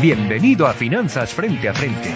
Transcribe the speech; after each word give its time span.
Bienvenido 0.00 0.66
a 0.66 0.72
Finanzas 0.72 1.34
Frente 1.34 1.68
a 1.68 1.74
Frente. 1.74 2.08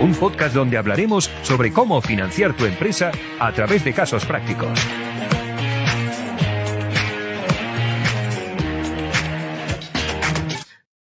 Un 0.00 0.12
podcast 0.18 0.52
donde 0.52 0.76
hablaremos 0.76 1.30
sobre 1.44 1.72
cómo 1.72 2.02
financiar 2.02 2.56
tu 2.56 2.64
empresa 2.64 3.12
a 3.38 3.52
través 3.52 3.84
de 3.84 3.94
casos 3.94 4.24
prácticos. 4.26 4.76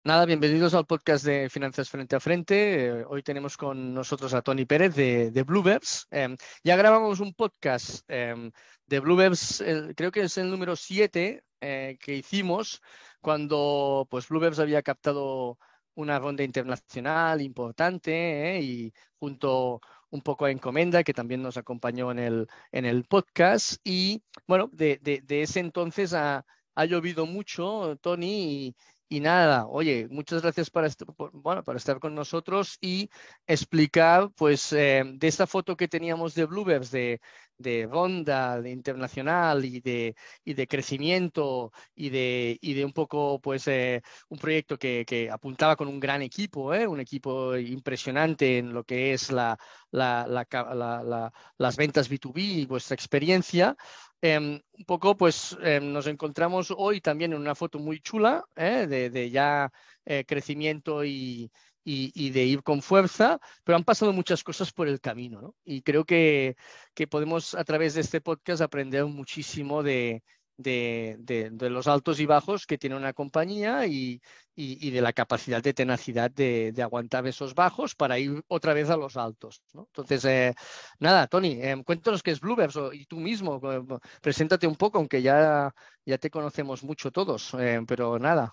Nada, 0.05 0.27
bienvenidos 0.27 0.75
al 0.75 0.85
podcast 0.85 1.25
de 1.25 1.49
Finanzas 1.49 1.89
Frente 1.89 2.15
a 2.15 2.21
Frente. 2.21 2.85
Eh, 2.85 3.05
hoy 3.09 3.23
tenemos 3.23 3.57
con 3.57 3.95
nosotros 3.95 4.35
a 4.35 4.43
Tony 4.43 4.67
Pérez 4.67 4.95
de, 4.95 5.31
de 5.31 5.43
Bluebirds. 5.43 6.07
Em, 6.11 6.37
ya 6.63 6.77
grabamos 6.77 7.21
un 7.21 7.33
podcast 7.33 8.05
em, 8.09 8.51
de 8.87 9.01
Bluebirds, 9.01 9.65
creo 9.97 10.11
que 10.11 10.21
es 10.21 10.37
el 10.37 10.51
número 10.51 10.77
7 10.77 11.45
eh, 11.61 11.99
que 12.01 12.17
hicimos 12.17 12.81
cuando 13.21 14.07
pues 14.11 14.29
Bluebirds 14.29 14.59
había 14.59 14.83
captado 14.83 15.59
una 15.95 16.19
ronda 16.19 16.45
internacional 16.45 17.41
importante 17.43 18.57
¿eh? 18.57 18.63
y 18.63 18.93
junto 19.19 19.81
un 20.11 20.23
poco 20.23 20.45
a 20.45 20.51
Encomenda, 20.51 21.05
que 21.05 21.15
también 21.15 21.43
nos 21.43 21.57
acompañó 21.57 22.11
en 22.13 22.19
el, 22.19 22.49
en 22.73 22.85
el 22.87 23.05
podcast. 23.05 23.77
Y 23.85 24.23
bueno, 24.47 24.71
de, 24.73 24.99
de, 25.03 25.43
ese 25.43 25.61
entonces 25.61 26.15
ha, 26.15 26.45
ha, 26.75 26.85
llovido 26.85 27.27
mucho, 27.27 27.97
Tony, 28.01 28.75
y, 29.09 29.21
nada, 29.21 29.67
oye, 29.67 30.07
muchas 30.11 30.43
gracias 30.43 30.71
para, 30.71 30.89
bueno, 31.33 31.65
para 31.65 31.79
estar 31.79 31.99
con 31.99 32.15
nosotros 32.15 32.79
y 32.81 33.11
explicar, 33.47 34.31
pues, 34.37 34.73
eh, 34.73 35.03
de 35.05 35.29
esta 35.29 35.47
foto 35.47 35.77
que 35.77 35.89
teníamos 35.89 36.35
de 36.35 36.45
Bluebirds, 36.47 36.91
de, 36.91 37.21
de 37.59 37.87
ronda 37.91 38.61
de 38.61 38.71
internacional 38.71 39.65
y 39.65 39.81
de, 39.81 40.15
y 40.45 40.55
de 40.55 40.67
crecimiento 40.67 41.73
y 41.95 42.11
de, 42.11 42.59
y 42.61 42.75
de 42.75 42.85
un 42.85 42.93
poco, 42.93 43.41
pues, 43.41 43.67
eh, 43.69 44.03
un 44.29 44.39
proyecto 44.39 44.79
que, 44.79 45.05
que, 45.07 45.31
apuntaba 45.31 45.77
con 45.77 45.89
un 45.89 46.01
gran 46.01 46.23
equipo, 46.23 46.73
¿eh? 46.75 46.87
un 46.87 47.01
equipo 47.01 47.57
impresionante 47.57 48.59
en 48.59 48.73
lo 48.73 48.85
que 48.85 49.13
es 49.13 49.31
la, 49.33 49.59
la, 49.91 50.27
la, 50.27 51.33
las 51.59 51.77
ventas 51.77 52.11
B2B 52.11 52.39
y 52.39 52.67
vuestra 52.67 52.95
experiencia. 52.95 53.77
Em, 54.21 54.61
un 54.73 54.85
poco, 54.85 55.17
pues 55.17 55.57
em, 55.63 55.93
nos 55.93 56.07
encontramos 56.09 56.73
hoy 56.77 57.01
también 57.01 57.33
en 57.33 57.41
una 57.41 57.55
foto 57.55 57.79
muy 57.79 58.01
chula 58.01 58.45
¿eh? 58.57 58.87
de, 58.89 59.31
ya 59.31 59.71
eh, 60.05 60.25
crecimiento 60.27 61.05
y, 61.05 61.51
y, 61.91 62.31
de 62.31 62.45
ir 62.45 62.63
con 62.63 62.83
fuerza, 62.83 63.41
pero 63.65 63.77
han 63.77 63.85
pasado 63.85 64.13
muchas 64.13 64.45
cosas 64.45 64.73
por 64.73 64.89
el 64.89 65.01
camino, 65.01 65.41
¿no? 65.41 65.55
Y 65.65 65.83
creo 65.83 66.05
que, 66.05 66.57
que 66.95 67.07
podemos 67.07 67.55
a 67.55 67.65
través 67.65 67.95
de 67.95 68.03
este 68.03 68.21
podcast 68.21 68.61
aprender 68.61 69.07
muchísimo 69.07 69.83
de, 69.83 70.23
de, 70.59 71.17
de, 71.21 71.71
los 71.71 71.87
altos 71.87 72.21
y 72.21 72.27
bajos 72.27 72.67
que 72.67 72.79
tiene 72.79 72.97
una 72.97 73.13
compañía 73.13 73.87
y, 73.87 74.21
y, 74.57 74.91
de 74.91 75.01
la 75.01 75.13
capacidad 75.13 75.63
de 75.63 75.73
tenacidad 75.73 76.31
de, 76.33 76.75
aguantar 76.83 77.27
esos 77.29 77.55
bajos 77.55 77.95
para 77.95 78.19
ir 78.19 78.43
otra 78.49 78.75
vez 78.75 78.91
a 78.91 78.97
los 78.97 79.17
altos. 79.17 79.63
¿no? 79.73 79.83
Entonces, 79.87 80.25
eh, 80.25 80.55
nada, 80.99 81.29
Tony, 81.29 81.61
eh, 81.63 81.81
cuéntanos 81.87 82.23
qué 82.25 82.33
es 82.33 82.41
Bluebirds 82.41 82.79
y 82.93 83.07
tú 83.07 83.19
mismo, 83.19 83.61
eh, 83.73 83.99
preséntate 84.21 84.67
un 84.67 84.75
poco, 84.75 84.99
aunque 84.99 85.23
ya, 85.23 85.73
ya 86.05 86.19
te 86.19 86.31
conocemos 86.31 86.83
mucho 86.83 87.13
todos, 87.13 87.53
pero 87.87 88.19
nada, 88.19 88.53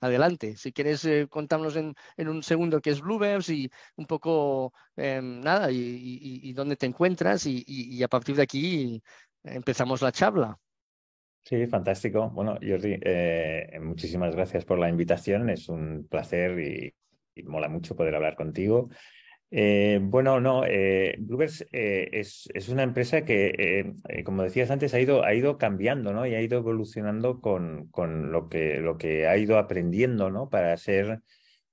adelante. 0.00 0.56
Si 0.56 0.72
quieres 0.72 1.06
contarnos 1.30 1.76
en, 1.76 1.94
en, 2.16 2.28
un 2.28 2.42
segundo 2.42 2.80
qué 2.80 2.90
es 2.90 3.00
Bluebirds 3.00 3.48
y 3.50 3.70
un 3.96 4.06
poco, 4.06 4.72
nada, 4.96 5.70
y, 5.70 5.78
y, 6.42 6.52
dónde 6.52 6.76
te 6.76 6.86
encuentras 6.86 7.46
y 7.46 8.02
a 8.02 8.08
partir 8.08 8.36
de 8.36 8.42
aquí 8.42 9.02
empezamos 9.44 10.02
la 10.02 10.12
charla. 10.12 10.58
Sí, 11.44 11.66
fantástico. 11.66 12.30
Bueno, 12.30 12.58
Jordi, 12.62 12.98
eh, 13.00 13.78
muchísimas 13.82 14.34
gracias 14.34 14.64
por 14.64 14.78
la 14.78 14.88
invitación. 14.88 15.48
Es 15.48 15.68
un 15.68 16.06
placer 16.08 16.58
y, 16.60 16.94
mola 17.44 17.68
mucho 17.68 17.96
poder 17.96 18.14
hablar 18.14 18.36
contigo. 18.36 18.90
Eh, 19.50 19.98
bueno, 20.02 20.40
no, 20.40 20.64
eh, 20.66 21.16
Bluebirds 21.18 21.66
eh, 21.72 22.08
es, 22.12 22.68
una 22.68 22.82
empresa 22.82 23.24
que, 23.24 23.94
como 24.24 24.42
decías 24.42 24.70
antes, 24.70 24.92
ha 24.92 25.00
ido, 25.00 25.24
ha 25.24 25.32
ido 25.34 25.56
cambiando, 25.56 26.12
¿no? 26.12 26.26
Y 26.26 26.34
ha 26.34 26.42
ido 26.42 26.58
evolucionando 26.58 27.40
con, 27.40 27.88
lo, 28.30 28.48
que, 28.48 29.26
ha 29.26 29.36
ido 29.38 29.58
aprendiendo, 29.58 30.30
¿no? 30.30 30.50
Para 30.50 30.76
ser, 30.76 31.22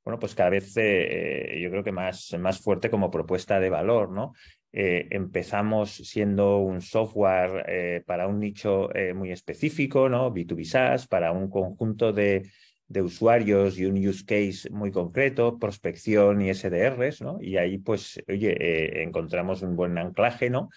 bueno, 0.05 0.19
pues 0.19 0.35
cada 0.35 0.51
vez 0.51 0.73
yo 0.73 1.69
creo 1.69 1.83
que 1.83 1.91
más 1.91 2.61
fuerte 2.63 2.89
como 2.89 3.11
propuesta 3.11 3.59
de 3.59 3.69
valor, 3.69 4.11
¿no? 4.11 4.33
Eh, 4.77 5.07
empezamos 5.11 5.89
siendo 5.89 6.57
un 6.57 6.81
software 6.81 7.63
eh, 7.65 8.03
para 8.05 8.27
un 8.27 8.41
nicho 8.41 8.93
eh, 8.93 9.13
muy 9.13 9.31
específico, 9.31 10.09
¿no? 10.09 10.33
B2B 10.33 10.65
SaaS, 10.65 11.07
para 11.07 11.31
un 11.31 11.49
conjunto 11.49 12.11
de, 12.11 12.51
de, 12.89 13.01
usuarios 13.01 13.79
y 13.79 13.85
un 13.85 13.95
use 14.05 14.25
case 14.25 14.69
muy 14.71 14.91
concreto, 14.91 15.57
prospección 15.57 16.41
y 16.41 16.53
SDRs, 16.53 17.21
¿no? 17.21 17.37
Y 17.39 17.55
ahí, 17.55 17.77
pues, 17.77 18.21
oye, 18.27 19.01
encontramos 19.01 19.61
un 19.61 19.77
buen 19.77 19.97
anclaje, 19.97 20.49
¿no? 20.49 20.69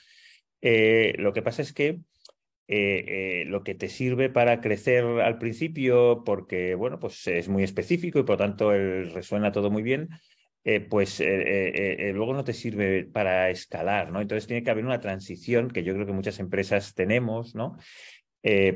lo 0.61 1.33
que 1.33 1.43
pasa 1.43 1.63
es 1.63 1.73
que 1.73 2.01
lo 3.47 3.63
que 3.65 3.75
te 3.75 3.89
sirve 3.89 4.31
para 4.31 4.61
crecer 4.61 5.05
al 5.05 5.39
principio, 5.39 6.23
porque, 6.25 6.77
bueno, 6.77 7.01
pues 7.01 7.27
es 7.27 7.49
muy 7.49 7.65
específico 7.65 8.21
y 8.21 8.25
por 8.25 8.37
tanto 8.39 8.71
resuena 8.71 9.51
todo 9.51 9.71
muy 9.71 9.83
bien, 9.83 10.09
eh, 10.71 10.81
pues 10.81 11.19
eh, 11.21 11.25
eh, 11.27 12.13
luego 12.13 12.35
no 12.35 12.45
te 12.45 12.53
sirve 12.53 13.05
para 13.05 13.49
escalar, 13.49 14.13
¿no? 14.13 14.21
Entonces 14.21 14.47
tiene 14.47 14.63
que 14.63 14.71
haber 14.71 14.85
una 14.85 15.01
transición 15.01 15.71
que 15.71 15.83
yo 15.83 15.95
creo 15.95 16.05
que 16.05 16.13
muchas 16.13 16.41
empresas 16.41 16.95
tenemos, 16.95 17.55
¿no? 17.55 17.79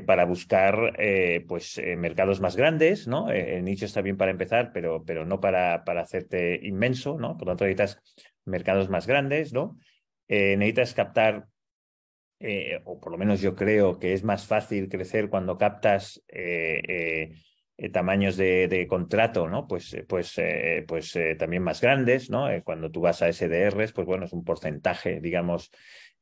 para 0.05 0.25
buscar 0.25 0.93
pues 1.47 1.81
mercados 1.97 2.39
más 2.39 2.55
grandes, 2.55 3.07
¿no? 3.07 3.31
el 3.31 3.63
nicho 3.63 3.85
está 3.85 4.01
bien 4.01 4.17
para 4.17 4.29
empezar, 4.29 4.71
pero, 4.71 5.03
pero 5.03 5.25
no 5.25 5.39
para, 5.39 5.83
para 5.83 6.01
hacerte 6.01 6.59
inmenso, 6.61 7.17
¿no? 7.17 7.37
Por 7.37 7.47
lo 7.47 7.51
tanto, 7.51 7.65
necesitas 7.65 7.99
mercados 8.45 8.89
más 8.89 9.07
grandes, 9.07 9.51
¿no? 9.51 9.79
necesitas 10.27 10.93
captar 10.93 11.47
o 12.83 12.99
por 12.99 13.11
lo 13.11 13.17
menos 13.17 13.41
yo 13.41 13.55
creo 13.55 13.97
que 13.97 14.13
es 14.13 14.23
más 14.23 14.45
fácil 14.45 14.89
crecer 14.89 15.29
cuando 15.29 15.57
captas 15.57 16.23
tamaños 17.91 18.37
de, 18.37 18.85
contrato, 18.87 19.49
¿no? 19.49 19.67
Pues, 19.67 19.93
eh, 19.93 20.05
pues, 20.07 20.37
eh, 20.37 20.85
pues 20.87 21.17
también 21.37 21.63
más 21.63 21.81
grandes, 21.81 22.29
¿no? 22.29 22.47
cuando 22.63 22.91
tú 22.91 23.01
vas 23.01 23.21
a 23.21 23.31
SDRs, 23.31 23.93
pues 23.93 24.05
bueno, 24.05 24.25
es 24.25 24.33
un 24.33 24.43
porcentaje, 24.43 25.19
digamos, 25.19 25.71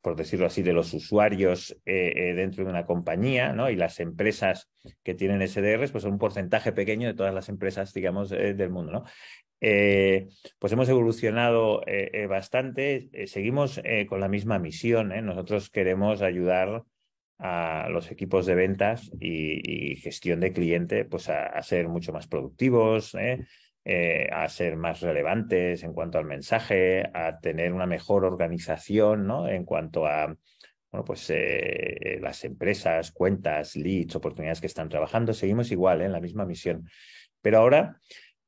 por 0.02 0.16
decirlo 0.16 0.48
así, 0.48 0.64
de 0.64 0.74
los 0.74 0.94
usuarios 0.94 1.78
dentro 1.86 2.64
de 2.64 2.70
una 2.72 2.88
compañía, 2.88 3.54
¿no? 3.54 3.70
Y 3.70 3.76
las 3.76 4.00
empresas 4.00 4.68
que 5.04 5.14
tienen 5.14 5.48
SDRs, 5.48 5.92
pues 5.92 6.02
son 6.02 6.14
un 6.14 6.18
porcentaje 6.18 6.72
pequeño 6.72 7.08
de 7.08 7.14
todas 7.14 7.36
las 7.36 7.50
empresas, 7.50 7.94
digamos, 7.94 8.30
del 8.30 8.70
mundo, 8.70 8.92
¿no? 8.92 9.04
pues 9.60 10.74
hemos 10.74 10.90
evolucionado 10.90 11.84
bastante, 12.28 13.28
seguimos 13.28 13.80
con 14.10 14.20
la 14.20 14.28
misma 14.28 14.58
misión, 14.58 15.10
Nosotros 15.24 15.70
queremos 15.70 16.24
ayudar 16.24 16.84
a 17.42 17.90
los 17.90 18.12
equipos 18.12 18.46
de 18.46 18.54
ventas 18.54 19.12
y, 19.20 19.96
gestión 19.96 20.40
de 20.40 20.54
cliente 20.54 21.06
pues 21.06 21.28
a, 21.30 21.62
ser 21.64 21.88
mucho 21.88 22.14
más 22.14 22.28
productivos, 22.28 23.16
¿eh? 23.16 23.46
Eh, 23.84 24.30
a 24.32 24.48
ser 24.48 24.78
más 24.78 25.02
relevantes 25.02 25.84
en 25.84 25.92
cuanto 25.92 26.20
al 26.20 26.26
mensaje, 26.26 27.04
a 27.16 27.40
tener 27.40 27.74
una 27.74 27.88
mejor 27.88 28.26
organización 28.26 29.26
¿no? 29.26 29.48
en 29.48 29.66
cuanto 29.66 30.06
a 30.06 30.36
bueno, 30.92 31.04
pues, 31.04 31.32
eh, 31.32 32.20
las 32.22 32.44
empresas, 32.44 33.12
cuentas, 33.12 33.76
leads, 33.76 34.16
oportunidades 34.16 34.62
que 34.62 34.68
están 34.68 34.90
trabajando. 34.90 35.34
Seguimos 35.34 35.72
igual 35.72 36.02
en 36.02 36.12
la 36.12 36.20
misma 36.20 36.46
misión. 36.46 36.88
Pero 37.42 37.58
ahora 37.58 37.98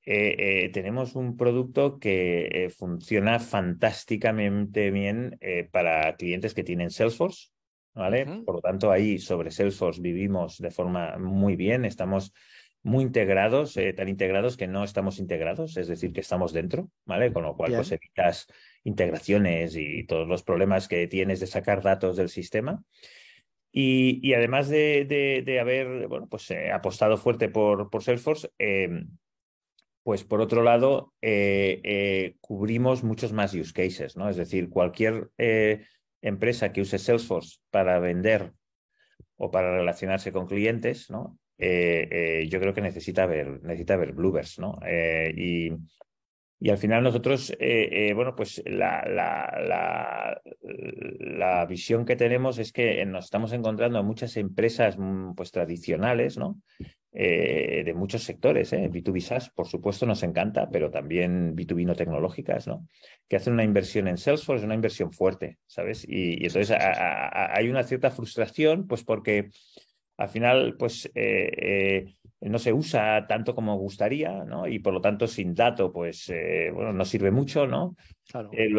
tenemos 0.05 1.15
un 1.15 1.37
producto 1.37 1.97
que 1.97 2.69
funciona 2.77 3.39
fantásticamente 3.39 4.91
bien 4.91 5.39
para 5.71 6.13
clientes 6.17 6.53
que 6.53 6.65
tienen 6.65 6.91
Salesforce 6.91 7.52
¿vale? 7.93 8.25
Por 8.45 8.55
lo 8.55 8.61
tanto, 8.61 8.91
ahí 8.91 9.19
sobre 9.19 9.51
Salesforce 9.51 10.01
vivimos 10.01 10.57
de 10.57 10.71
forma 10.71 11.17
muy 11.17 11.55
bien, 11.55 11.85
estamos 11.85 12.33
muy 12.83 13.05
integrados, 13.05 13.77
eh, 13.77 13.93
tan 13.93 14.09
integrados 14.09 14.57
que 14.57 14.67
no 14.67 14.83
estamos 14.83 15.19
integrados, 15.19 15.77
es 15.77 15.87
decir, 15.87 16.11
que 16.11 16.19
estamos 16.19 16.51
dentro, 16.51 16.89
¿vale? 17.05 17.31
Con 17.31 17.43
lo 17.43 17.55
cual, 17.55 17.73
pues 17.75 17.91
evitas 17.91 18.47
integraciones 18.83 19.75
y 19.77 20.03
todos 20.03 20.27
los 20.27 20.43
problemas 20.43 20.89
que 20.89 21.07
tienes 21.07 21.39
de 21.39 21.47
sacar 21.47 21.81
datos 21.81 22.17
del 22.17 22.29
sistema. 22.29 22.83
Y, 23.71 24.19
y 24.21 24.33
además 24.33 24.67
de, 24.67 25.43
de, 25.45 25.59
haber, 25.59 26.07
bueno, 26.07 26.27
pues 26.27 26.51
eh, 26.51 26.71
apostado 26.71 27.17
fuerte 27.17 27.47
por, 27.47 27.89
por 27.89 28.03
Salesforce, 28.03 28.51
em, 28.59 29.17
pues 30.03 30.25
por 30.25 30.41
otro 30.41 30.61
lado, 30.61 31.13
eh, 31.21 32.35
cubrimos 32.41 33.03
muchos 33.03 33.31
más 33.31 33.53
use 33.53 33.71
cases, 33.71 34.17
¿no? 34.17 34.29
Es 34.29 34.35
decir, 34.35 34.69
cualquier 34.69 35.29
empresa 36.23 36.71
que 36.71 36.81
use 36.81 36.97
Salesforce 36.97 37.59
para 37.69 37.99
vender 37.99 38.53
o 39.37 39.51
para 39.51 39.77
relacionarse 39.77 40.31
con 40.31 40.47
clientes, 40.47 41.11
¿no? 41.11 41.37
Eh, 41.57 42.07
eh, 42.11 42.47
yo 42.49 42.59
creo 42.59 42.73
que 42.73 42.81
necesita 42.81 43.25
ver, 43.25 43.61
necesita 43.61 43.95
ver 43.97 44.13
Bluebirds, 44.13 44.57
¿no? 44.57 44.79
Eh, 44.85 45.33
y, 45.37 45.71
y, 46.59 46.69
al 46.69 46.77
final 46.77 47.03
nosotros, 47.03 47.55
bueno, 48.15 48.35
pues 48.35 48.63
la, 48.65 49.03
la, 49.05 50.41
la, 51.19 51.65
visión 51.65 52.05
que 52.05 52.15
tenemos 52.15 52.57
es 52.57 52.71
que 52.71 53.05
nos 53.05 53.25
estamos 53.25 53.51
encontrando 53.53 54.01
muchas 54.03 54.37
empresas 54.37 54.97
mm, 54.97 55.33
pues 55.35 55.51
tradicionales, 55.51 56.37
¿no? 56.37 56.61
Eh, 57.13 57.83
de 57.85 57.93
muchos 57.93 58.23
sectores. 58.23 58.73
¿eh? 58.73 58.89
B2B 58.91 59.21
SaaS, 59.21 59.49
por 59.49 59.67
supuesto, 59.67 60.05
nos 60.05 60.23
encanta, 60.23 60.69
pero 60.69 60.89
también 60.89 61.55
B2B 61.55 61.85
no 61.85 61.95
tecnológicas, 61.95 62.67
¿no? 62.67 62.87
Que 63.27 63.35
hacen 63.35 63.53
una 63.53 63.63
inversión 63.63 64.07
en 64.07 64.17
Salesforce, 64.17 64.65
una 64.65 64.75
inversión 64.75 65.11
fuerte, 65.11 65.57
¿sabes? 65.67 66.05
Y, 66.07 66.45
entonces 66.45 66.75
hay 66.79 67.69
una 67.69 67.83
cierta 67.83 68.11
frustración, 68.11 68.87
pues 68.87 69.03
porque 69.03 69.49
al 70.17 70.29
final, 70.29 70.75
pues 70.77 71.05
eh, 71.15 71.51
eh, 71.57 72.15
no 72.49 72.59
se 72.59 72.73
usa 72.73 73.25
tanto 73.27 73.55
como 73.55 73.77
gustaría, 73.77 74.43
¿no? 74.43 74.67
Y 74.67 74.79
por 74.79 74.93
lo 74.93 75.01
tanto, 75.01 75.27
sin 75.27 75.53
dato, 75.53 75.91
pues, 75.91 76.29
eh, 76.29 76.71
bueno, 76.73 76.91
no 76.91 77.05
sirve 77.05 77.31
mucho, 77.31 77.67
¿no? 77.67 77.95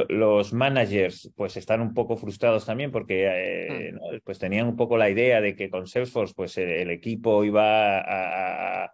los 0.08 0.52
managers, 0.52 1.31
pues, 1.37 1.56
están 1.56 1.81
un 1.81 1.93
poco 1.94 2.16
frustrados 2.16 2.64
también 2.66 2.90
porque, 2.90 3.93
mm. 3.93 4.19
pues, 4.25 4.38
tenían 4.38 4.66
un 4.66 4.76
poco 4.76 4.96
la 4.96 5.11
idea 5.11 5.40
de 5.40 5.55
que 5.55 5.70
con 5.70 5.87
Salesforce, 5.87 6.34
pues, 6.34 6.58
el, 6.58 6.90
equipo 6.90 7.44
iba 7.44 7.99
a, 7.99 8.93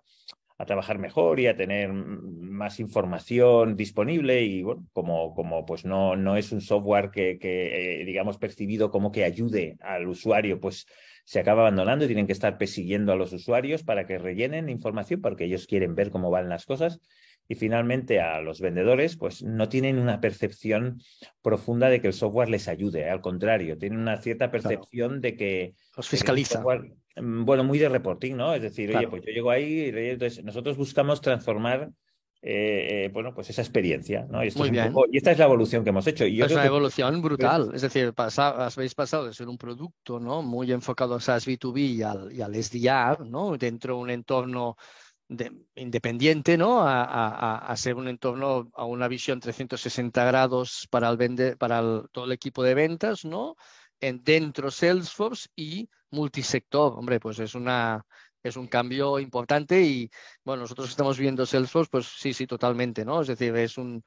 trabajar 0.67 0.99
mejor 0.99 1.41
y 1.41 1.47
a 1.47 1.57
tener 1.57 1.91
más 1.91 2.81
información 2.81 3.77
disponible 3.77 4.43
y 4.43 4.63
bueno, 4.63 4.87
como, 4.93 5.35
como 5.35 5.65
pues 5.65 5.87
no, 5.87 6.17
no 6.17 6.37
es 6.37 6.53
un 6.53 6.61
software 6.61 7.11
que, 7.11 7.39
que 7.39 8.03
digamos 8.05 8.37
percibido 8.37 8.91
como 8.91 9.11
que 9.11 9.25
ayude 9.25 9.79
al 9.81 10.07
usuario 10.07 10.61
pues 10.61 10.87
se 11.31 11.39
acaba 11.39 11.61
abandonando 11.61 12.05
y 12.05 12.09
tienen 12.09 12.27
que 12.27 12.33
estar 12.33 12.59
persiguiendo 12.59 13.13
a 13.13 13.15
los 13.15 13.33
usuarios 13.33 13.85
para 13.85 14.05
que 14.05 14.19
rellenen 14.19 14.69
información 14.69 15.21
porque 15.21 15.45
ellos 15.45 15.69
quieren 15.69 15.95
ver 15.95 16.11
cómo 16.11 16.29
van 16.29 16.49
las 16.49 16.67
cosas. 16.67 17.01
Y 17.47 17.55
finalmente 17.55 18.21
a 18.21 18.41
los 18.41 18.61
vendedores, 18.61 19.17
pues 19.17 19.41
no 19.45 19.69
tienen 19.69 20.01
una 20.01 20.21
percepción 20.21 21.01
profunda 21.41 21.89
de 21.89 22.01
que 22.01 22.09
el 22.09 22.15
software 22.15 22.49
les 22.49 22.67
ayude. 22.67 23.09
Al 23.09 23.21
contrario, 23.21 23.79
tienen 23.79 24.01
una 24.01 24.17
cierta 24.17 24.51
percepción 24.51 25.21
de 25.21 25.37
que... 25.37 25.75
Los 25.97 26.09
fiscaliza. 26.09 26.65
Mm, 27.15 27.45
bueno, 27.45 27.63
muy 27.63 27.79
de 27.79 27.89
reporting, 27.89 28.35
¿no? 28.35 28.53
Es 28.53 28.63
decir, 28.63 28.97
oye, 28.97 29.07
pues 29.07 29.23
yo 29.25 29.31
llego 29.31 29.53
ahí 29.53 29.85
y 29.85 30.09
entonces 30.11 30.43
nosotros 30.43 30.77
buscamos 30.77 31.21
transformar 31.21 31.91
eh, 32.43 33.05
eh, 33.05 33.11
bueno, 33.13 33.35
pues 33.35 33.51
esa 33.51 33.61
experiencia, 33.61 34.27
¿no? 34.31 34.43
Y, 34.43 34.47
y, 34.47 35.17
esta 35.17 35.31
es 35.31 35.39
la 35.39 35.45
evolución 35.45 35.85
que 35.85 35.91
hemos 35.91 36.07
hecho. 36.07 36.25
Y 36.25 36.41
es 36.41 36.51
una 36.51 36.65
evolución 36.65 37.21
brutal. 37.21 37.71
Es 37.75 37.83
decir, 37.83 38.15
habéis 38.17 38.95
pasado 38.95 39.27
de 39.27 39.35
ser 39.35 39.49
un 39.49 39.59
producto 39.59 40.19
¿no? 40.19 40.41
muy 40.41 40.73
enfocado 40.73 41.15
a 41.15 41.21
SaaS 41.21 41.47
B2B 41.47 41.79
y 41.79 42.03
al, 42.03 42.33
y 42.33 42.41
al 42.41 42.55
SDR, 42.55 43.27
¿no? 43.27 43.59
Dentro 43.59 43.97
de 43.97 44.01
un 44.01 44.11
entorno 44.11 44.77
independiente, 45.75 46.57
¿no? 46.57 46.81
A, 46.83 47.75
ser 47.77 47.97
un 47.97 48.09
entorno, 48.09 48.71
a 48.75 48.87
una 48.87 49.07
visión 49.07 49.39
360 49.39 50.25
grados 50.25 50.89
para, 50.91 51.11
el 51.11 51.19
vende, 51.19 51.57
para 51.57 51.83
todo 52.11 52.25
el 52.25 52.33
equipo 52.33 52.63
de 52.63 52.75
ventas, 52.75 53.25
¿no? 53.25 53.55
En, 54.01 54.25
dentro 54.25 54.71
Salesforce 54.71 55.49
y 55.55 55.91
multisector. 56.11 56.95
Hombre, 56.97 57.21
pues 57.21 57.39
es 57.39 57.55
una, 57.55 58.05
es 58.43 58.57
un 58.57 58.67
cambio 58.67 59.19
importante 59.19 59.83
y 59.83 60.11
bueno, 60.45 60.63
nosotros 60.63 60.91
estamos 60.91 61.19
viendo 61.19 61.47
Salesforce, 61.47 61.91
pues 61.91 62.07
sí, 62.07 62.33
sí, 62.33 62.47
totalmente, 62.47 63.05
¿no? 63.05 63.21
Es 63.23 63.29
decir, 63.29 63.55
es 63.57 63.79
un, 63.79 64.05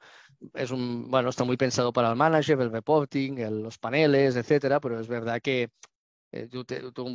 es 0.54 0.70
un, 0.70 1.10
bueno, 1.10 1.30
está 1.30 1.44
muy 1.44 1.56
pensado 1.56 1.92
para 1.92 2.10
el 2.10 2.16
manager, 2.16 2.60
el 2.60 2.72
reporting, 2.72 3.36
los 3.62 3.78
paneles, 3.78 4.36
etcétera, 4.36 4.80
pero 4.80 5.00
es 5.00 5.08
verdad 5.08 5.40
que 5.40 5.70
eh, 6.32 6.48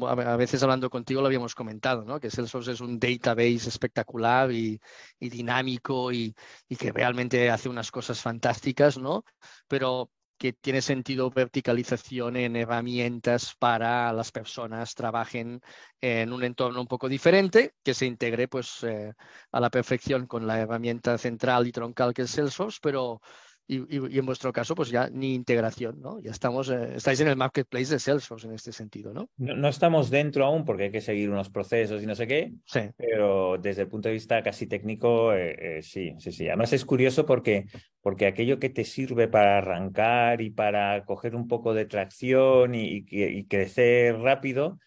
a 0.08 0.36
veces 0.38 0.64
hablando 0.64 0.90
contigo 0.90 1.20
lo 1.20 1.28
habíamos 1.28 1.54
comentado, 1.54 2.06
¿no? 2.06 2.22
Que 2.22 2.32
Salesforce 2.32 2.72
es 2.72 2.80
un 2.80 3.00
database 3.00 3.68
espectacular 3.68 4.50
y, 4.52 4.80
dinámico 5.20 6.14
y, 6.14 6.34
que 6.78 6.92
realmente 6.94 7.50
hace 7.50 7.68
unas 7.68 7.92
cosas 7.92 8.22
fantásticas, 8.22 8.98
¿no? 8.98 9.26
Pero 9.68 10.10
que 10.40 10.54
tiene 10.54 10.82
sentido 10.82 11.30
verticalización 11.30 12.38
en 12.38 12.56
herramientas 12.56 13.56
para 13.60 14.12
las 14.14 14.32
personas 14.32 14.96
trabajen 14.96 15.62
en 16.02 16.32
un 16.32 16.44
entorno 16.44 16.80
un 16.82 16.88
poco 16.88 17.10
diferente, 17.10 17.76
que 17.84 17.94
se 17.94 18.06
integre 18.06 18.48
pues 18.48 18.84
eh, 18.84 19.14
a 19.52 19.60
la 19.60 19.70
perfección 19.70 20.28
con 20.28 20.48
la 20.48 20.60
herramienta 20.60 21.18
central 21.18 21.68
y 21.68 21.74
troncal 21.74 22.14
que 22.14 22.22
es 22.24 22.32
Salesforce, 22.32 22.80
pero 22.82 23.22
y, 23.70 24.18
en 24.18 24.26
vuestro 24.26 24.52
caso, 24.52 24.74
pues 24.74 24.90
ya 24.90 25.10
ni 25.12 25.36
integración, 25.36 26.02
¿no? 26.02 26.20
Ya 26.20 26.32
estamos, 26.32 26.70
eh, 26.72 26.96
estáis 26.96 27.20
en 27.20 27.28
el 27.28 27.36
marketplace 27.36 27.94
de 27.94 28.00
Salesforce 28.00 28.48
en 28.48 28.54
este 28.56 28.72
sentido, 28.72 29.14
¿no? 29.14 29.30
¿no? 29.38 29.68
estamos 29.68 30.10
dentro 30.10 30.44
aún 30.44 30.66
porque 30.66 30.86
hay 30.86 30.92
que 30.92 31.02
seguir 31.02 31.30
unos 31.30 31.52
procesos 31.52 32.02
y 32.02 32.08
no 32.08 32.16
sé 32.16 32.26
qué, 32.26 32.52
sí. 32.66 32.80
pero 32.98 33.60
desde 33.60 33.84
el 33.84 33.88
punto 33.88 34.10
de 34.10 34.14
vista 34.14 34.42
casi 34.42 34.66
técnico, 34.66 35.34
eh, 35.34 35.78
eh, 35.78 35.82
sí, 35.84 36.16
sí, 36.18 36.32
sí. 36.32 36.48
Además 36.48 36.74
es 36.74 36.84
curioso 36.84 37.28
porque, 37.28 37.68
porque 38.02 38.26
aquello 38.26 38.58
que 38.58 38.70
te 38.70 38.84
sirve 38.84 39.28
para 39.28 39.60
arrancar 39.60 40.42
y 40.42 40.50
para 40.50 41.06
coger 41.06 41.36
un 41.36 41.48
poco 41.48 41.76
de 41.76 41.86
tracción 41.86 42.74
y, 42.74 43.06
y 43.08 43.44
crecer 43.46 44.18
rápido, 44.18 44.80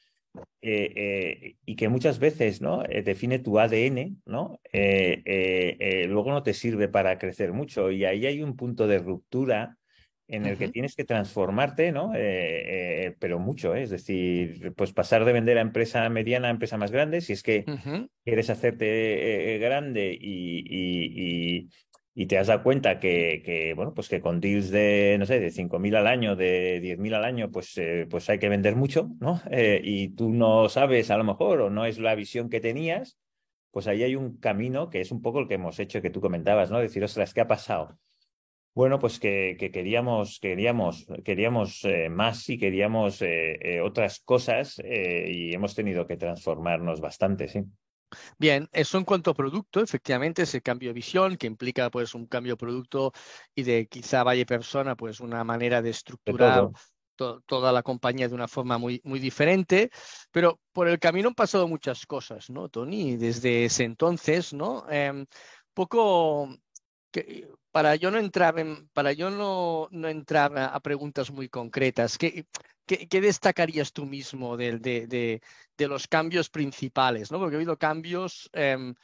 eh, 0.62 0.92
eh, 0.94 1.56
y 1.66 1.76
que 1.76 1.88
muchas 1.88 2.18
veces 2.18 2.60
¿no? 2.60 2.84
Eh, 2.84 3.02
define 3.02 3.38
tu 3.38 3.58
ADN, 3.58 4.22
¿no? 4.26 4.60
luego 4.72 6.30
no 6.30 6.42
te 6.42 6.54
sirve 6.54 6.88
para 6.88 7.18
crecer 7.18 7.52
mucho. 7.52 7.90
Y 7.90 8.04
ahí 8.04 8.26
hay 8.26 8.42
un 8.42 8.56
punto 8.56 8.86
de 8.86 8.98
ruptura 8.98 9.76
en 10.28 10.46
el 10.46 10.56
que 10.56 10.68
tienes 10.68 10.94
que 10.96 11.04
transformarte, 11.04 11.92
¿no? 11.92 12.12
pero 13.18 13.38
mucho, 13.38 13.74
es 13.74 13.90
decir, 13.90 14.72
pues 14.74 14.92
pasar 14.92 15.26
de 15.26 15.32
vender 15.32 15.58
a 15.58 15.60
empresa 15.60 16.08
mediana 16.08 16.48
a 16.48 16.52
empresa 16.52 16.78
más 16.78 16.90
grande, 16.90 17.20
si 17.20 17.34
es 17.34 17.42
que 17.42 17.66
quieres 18.24 18.48
hacerte 18.48 19.58
grande 19.60 20.16
y, 20.18 20.64
y 20.70 21.68
te 22.14 22.38
has 22.38 22.48
dado 22.48 22.62
cuenta 22.62 23.00
que, 23.00 23.72
bueno, 23.74 23.94
pues 23.94 24.08
que 24.08 24.20
con 24.20 24.40
deals 24.40 24.70
de, 24.70 25.16
no 25.18 25.24
sé, 25.24 25.40
de 25.40 25.50
5.000 25.50 25.96
al 25.96 26.06
año, 26.06 26.36
de 26.36 26.80
10.000 26.80 27.14
al 27.14 27.24
año, 27.24 27.50
pues, 27.50 27.76
eh, 27.78 28.06
pues 28.08 28.28
hay 28.28 28.38
que 28.38 28.50
vender 28.50 28.76
mucho, 28.76 29.10
¿no? 29.18 29.40
Eh, 29.50 29.80
y 29.82 30.10
tú 30.10 30.30
no 30.30 30.68
sabes 30.68 31.10
a 31.10 31.16
lo 31.16 31.24
mejor 31.24 31.62
o 31.62 31.70
no 31.70 31.86
es 31.86 31.98
la 31.98 32.14
visión 32.14 32.50
que 32.50 32.60
tenías, 32.60 33.18
pues 33.70 33.86
ahí 33.86 34.02
hay 34.02 34.14
un 34.14 34.38
camino 34.38 34.90
que 34.90 35.00
es 35.00 35.10
un 35.10 35.22
poco 35.22 35.40
el 35.40 35.48
que 35.48 35.54
hemos 35.54 35.78
hecho, 35.78 36.02
que 36.02 36.10
tú 36.10 36.20
comentabas, 36.20 36.70
¿no? 36.70 36.80
Decir, 36.80 37.02
ostras, 37.02 37.32
¿qué 37.32 37.40
ha 37.40 37.48
pasado? 37.48 37.98
Bueno, 38.74 38.98
pues 38.98 39.18
que, 39.18 39.56
que 39.58 39.70
queríamos, 39.70 40.38
queríamos, 40.40 41.06
queríamos 41.24 41.84
eh, 41.84 42.10
más 42.10 42.48
y 42.50 42.58
queríamos 42.58 43.22
otras 43.84 44.20
cosas 44.20 44.78
y 44.84 45.54
hemos 45.54 45.74
tenido 45.74 46.06
que 46.06 46.16
transformarnos 46.16 47.00
bastante, 47.00 47.48
sí. 47.48 47.62
Bien, 48.38 48.68
eso 48.72 48.98
en 48.98 49.04
cuanto 49.04 49.30
a 49.30 49.34
producto, 49.34 49.80
efectivamente, 49.80 50.42
ese 50.42 50.60
cambio 50.60 50.90
de 50.90 50.94
visión 50.94 51.36
que 51.36 51.46
implica 51.46 51.90
pues 51.90 52.14
un 52.14 52.26
cambio 52.26 52.54
de 52.54 52.58
producto 52.58 53.12
y 53.54 53.62
de 53.62 53.86
quizá 53.86 54.22
vaya 54.22 54.44
persona, 54.44 54.96
pues 54.96 55.20
una 55.20 55.44
manera 55.44 55.82
de 55.82 55.90
estructurar 55.90 56.70
toda 57.46 57.72
la 57.72 57.82
compañía 57.82 58.28
de 58.28 58.34
una 58.34 58.48
forma 58.48 58.78
muy, 58.78 59.00
muy 59.04 59.20
diferente, 59.20 59.90
pero 60.30 60.60
por 60.72 60.88
el 60.88 60.98
camino 60.98 61.28
han 61.28 61.34
pasado 61.34 61.68
muchas 61.68 62.06
cosas, 62.06 62.50
¿no, 62.50 62.68
Tony? 62.68 63.16
Desde 63.16 63.66
ese 63.66 63.84
entonces, 63.84 64.52
¿no? 64.52 64.84
Eh, 64.90 65.24
poco 65.72 66.48
que, 67.12 67.48
para 67.70 67.96
yo 67.96 68.10
no 68.10 68.18
entrar 68.18 68.58
en, 68.58 68.88
para 68.88 69.12
yo 69.12 69.30
no, 69.30 69.88
no 69.90 70.08
entrar 70.08 70.56
a, 70.58 70.78
preguntas 70.80 71.30
muy 71.30 71.48
concretas, 71.48 72.18
¿qué, 72.86 73.20
destacarías 73.20 73.92
tú 73.92 74.06
mismo 74.06 74.56
de, 74.56 75.40
los 75.78 76.08
cambios 76.08 76.50
principales? 76.50 77.30
¿no? 77.30 77.38
Porque 77.38 77.56
ha 77.56 77.58
habido 77.58 77.78
cambios 77.78 78.50
em, 78.52 78.94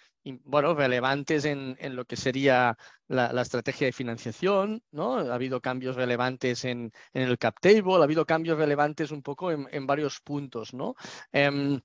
bueno, 0.45 0.75
relevantes 0.75 1.45
en, 1.45 1.77
lo 1.97 2.05
que 2.05 2.17
sería 2.17 2.77
la, 3.07 3.41
estrategia 3.41 3.87
de 3.87 3.93
financiación, 3.93 4.83
¿no? 4.91 5.19
Ha 5.19 5.35
habido 5.35 5.61
cambios 5.61 5.97
relevantes 5.97 6.65
en, 6.65 6.93
el 7.13 7.39
cap 7.39 7.57
table, 7.61 7.95
ha 7.95 8.05
habido 8.05 8.27
cambios 8.27 8.59
relevantes 8.59 9.11
un 9.11 9.23
poco 9.23 9.51
en, 9.51 9.67
en 9.71 9.87
varios 9.87 10.21
puntos, 10.21 10.75
¿no? 10.75 10.95
Em, 11.33 11.81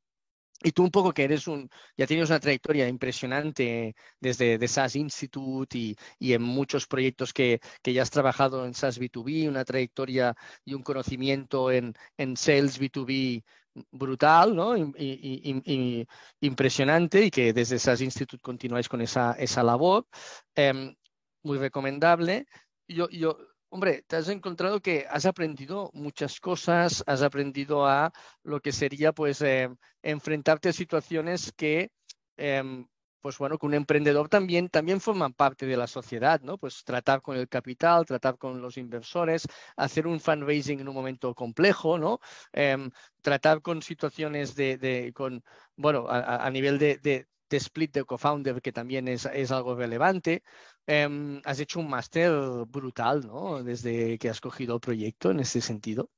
y 0.63 0.72
tú 0.72 0.84
un 0.84 0.91
poco 0.91 1.13
que 1.13 1.24
eres 1.24 1.48
un, 1.48 1.70
ya 1.98 2.08
tienes 2.08 2.29
una 2.29 2.39
trayectoria 2.39 2.88
impresionante 2.88 3.96
desde 4.20 4.58
de 4.58 4.67
SaaS 4.67 4.96
Institute 4.96 5.77
y, 5.77 5.96
y 6.20 6.34
en 6.34 6.41
muchos 6.41 6.88
proyectos 6.88 7.34
que, 7.34 7.60
que, 7.82 7.93
ya 7.93 8.01
has 8.01 8.12
trabajado 8.12 8.65
en 8.65 8.74
SaaS 8.74 9.00
B2B, 9.00 9.50
una 9.50 9.65
trayectoria 9.65 10.36
y 10.65 10.74
un 10.74 10.84
conocimiento 10.84 11.72
en, 11.72 11.93
en 12.17 12.38
Sales 12.38 12.79
B2B 12.79 13.43
brutal, 13.91 14.55
¿no? 14.55 14.77
Y, 14.77 14.93
y, 14.98 16.08
impresionante 16.41 17.25
y 17.25 17.32
que 17.32 17.53
desde 17.53 17.79
SaaS 17.79 18.01
Institute 18.01 18.41
continuáis 18.41 18.88
con 18.89 19.01
esa, 19.01 19.34
esa 19.34 19.63
labor. 19.63 20.08
Eh, 20.55 20.96
muy 21.43 21.58
recomendable. 21.58 22.48
Yo, 22.88 23.10
yo, 23.10 23.38
hombre, 23.73 24.03
te 24.07 24.17
has 24.17 24.29
encontrado 24.29 24.81
que 24.81 25.07
has 25.09 25.25
aprendido 25.25 25.89
muchas 25.93 26.39
cosas, 26.39 27.03
has 27.07 27.23
aprendido 27.23 27.87
a 27.87 28.13
lo 28.43 28.61
que 28.61 28.71
sería, 28.71 29.13
pues, 29.13 29.41
eh, 29.41 29.67
enfrentarte 30.03 30.69
a 30.69 30.73
situaciones 30.73 31.51
que, 31.57 31.89
em, 32.37 32.87
pues 33.21 33.37
bueno, 33.39 33.57
que 33.57 33.65
un 33.65 33.73
emprendedor 33.73 34.29
también, 34.29 34.69
forman 34.99 35.33
parte 35.33 35.65
de 35.65 35.75
la 35.77 35.87
sociedad, 35.87 36.39
¿no? 36.41 36.59
Pues 36.59 36.83
tratar 36.83 37.21
con 37.23 37.35
el 37.35 37.47
capital, 37.49 38.05
tratar 38.05 38.37
con 38.37 38.61
los 38.61 38.77
inversores, 38.77 39.47
hacer 39.75 40.05
un 40.05 40.19
fundraising 40.19 40.79
en 40.81 40.87
un 40.89 40.93
momento 40.93 41.33
complejo, 41.33 41.97
¿no? 41.97 42.19
Em, 42.51 42.91
tratar 43.21 43.61
con 43.63 43.81
situaciones 43.81 44.55
de, 44.55 45.11
con, 45.15 45.43
bueno, 45.75 46.05
a, 46.09 46.49
nivel 46.51 46.77
de, 46.77 47.27
split 47.57 47.93
de 47.93 48.03
co-founder, 48.05 48.62
que 48.62 48.72
también 48.72 49.07
es, 49.07 49.25
es 49.25 49.51
algo 49.51 49.75
relevante. 49.75 50.43
Em, 50.88 51.41
has 51.45 51.60
hecho 51.60 51.79
un 51.79 51.89
máster 51.89 52.31
brutal, 52.67 53.22
¿no? 53.27 53.63
Desde 53.63 54.17
que 54.17 54.29
has 54.29 54.41
cogido 54.41 54.75
el 54.75 54.81
proyecto 54.81 55.31
en 55.31 55.39
ese 55.41 55.62
sentido. 55.62 56.10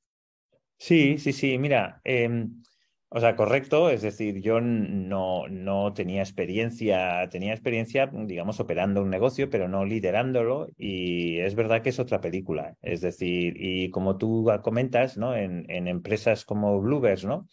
Sí, 0.78 1.18
sí, 1.18 1.32
sí. 1.32 1.58
Mira, 1.58 2.00
em, 2.04 2.62
O 3.10 3.20
sea, 3.20 3.36
correcto, 3.36 3.88
es 3.90 4.02
decir, 4.02 4.42
yo 4.42 4.60
no, 4.60 5.48
no 5.48 5.92
tenía 5.94 6.22
experiencia, 6.22 7.28
tenía 7.30 7.52
experiencia, 7.54 8.10
digamos, 8.12 8.58
operando 8.60 9.02
un 9.02 9.10
negocio, 9.10 9.48
pero 9.48 9.68
no 9.68 9.84
liderándolo, 9.84 10.68
y 10.76 11.38
es 11.38 11.54
verdad 11.54 11.82
que 11.82 11.90
es 11.90 12.00
otra 12.00 12.20
película. 12.20 12.76
Es 12.82 13.00
decir, 13.02 13.54
y 13.56 13.90
como 13.90 14.18
tú 14.18 14.46
comentas, 14.62 15.16
¿no? 15.16 15.36
En, 15.36 15.64
en 15.70 15.86
empresas 15.88 16.44
como 16.44 16.80
Bluebirds, 16.80 17.24
¿no? 17.24 17.48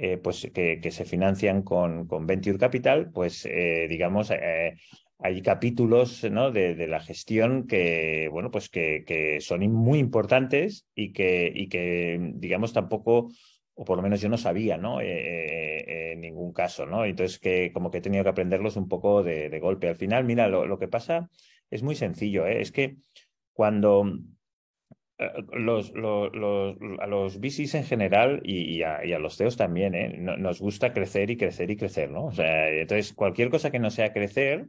Eh, 0.00 0.16
pues 0.16 0.48
que, 0.54 0.78
que, 0.80 0.92
se 0.92 1.04
financian 1.04 1.62
con, 1.62 2.06
con 2.06 2.24
Venture 2.24 2.56
Capital, 2.56 3.10
pues 3.10 3.44
eh, 3.46 3.88
digamos, 3.88 4.30
eh, 4.30 4.76
hay 5.18 5.42
capítulos 5.42 6.22
¿no? 6.30 6.52
de, 6.52 6.76
de, 6.76 6.86
la 6.86 7.00
gestión 7.00 7.66
que, 7.66 8.28
bueno, 8.30 8.52
pues 8.52 8.68
que, 8.68 9.02
que 9.04 9.40
son 9.40 9.68
muy 9.72 9.98
importantes 9.98 10.86
y 10.94 11.12
que, 11.12 11.50
y 11.52 11.68
que, 11.68 12.32
digamos, 12.34 12.72
tampoco 12.72 13.30
o 13.74 13.84
por 13.84 13.96
lo 13.96 14.02
menos 14.04 14.20
yo 14.20 14.28
no 14.28 14.38
sabía, 14.38 14.76
¿no? 14.76 15.00
En 15.00 16.20
ningún 16.20 16.52
caso, 16.52 16.86
¿no? 16.86 17.04
Entonces, 17.04 17.40
que 17.40 17.72
como 17.72 17.90
que 17.90 17.98
he 17.98 18.00
tenido 18.00 18.22
que 18.22 18.30
aprenderlos 18.30 18.76
un 18.76 18.88
poco 18.88 19.22
de, 19.24 19.48
de 19.48 19.60
golpe. 19.60 19.88
Al 19.88 19.96
final, 19.96 20.24
mira, 20.24 20.48
lo, 20.48 20.66
lo, 20.66 20.78
que 20.80 20.88
pasa 20.88 21.28
es 21.70 21.84
muy 21.84 21.94
sencillo. 21.94 22.44
Es 22.46 22.72
que 22.72 22.96
cuando 23.52 24.04
los, 25.52 25.92
los, 25.92 26.32
los, 26.34 26.76
a 27.00 27.06
los 27.06 27.40
VCs 27.40 27.74
en 27.74 27.84
general 27.84 28.40
y, 28.44 28.76
y, 28.76 28.82
a, 28.82 29.04
y 29.04 29.12
a, 29.12 29.18
los 29.18 29.36
CEOs 29.36 29.56
también, 29.56 29.94
¿eh? 29.94 30.16
nos 30.18 30.60
gusta 30.60 30.92
crecer 30.92 31.30
y 31.30 31.36
crecer 31.36 31.70
y 31.70 31.76
crecer, 31.76 32.10
¿no? 32.10 32.26
O 32.26 32.32
sea, 32.32 32.68
entonces, 32.70 33.12
cualquier 33.12 33.50
cosa 33.50 33.70
que 33.70 33.80
no 33.80 33.90
sea 33.90 34.12
crecer, 34.12 34.68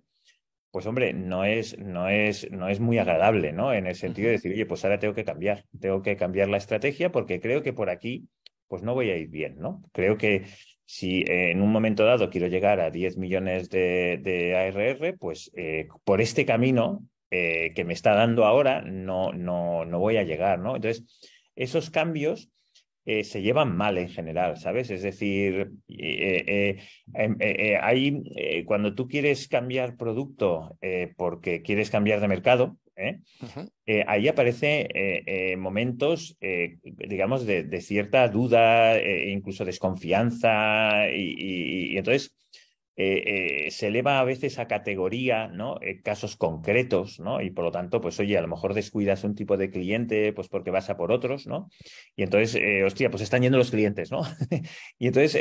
pues 0.72 0.86
hombre, 0.86 1.14
no 1.14 1.46
es, 1.46 1.78
no 1.80 2.10
es, 2.10 2.50
no 2.52 2.68
es 2.68 2.80
muy 2.80 2.98
agradable, 2.98 3.54
¿no? 3.54 3.74
En 3.74 3.88
el 3.88 3.96
sentido 3.96 4.28
de 4.28 4.34
decir, 4.34 4.52
oye, 4.52 4.66
pues 4.66 4.84
ahora 4.84 5.00
tengo 5.00 5.14
que 5.14 5.24
cambiar, 5.24 5.66
tengo 5.80 6.02
que 6.02 6.16
cambiar 6.16 6.50
la 6.50 6.58
estrategia 6.58 7.12
porque 7.12 7.40
creo 7.40 7.64
que 7.64 7.74
por 7.74 7.90
aquí 7.90 8.28
pues 8.68 8.84
no 8.84 8.94
voy 8.94 9.10
a 9.10 9.18
ir 9.18 9.30
bien, 9.30 9.58
¿no? 9.60 9.84
Creo 9.92 10.18
que 10.18 10.46
si 10.86 11.24
en 11.28 11.62
un 11.62 11.72
momento 11.72 12.06
dado 12.06 12.30
quiero 12.30 12.48
llegar 12.48 12.80
a 12.80 12.92
10 12.92 13.18
millones 13.18 13.70
de, 13.70 14.20
de 14.22 14.56
ARR, 14.56 15.18
pues 15.18 15.52
eh, 15.56 15.88
por 16.04 16.22
este 16.22 16.46
camino 16.46 17.04
eh, 17.32 17.72
que 17.76 17.84
me 17.86 17.94
está 17.94 18.14
dando 18.14 18.46
ahora 18.46 18.82
no, 18.82 19.32
no, 19.34 19.86
no 19.86 20.00
voy 20.00 20.18
a 20.18 20.24
llegar, 20.24 20.60
¿no? 20.60 20.76
Entonces, 20.76 21.06
esos 21.56 21.90
cambios 21.90 22.50
eh, 23.06 23.24
se 23.24 23.42
llevan 23.42 23.76
mal 23.76 23.98
en 23.98 24.10
general, 24.10 24.58
¿sabes? 24.58 24.92
Es 24.92 25.02
decir, 25.02 25.72
eh, 25.88 26.78
eh, 27.16 27.78
hay, 27.82 28.64
cuando 28.66 28.94
tú 28.94 29.08
quieres 29.08 29.48
cambiar 29.48 29.98
producto 29.98 30.78
porque 31.18 31.64
quieres 31.64 31.90
cambiar 31.90 32.22
de 32.22 32.28
mercado, 32.28 32.78
Uh 33.02 33.46
-huh. 33.46 34.04
ahí 34.08 34.28
aparece 34.28 35.56
momentos, 35.58 36.38
digamos, 36.84 37.46
de, 37.46 37.64
de, 37.64 37.80
cierta 37.80 38.28
duda, 38.28 39.02
incluso 39.02 39.64
desconfianza, 39.64 41.10
y, 41.10 41.34
y, 41.38 41.94
y 41.94 41.98
entonces 41.98 42.36
eh, 43.02 43.68
eh, 43.68 43.72
se 43.72 43.88
eleva 43.88 44.20
a 44.20 44.26
veces 44.26 44.60
a 44.60 44.68
categoría, 44.68 45.48
¿no? 45.48 45.78
Eh, 45.82 46.02
casos 46.02 46.36
concretos, 46.36 47.22
¿no? 47.22 47.42
Y 47.42 47.50
por 47.50 47.64
lo 47.64 47.72
tanto, 47.72 48.02
pues 48.02 48.20
oye, 48.20 48.38
a 48.38 48.42
lo 48.42 48.50
mejor 48.50 48.74
descuidas 48.74 49.24
un 49.24 49.36
tipo 49.36 49.56
de 49.56 49.72
cliente, 49.72 50.34
pues 50.34 50.50
porque 50.50 50.70
vas 50.70 50.90
a 50.90 50.98
por 50.98 51.14
otros, 51.14 51.48
¿no? 51.48 51.70
Y 52.18 52.24
entonces, 52.24 52.62
hostia, 52.86 53.10
pues 53.10 53.24
están 53.24 53.42
yendo 53.42 53.58
los 53.58 53.72
clientes, 53.72 54.12
¿no? 54.12 54.24
y 55.00 55.08
entonces 55.08 55.32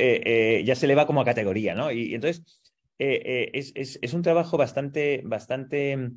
ya 0.64 0.74
se 0.76 0.86
eleva 0.86 1.08
como 1.08 1.20
a 1.20 1.24
categoría, 1.24 1.74
¿no? 1.74 1.90
Y, 1.90 2.14
entonces 2.14 2.44
es, 2.96 3.72
es, 3.74 3.98
es, 4.02 4.14
un 4.14 4.22
trabajo 4.22 4.56
bastante, 4.56 5.22
bastante 5.24 6.12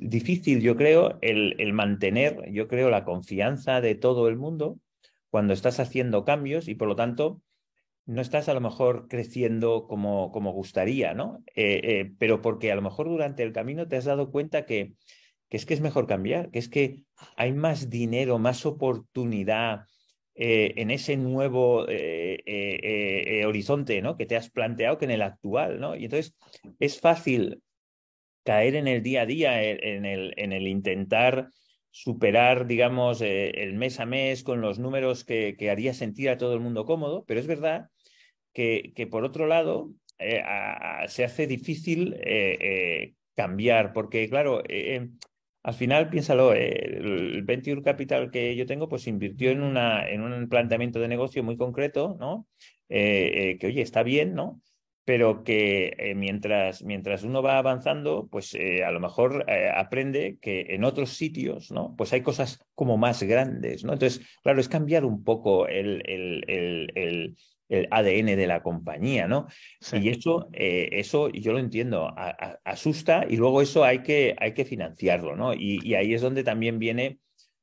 difícil, 0.00 0.60
yo 0.60 0.74
creo, 0.74 1.18
el, 1.20 1.54
el 1.60 1.72
mantener, 1.72 2.50
yo 2.50 2.66
creo, 2.66 2.90
la 2.90 3.04
confianza 3.04 3.80
de 3.80 3.94
todo 3.94 4.26
el 4.26 4.36
mundo 4.36 4.80
cuando 5.30 5.52
estás 5.52 5.78
haciendo 5.78 6.24
cambios 6.24 6.66
y 6.66 6.74
por 6.74 6.88
lo 6.88 6.96
tanto 6.96 7.40
no 8.06 8.20
estás 8.20 8.48
a 8.48 8.54
lo 8.54 8.60
mejor 8.60 9.06
creciendo 9.08 9.86
como, 9.86 10.32
como 10.32 10.52
gustaría, 10.52 11.14
¿no? 11.14 11.42
Eh, 11.54 11.80
eh, 11.84 12.12
pero 12.18 12.42
porque 12.42 12.72
a 12.72 12.74
lo 12.74 12.82
mejor 12.82 13.08
durante 13.08 13.42
el 13.42 13.52
camino 13.52 13.86
te 13.86 13.96
has 13.96 14.04
dado 14.04 14.30
cuenta 14.30 14.66
que, 14.66 14.94
que, 15.48 15.56
es 15.56 15.66
que 15.66 15.74
es 15.74 15.80
mejor 15.80 16.06
cambiar, 16.06 16.50
que 16.50 16.58
es 16.58 16.68
que 16.68 17.04
hay 17.36 17.52
más 17.52 17.90
dinero, 17.90 18.38
más 18.38 18.66
oportunidad 18.66 19.82
eh, 20.34 20.72
en 20.76 20.90
ese 20.90 21.16
nuevo 21.16 21.86
horizonte, 23.46 24.02
¿no? 24.02 24.16
Que 24.16 24.26
te 24.26 24.36
has 24.36 24.50
planteado 24.50 24.98
que 24.98 25.04
en 25.04 25.10
el 25.12 25.22
actual, 25.22 25.78
¿no? 25.78 25.94
Y 25.94 26.04
entonces 26.04 26.34
es 26.80 26.98
fácil 27.00 27.62
caer 28.44 28.74
en 28.74 28.88
el 28.88 29.02
día 29.02 29.22
a 29.22 29.26
día, 29.26 29.62
en 29.62 30.04
el, 30.04 30.34
en 30.36 30.52
el 30.52 30.66
intentar 30.66 31.48
superar, 31.92 32.66
digamos, 32.66 33.20
el 33.20 33.74
mes 33.74 34.00
a 34.00 34.06
mes 34.06 34.42
con 34.42 34.60
los 34.60 34.80
números 34.80 35.24
que, 35.24 35.54
que, 35.56 35.70
haría 35.70 35.94
sentir 35.94 36.30
a 36.30 36.38
todo 36.38 36.54
el 36.54 36.60
mundo 36.60 36.84
cómodo, 36.86 37.24
pero 37.26 37.38
es 37.38 37.46
verdad 37.46 37.91
que, 38.52 38.92
que 38.94 39.06
por 39.06 39.24
otro 39.24 39.46
lado, 39.46 39.90
eh, 40.18 40.42
a, 40.44 41.06
se 41.08 41.24
hace 41.24 41.46
difícil 41.46 42.16
eh, 42.20 43.14
cambiar, 43.34 43.92
porque 43.92 44.28
claro, 44.28 44.62
al 45.62 45.74
final, 45.74 46.10
piénsalo, 46.10 46.52
el 46.52 47.42
Venture 47.44 47.82
Capital 47.82 48.30
que 48.30 48.56
yo 48.56 48.66
tengo, 48.66 48.88
pues 48.88 49.06
invirtió 49.06 49.50
en, 49.50 49.62
una, 49.62 50.08
en 50.08 50.22
un 50.22 50.48
planteamiento 50.48 50.98
de 51.00 51.08
negocio 51.08 51.42
muy 51.42 51.56
concreto, 51.56 52.16
¿no? 52.18 52.46
que, 52.88 53.58
oye, 53.62 53.80
está 53.80 54.02
bien, 54.02 54.34
¿no? 54.34 54.60
pero 55.04 55.42
que 55.42 55.94
eh, 55.98 56.14
mientras, 56.14 56.84
mientras 56.84 57.24
uno 57.24 57.42
va 57.42 57.58
avanzando, 57.58 58.28
pues 58.30 58.54
eh, 58.54 58.84
a 58.84 58.92
lo 58.92 59.00
mejor 59.00 59.44
eh, 59.48 59.70
aprende 59.74 60.38
que 60.40 60.66
en 60.70 60.84
otros 60.84 61.10
sitios, 61.10 61.72
¿no? 61.72 61.94
Pues 61.96 62.12
hay 62.12 62.22
cosas 62.22 62.60
como 62.74 62.96
más 62.96 63.22
grandes, 63.22 63.84
¿no? 63.84 63.92
Entonces, 63.94 64.24
claro, 64.42 64.60
es 64.60 64.68
cambiar 64.68 65.04
un 65.04 65.24
poco 65.24 65.66
el, 65.66 66.02
el, 66.06 66.44
el, 66.94 67.36
el 67.72 67.88
ADN 67.90 68.36
de 68.36 68.46
la 68.46 68.62
compañía, 68.62 69.26
¿no? 69.26 69.46
Sí. 69.80 69.96
Y 69.98 70.08
eso, 70.10 70.48
eh, 70.52 70.90
eso 70.92 71.30
yo 71.30 71.52
lo 71.52 71.58
entiendo, 71.58 72.06
a, 72.06 72.28
a, 72.28 72.58
asusta 72.64 73.24
y 73.28 73.36
luego 73.36 73.62
eso 73.62 73.82
hay 73.84 74.02
que, 74.02 74.36
hay 74.38 74.52
que 74.52 74.64
financiarlo, 74.64 75.36
¿no? 75.36 75.54
Y, 75.54 75.80
y 75.82 75.94
ahí 75.94 76.12
es 76.12 76.20
donde 76.20 76.44
también 76.44 76.78
viene, 76.78 77.18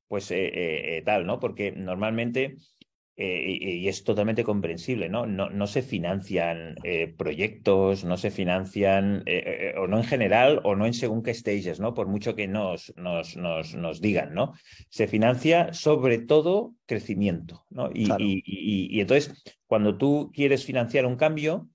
pues, 0.07 0.31
eh, 0.31 0.97
eh, 0.97 1.01
tal, 1.03 1.25
¿no? 1.27 1.39
Porque 1.39 1.71
normalmente 1.71 2.57
eh, 3.21 3.59
y, 3.61 3.69
y, 3.71 3.87
es 3.87 4.03
totalmente 4.03 4.43
comprensible, 4.43 5.09
¿no? 5.09 5.25
No, 5.25 5.49
no 5.49 5.67
se 5.67 5.81
financian 5.81 6.75
eh, 6.83 7.13
proyectos, 7.15 8.05
no 8.05 8.17
se 8.17 8.31
financian, 8.31 9.23
eh, 9.25 9.73
o 9.77 9.87
no 9.87 9.97
en 9.97 10.05
general, 10.05 10.61
o 10.63 10.75
no 10.75 10.85
en 10.85 10.93
según 10.93 11.21
qué 11.21 11.33
stages, 11.33 11.79
¿no? 11.79 11.93
Por 11.93 12.07
mucho 12.07 12.35
que 12.35 12.47
nos, 12.47 12.93
nos, 12.95 13.35
nos, 13.35 13.75
nos 13.75 14.01
digan, 14.01 14.33
¿no? 14.33 14.53
Se 14.89 15.07
financia 15.07 15.73
sobre 15.73 16.19
todo 16.19 16.73
crecimiento, 16.85 17.65
¿no? 17.69 17.89
Y, 17.93 18.05
claro. 18.05 18.23
y, 18.23 18.41
y 18.45 19.01
entonces, 19.01 19.43
cuando 19.67 19.97
tú 19.97 20.31
quieres 20.33 20.65
financiar 20.65 21.05
un 21.05 21.17
cambio, 21.17 21.69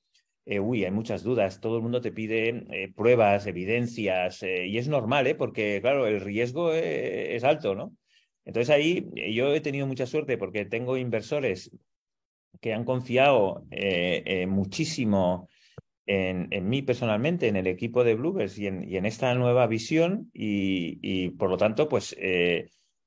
eh, 0.47 0.61
uy, 0.61 0.85
hay 0.85 0.91
muchas 0.91 1.23
dudas, 1.23 1.61
todo 1.61 1.77
el 1.77 1.83
mundo 1.83 2.03
te 2.03 2.13
pide 2.13 2.67
eh, 2.71 2.93
pruebas, 2.95 3.47
evidencias, 3.47 4.43
eh, 4.43 4.67
y 4.67 4.77
es 4.77 4.89
normal, 4.89 5.27
¿eh? 5.27 5.35
Porque, 5.35 5.79
claro, 5.81 6.07
el 6.07 6.21
riesgo 6.21 6.73
es 6.75 7.45
alto, 7.45 7.75
¿no? 7.75 7.97
Entonces 8.45 8.71
ahí 8.71 9.09
eh, 9.17 9.33
yo 9.33 9.55
he 9.55 9.61
tenido 9.61 9.87
mucha 9.87 10.07
suerte 10.07 10.39
porque 10.39 10.65
tengo 10.65 10.97
inversores 10.97 11.71
que 12.61 12.73
han 12.73 12.85
confiado 12.85 13.65
eh, 13.71 14.23
eh, 14.27 14.47
muchísimo 14.47 15.49
en, 16.07 16.69
mí 16.69 16.83
personalmente, 16.83 17.49
en 17.49 17.57
el 17.57 17.67
equipo 17.67 18.05
de 18.05 18.15
Bluebirds 18.15 18.59
y 18.59 18.67
en, 18.67 19.07
esta 19.07 19.35
nueva 19.35 19.67
visión 19.67 20.31
y, 20.35 21.31
por 21.31 21.49
lo 21.49 21.57
tanto, 21.57 21.89
pues 21.89 22.15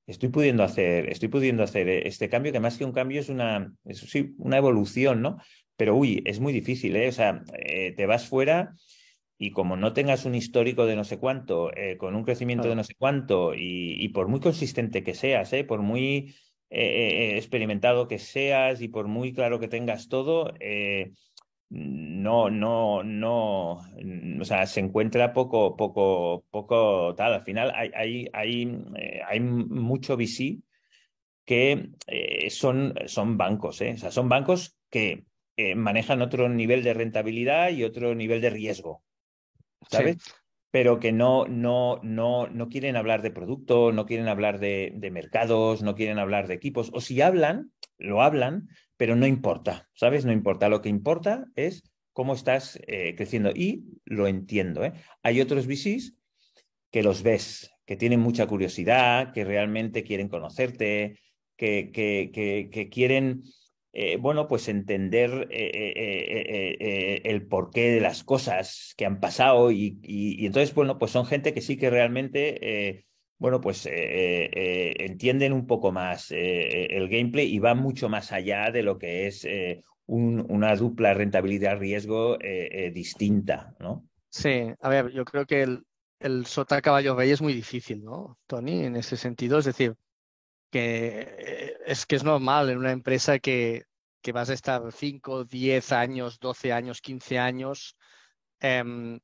estoy 0.08 0.30
pudiendo 0.30 0.64
hacer, 0.64 1.08
estoy 1.12 1.28
pudiendo 1.30 1.62
hacer 1.62 1.88
este 1.90 2.28
cambio, 2.28 2.52
que 2.52 2.60
más 2.60 2.76
que 2.76 2.86
un 2.86 2.94
cambio 2.94 3.20
es 3.20 3.30
una, 3.30 3.72
es, 3.86 4.04
una 4.40 4.58
evolución, 4.58 5.22
¿no? 5.22 5.38
Pero 5.76 5.96
uy, 5.96 6.24
es 6.26 6.40
muy 6.40 6.52
difícil, 6.52 6.96
¿eh? 6.96 7.10
O 7.10 7.12
sea, 7.12 7.44
te 7.96 8.06
vas 8.08 8.28
fuera 8.28 8.74
y 9.38 9.52
como 9.52 9.78
no 9.78 9.94
tengas 9.94 10.26
un 10.26 10.36
histórico 10.36 10.86
de 10.86 10.96
no 10.96 11.04
sé 11.04 11.20
cuánto, 11.20 11.76
eh, 11.76 11.98
con 11.98 12.16
un 12.16 12.24
crecimiento 12.24 12.64
claro. 12.64 12.72
de 12.72 12.76
no 12.78 12.84
sé 12.84 12.96
cuánto, 12.96 13.54
y, 13.54 14.04
y, 14.04 14.10
por 14.10 14.28
muy 14.28 14.40
consistente 14.40 15.04
que 15.04 15.14
seas, 15.14 15.54
eh, 15.54 15.64
por 15.64 15.82
muy 15.82 16.36
eh, 16.70 17.36
experimentado 17.38 18.08
que 18.08 18.18
seas 18.20 18.82
y 18.82 18.88
por 18.88 19.08
muy 19.08 19.34
claro 19.34 19.60
que 19.60 19.68
tengas 19.68 20.10
todo, 20.10 20.54
no, 21.70 22.50
no, 22.50 23.04
no, 23.04 23.72
o 23.74 24.46
sea, 24.46 24.66
se 24.66 24.80
encuentra 24.80 25.34
poco, 25.34 25.76
poco, 25.76 26.46
poco 26.50 27.14
tal. 27.16 27.34
Al 27.34 27.44
final 27.44 27.74
hay, 27.76 27.92
hay, 27.94 28.28
hay, 28.32 28.84
hay 29.28 29.40
mucho 29.42 30.16
VC 30.16 30.60
que 31.46 31.92
son, 32.50 32.94
son 33.06 33.38
bancos, 33.38 33.82
o 33.82 33.98
sea, 33.98 34.12
son 34.12 34.30
bancos 34.30 34.78
que 34.90 35.26
manejan 35.76 36.22
otro 36.22 36.48
nivel 36.50 36.84
de 36.84 36.94
rentabilidad 36.94 37.70
y 37.72 37.84
otro 37.84 38.16
nivel 38.16 38.42
de 38.42 38.50
riesgo. 38.50 39.04
¿Sabes? 39.90 40.18
Pero 40.72 41.00
que 41.00 41.12
no, 41.12 41.46
no, 41.46 42.00
no, 42.04 42.48
no 42.48 42.70
quieren 42.70 42.96
hablar 42.96 43.22
de 43.22 43.32
producto, 43.32 43.92
no 43.92 44.06
quieren 44.06 44.28
hablar 44.28 44.60
de, 44.60 44.92
de, 44.96 45.12
mercados, 45.12 45.82
no 45.82 45.96
quieren 45.96 46.20
hablar 46.20 46.48
de 46.48 46.56
equipos. 46.56 46.92
O 46.94 47.02
si 47.02 47.22
hablan, 47.22 47.72
lo 47.98 48.22
hablan, 48.22 48.68
pero 48.98 49.16
no 49.16 49.26
importa, 49.26 49.90
¿sabes? 49.94 50.26
No 50.26 50.32
importa. 50.32 50.70
Lo 50.70 50.82
que 50.82 50.90
importa 50.90 51.46
es 51.56 51.84
cómo 52.14 52.34
estás 52.34 52.80
eh, 52.88 53.16
creciendo. 53.16 53.52
Y 53.56 53.86
lo 54.06 54.28
entiendo, 54.28 54.84
¿eh? 54.84 54.94
Hay 55.24 55.40
otros 55.40 55.68
VCs 55.68 56.16
que 56.92 57.04
los 57.04 57.24
ves, 57.24 57.72
que 57.86 57.96
tienen 57.96 58.20
mucha 58.20 58.46
curiosidad, 58.48 59.32
que 59.34 59.46
realmente 59.46 60.04
quieren 60.04 60.28
conocerte, 60.28 61.20
que, 61.56 61.92
que, 61.92 62.70
que 62.72 62.90
quieren 62.90 63.44
bueno, 64.20 64.48
pues 64.48 64.68
entender 64.68 65.48
el 65.52 67.48
porqué 67.48 67.92
de 67.92 68.02
las 68.02 68.24
cosas 68.24 68.94
que 68.98 69.06
han 69.06 69.20
pasado 69.20 69.72
y, 69.72 70.00
entonces, 70.46 70.74
bueno, 70.76 70.98
pues 70.98 71.12
son 71.12 71.26
gente 71.26 71.54
que 71.54 71.62
sí 71.62 71.78
que 71.78 71.90
realmente 71.90 73.06
bueno, 73.40 73.62
pues 73.62 73.86
eh, 73.86 73.92
eh, 73.94 74.94
entienden 75.00 75.54
un 75.54 75.68
poco 75.68 75.92
más 75.92 76.32
eh, 76.32 76.86
el 76.90 77.08
gameplay 77.08 77.54
y 77.54 77.60
van 77.60 77.78
mucho 77.78 78.10
más 78.10 78.32
allá 78.32 78.72
de 78.72 78.82
lo 78.82 78.98
que 78.98 79.28
es 79.28 79.48
una 80.08 80.76
dupla 80.76 81.14
rentabilidad-riesgo 81.14 82.38
distinta, 82.94 83.76
¿no? 83.80 84.08
Sí, 84.30 84.72
a 84.80 84.90
ver, 84.90 85.12
yo 85.12 85.26
creo 85.26 85.46
que 85.46 85.64
el, 85.64 85.84
el 86.20 86.46
sota 86.46 86.82
caballo 86.82 87.16
rey 87.16 87.32
es 87.32 87.42
muy 87.42 87.54
difícil, 87.54 88.04
¿no, 88.04 88.38
Tony? 88.48 88.86
En 88.86 88.96
ese 88.96 89.18
sentido, 89.18 89.60
es 89.60 89.66
decir, 89.66 89.96
que 90.72 91.76
es 91.86 92.06
que 92.06 92.16
es 92.16 92.24
normal 92.24 92.70
en 92.70 92.78
una 92.78 92.92
empresa 92.92 93.40
que, 93.40 93.84
que 94.28 94.34
vas 94.34 94.50
a 94.50 94.54
estar 94.56 94.82
5, 94.92 95.46
10 95.46 95.94
años, 95.94 96.38
12 96.42 96.74
años, 96.74 97.00
15 97.00 97.40
años, 97.40 97.96
em, 98.60 99.22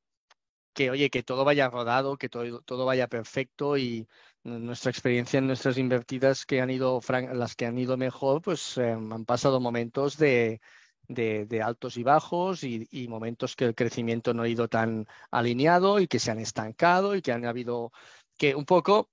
que, 0.74 0.92
oye, 0.92 1.10
que 1.10 1.24
todo 1.24 1.44
vaya 1.44 1.70
rodado, 1.70 2.18
que 2.18 2.30
todo, 2.30 2.62
todo 2.62 2.86
vaya 2.86 3.08
perfecto 3.10 3.78
y 3.78 4.08
nuestra 4.44 4.92
experiencia 4.92 5.40
en 5.40 5.48
nuestras 5.48 5.78
invertidas 5.78 6.46
que 6.46 6.62
han 6.62 6.70
ido, 6.70 7.02
las 7.34 7.56
que 7.56 7.66
han 7.66 7.78
ido 7.78 7.98
mejor, 7.98 8.42
pues 8.42 8.78
em, 8.78 9.12
han 9.12 9.26
pasado 9.26 9.60
momentos 9.60 10.18
de, 10.18 10.62
de, 11.10 11.62
altos 11.62 11.98
y 11.98 12.04
bajos 12.04 12.64
y, 12.64 13.08
momentos 13.10 13.58
que 13.58 13.66
el 13.66 13.76
crecimiento 13.76 14.34
no 14.34 14.44
ha 14.44 14.48
ido 14.48 14.70
tan 14.70 15.06
alineado 15.32 16.00
y 16.00 16.08
que 16.08 16.20
se 16.20 16.32
han 16.32 16.40
estancado 16.40 17.16
y 17.16 17.22
que 17.22 17.34
han 17.34 17.46
habido, 17.46 17.92
que 18.38 18.56
un 18.56 18.66
poco, 18.66 19.10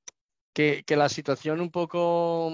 que, 0.52 0.84
que 0.86 0.96
la 0.96 1.08
situación 1.08 1.60
un 1.60 1.70
poco 1.72 2.52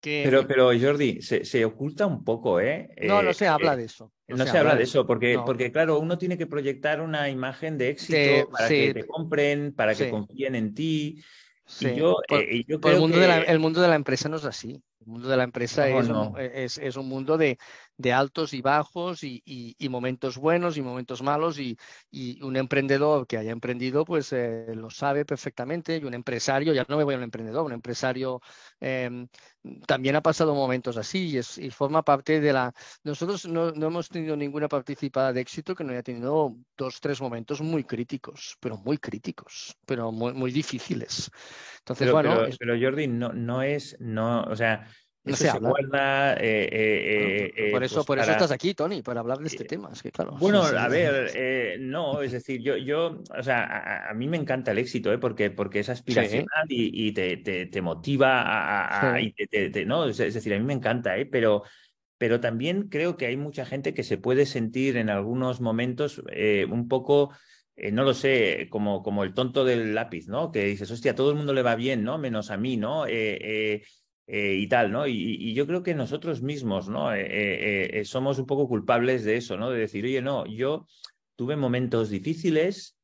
pero, 0.00 0.46
pero 0.46 0.70
Jordi, 0.78 1.20
se, 1.22 1.64
oculta 1.64 2.06
un 2.06 2.24
poco, 2.24 2.60
¿eh? 2.60 2.90
No, 3.02 3.22
no 3.22 3.32
se 3.32 3.46
eh, 3.46 3.48
habla 3.48 3.76
de 3.76 3.84
eso. 3.84 4.12
No, 4.28 4.46
se, 4.46 4.58
habla 4.58 4.76
de 4.76 4.84
eso, 4.84 5.06
porque, 5.06 5.40
porque 5.44 5.72
claro, 5.72 5.98
uno 5.98 6.18
tiene 6.18 6.36
que 6.36 6.46
proyectar 6.46 7.00
una 7.00 7.30
imagen 7.30 7.78
de 7.78 7.90
éxito 7.90 8.50
para 8.50 8.68
que 8.68 8.94
te 8.94 9.06
compren, 9.06 9.72
para 9.72 9.94
que 9.94 10.10
confíen 10.10 10.54
en 10.54 10.74
ti. 10.74 11.22
Y 11.80 11.94
yo, 11.94 12.16
eh, 12.30 12.64
el, 12.66 12.98
mundo 12.98 13.18
de 13.18 13.28
la, 13.28 13.38
el 13.40 13.58
mundo 13.58 13.82
de 13.82 13.88
la 13.88 13.94
empresa 13.94 14.28
no 14.28 14.36
es 14.36 14.44
así. 14.44 14.82
El 15.00 15.06
mundo 15.06 15.28
de 15.28 15.36
la 15.36 15.44
empresa 15.44 15.88
es, 15.88 16.08
es, 16.54 16.78
es, 16.78 16.96
un 16.96 17.08
mundo 17.08 17.36
de, 17.36 17.58
de 17.96 18.12
altos 18.12 18.52
y 18.54 18.62
bajos 18.62 19.22
y, 19.22 19.42
y, 19.44 19.88
momentos 19.88 20.38
buenos 20.38 20.76
y 20.76 20.82
momentos 20.82 21.22
malos 21.22 21.58
y, 21.58 21.78
y, 22.10 22.42
un 22.42 22.56
emprendedor 22.56 23.26
que 23.26 23.36
haya 23.36 23.52
emprendido 23.52 24.04
pues 24.04 24.32
eh, 24.32 24.66
lo 24.74 24.90
sabe 24.90 25.24
perfectamente 25.24 25.96
y 25.96 26.04
un 26.04 26.14
empresario, 26.14 26.72
ya 26.72 26.86
no 26.88 26.96
me 26.96 27.04
voy 27.04 27.14
a 27.14 27.18
un 27.18 27.22
emprendedor, 27.24 27.64
un 27.64 27.72
empresario 27.72 28.40
eh, 28.80 29.26
también 29.86 30.16
ha 30.16 30.22
pasado 30.22 30.54
momentos 30.54 30.96
así 30.96 31.28
y, 31.28 31.38
es, 31.38 31.58
y 31.58 31.70
forma 31.70 32.02
parte 32.02 32.40
de 32.40 32.52
la... 32.52 32.72
Nosotros 33.04 33.46
no, 33.46 33.70
no, 33.72 33.86
hemos 33.86 34.08
tenido 34.08 34.36
ninguna 34.36 34.68
participada 34.68 35.32
de 35.32 35.40
éxito 35.40 35.74
que 35.74 35.84
no 35.84 35.92
haya 35.92 36.02
tenido 36.02 36.56
dos, 36.76 37.00
tres 37.00 37.20
momentos 37.20 37.60
muy 37.60 37.84
críticos, 37.84 38.56
pero 38.60 38.76
muy 38.76 38.98
críticos, 38.98 39.76
pero 39.86 40.12
muy, 40.12 40.32
muy 40.32 40.50
difíciles. 40.50 41.30
Entonces, 41.78 42.10
bueno... 42.10 42.36
Pero, 42.36 42.56
pero 42.58 42.78
Jordi, 42.80 43.06
no, 43.06 43.32
no 43.32 43.62
es, 43.62 43.96
no, 44.00 44.42
o 44.42 44.56
sea 44.56 44.86
no 45.30 45.36
se, 45.36 45.58
guarda. 45.58 46.34
Eh, 46.34 46.68
eh, 46.70 47.52
eh, 47.56 47.70
por 47.70 47.84
eso, 47.84 47.96
pues 47.96 48.06
por 48.06 48.18
eso 48.18 48.30
estás 48.30 48.50
aquí, 48.50 48.74
Tony, 48.74 49.02
para 49.02 49.20
hablar 49.20 49.38
de 49.38 49.46
este 49.46 49.64
tema. 49.64 49.90
Es 49.92 50.02
que, 50.02 50.10
claro. 50.10 50.36
Bueno, 50.38 50.62
a 50.62 50.88
ver, 50.88 51.78
no, 51.80 52.22
es 52.22 52.32
decir, 52.32 52.60
yo, 52.62 52.76
yo, 52.76 53.22
o 53.36 53.42
sea, 53.42 54.08
a, 54.08 54.14
mí 54.14 54.28
me 54.28 54.36
encanta 54.36 54.72
el 54.72 54.78
éxito, 54.78 55.12
¿eh? 55.12 55.18
porque, 55.18 55.50
porque 55.50 55.80
es 55.80 55.88
aspiracional 55.88 56.66
y, 56.68 57.12
te, 57.12 57.36
te, 57.36 57.82
motiva 57.82 59.12
a, 59.12 59.20
y 59.20 59.32
te, 59.32 59.84
no, 59.84 60.06
es, 60.06 60.16
decir, 60.16 60.54
a 60.54 60.58
mí 60.58 60.64
me 60.64 60.74
encanta, 60.74 61.16
¿eh? 61.16 61.26
pero, 61.26 61.62
pero 62.16 62.40
también 62.40 62.88
creo 62.88 63.16
que 63.16 63.26
hay 63.26 63.36
mucha 63.36 63.64
gente 63.64 63.94
que 63.94 64.02
se 64.02 64.18
puede 64.18 64.46
sentir 64.46 64.96
en 64.96 65.10
algunos 65.10 65.60
momentos 65.60 66.22
un 66.68 66.88
poco. 66.88 67.32
no 67.92 68.04
lo 68.04 68.14
sé, 68.14 68.68
como, 68.70 69.02
como 69.02 69.24
el 69.24 69.34
tonto 69.34 69.64
del 69.64 69.94
lápiz, 69.94 70.26
¿no? 70.28 70.50
Que 70.50 70.64
dices, 70.64 70.90
hostia, 70.90 71.12
a 71.12 71.14
todo 71.14 71.30
el 71.30 71.36
mundo 71.36 71.52
le 71.52 71.62
va 71.62 71.76
bien, 71.76 72.02
¿no? 72.02 72.18
Menos 72.18 72.50
a 72.50 72.56
mí, 72.56 72.76
¿no? 72.76 73.06
Eh, 73.06 73.38
eh, 73.40 73.82
y 74.30 74.66
tal, 74.68 74.92
¿no? 74.92 75.06
Y, 75.06 75.54
yo 75.54 75.66
creo 75.66 75.82
que 75.82 75.94
nosotros 75.94 76.42
mismos, 76.42 76.88
¿no? 76.88 77.14
Eh, 77.14 78.00
eh, 78.00 78.04
somos 78.04 78.38
un 78.38 78.46
poco 78.46 78.68
culpables 78.68 79.24
de 79.24 79.36
eso, 79.36 79.56
¿no? 79.56 79.70
De 79.70 79.78
decir, 79.78 80.04
oye, 80.04 80.20
no, 80.20 80.46
yo 80.46 80.86
tuve 81.36 81.56
momentos 81.56 82.10
difíciles 82.10 82.96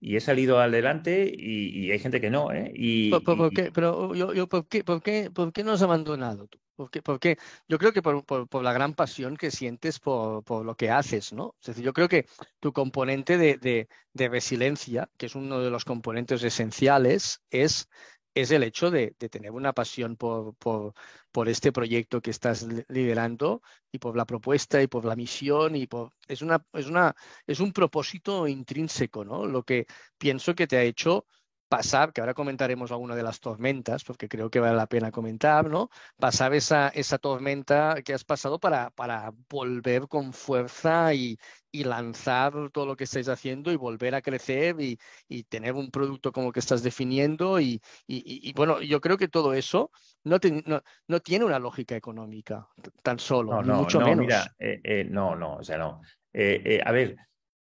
y 0.00 0.16
he 0.16 0.20
salido 0.20 0.58
adelante 0.58 1.30
y, 1.34 1.90
hay 1.90 1.98
gente 1.98 2.20
que 2.20 2.30
no, 2.30 2.52
¿eh? 2.52 2.72
Y, 2.74 3.10
¿Por, 3.10 3.52
qué? 3.52 3.70
Pero 3.72 4.14
yo, 4.14 4.46
¿por, 4.48 4.66
qué, 4.66 4.82
por, 4.82 5.02
qué, 5.02 5.30
¿por 5.30 5.52
qué 5.52 5.62
no 5.62 5.72
has 5.72 5.82
abandonado 5.82 6.46
tú? 6.46 6.58
Porque, 7.04 7.36
yo 7.68 7.78
creo 7.78 7.92
que 7.92 8.00
por, 8.00 8.24
por, 8.24 8.62
la 8.62 8.72
gran 8.72 8.94
pasión 8.94 9.36
que 9.36 9.50
sientes 9.50 9.98
por, 9.98 10.42
por, 10.44 10.64
lo 10.64 10.76
que 10.76 10.90
haces, 10.90 11.32
¿no? 11.32 11.54
Es 11.60 11.66
decir, 11.66 11.84
yo 11.84 11.92
creo 11.92 12.08
que 12.08 12.26
tu 12.58 12.72
componente 12.72 13.36
de, 13.36 13.58
de, 13.58 13.88
de 14.14 14.28
resiliencia, 14.30 15.10
que 15.18 15.26
es 15.26 15.34
uno 15.34 15.60
de 15.60 15.70
los 15.70 15.84
componentes 15.84 16.42
esenciales, 16.42 17.42
es 17.50 17.88
es 18.34 18.50
el 18.50 18.62
hecho 18.62 18.90
de, 18.90 19.12
tener 19.12 19.50
una 19.52 19.72
pasión 19.72 20.16
por, 20.16 20.54
por, 20.56 21.48
este 21.48 21.72
proyecto 21.72 22.20
que 22.20 22.30
estás 22.30 22.66
liderando 22.88 23.62
y 23.92 23.98
por 23.98 24.16
la 24.16 24.26
propuesta 24.26 24.82
y 24.82 24.86
por 24.86 25.04
la 25.04 25.16
misión 25.16 25.76
y 25.76 25.86
por 25.86 26.12
es 26.28 26.42
una 26.42 26.64
es 26.72 26.86
una 26.86 27.14
es 27.46 27.60
un 27.60 27.72
propósito 27.72 28.46
intrínseco, 28.48 29.24
¿no? 29.24 29.46
Lo 29.46 29.62
que 29.64 29.86
pienso 30.18 30.54
que 30.54 30.66
te 30.66 30.76
ha 30.76 30.82
hecho 30.82 31.26
pasar, 31.70 32.12
que 32.12 32.20
ahora 32.20 32.34
comentaremos 32.34 32.90
alguna 32.90 33.14
de 33.14 33.22
las 33.22 33.38
tormentas, 33.38 34.02
porque 34.02 34.28
creo 34.28 34.50
que 34.50 34.58
vale 34.58 34.76
la 34.76 34.88
pena 34.88 35.12
comentar, 35.12 35.70
¿no? 35.70 35.88
Pasar 36.18 36.52
esa, 36.52 36.88
esa 36.88 37.16
tormenta 37.18 38.02
que 38.04 38.12
has 38.12 38.24
pasado 38.24 38.58
para, 38.58 38.90
para 38.90 39.32
volver 39.48 40.08
con 40.08 40.32
fuerza 40.32 41.14
y, 41.14 41.38
y 41.70 41.84
lanzar 41.84 42.52
todo 42.72 42.86
lo 42.86 42.96
que 42.96 43.04
estáis 43.04 43.28
haciendo 43.28 43.70
y 43.70 43.76
volver 43.76 44.16
a 44.16 44.20
crecer 44.20 44.80
y, 44.80 44.98
y 45.28 45.44
tener 45.44 45.74
un 45.74 45.92
producto 45.92 46.32
como 46.32 46.50
que 46.50 46.58
estás 46.58 46.82
definiendo. 46.82 47.60
Y, 47.60 47.80
y, 48.08 48.52
bueno, 48.54 48.82
yo 48.82 49.00
creo 49.00 49.16
que 49.16 49.28
todo 49.28 49.54
eso 49.54 49.92
no, 50.24 50.38
no, 50.66 50.82
no, 51.06 51.20
tiene 51.20 51.44
una 51.44 51.60
lógica 51.60 51.94
económica 51.94 52.66
tan 53.04 53.20
solo, 53.20 53.62
no, 53.62 53.76
mucho 53.76 54.00
menos. 54.00 54.26
Mira, 54.26 54.56
eh, 54.58 54.80
eh, 54.82 55.04
no, 55.08 55.36
no, 55.36 55.54
o 55.54 55.62
sea, 55.62 55.78
no. 55.78 56.00
Eh, 56.32 56.80
a 56.84 56.90
ver, 56.90 57.16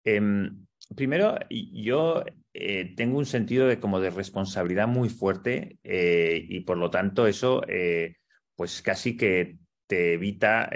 em, 0.03 0.65
primero, 0.95 1.37
yo 1.49 2.23
eh, 2.53 2.93
tengo 2.95 3.17
un 3.17 3.25
sentido 3.25 3.67
de 3.67 3.79
como 3.79 3.99
de 3.99 4.09
responsabilidad 4.09 4.87
muy 4.87 5.09
fuerte 5.09 5.77
eh, 5.83 6.45
y 6.47 6.61
por 6.61 6.77
lo 6.77 6.89
tanto 6.89 7.27
eso 7.27 7.63
eh, 7.67 8.17
pues 8.55 8.81
casi 8.81 9.17
que 9.17 9.57
te 9.87 10.13
evita 10.13 10.69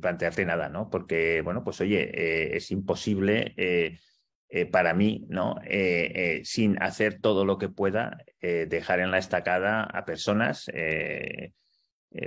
plantearte 0.00 0.44
nada, 0.44 0.68
¿no? 0.68 0.88
Porque, 0.88 1.42
bueno, 1.42 1.64
pues 1.64 1.80
oye, 1.80 2.56
es 2.56 2.70
imposible 2.70 3.54
para 4.70 4.94
mí, 4.94 5.26
¿no? 5.28 5.56
sin 6.44 6.80
hacer 6.82 7.20
todo 7.20 7.44
lo 7.44 7.58
que 7.58 7.68
pueda, 7.68 8.18
dejar 8.40 9.00
en 9.00 9.10
la 9.10 9.18
estacada 9.18 9.82
a 9.82 10.04
personas 10.06 10.70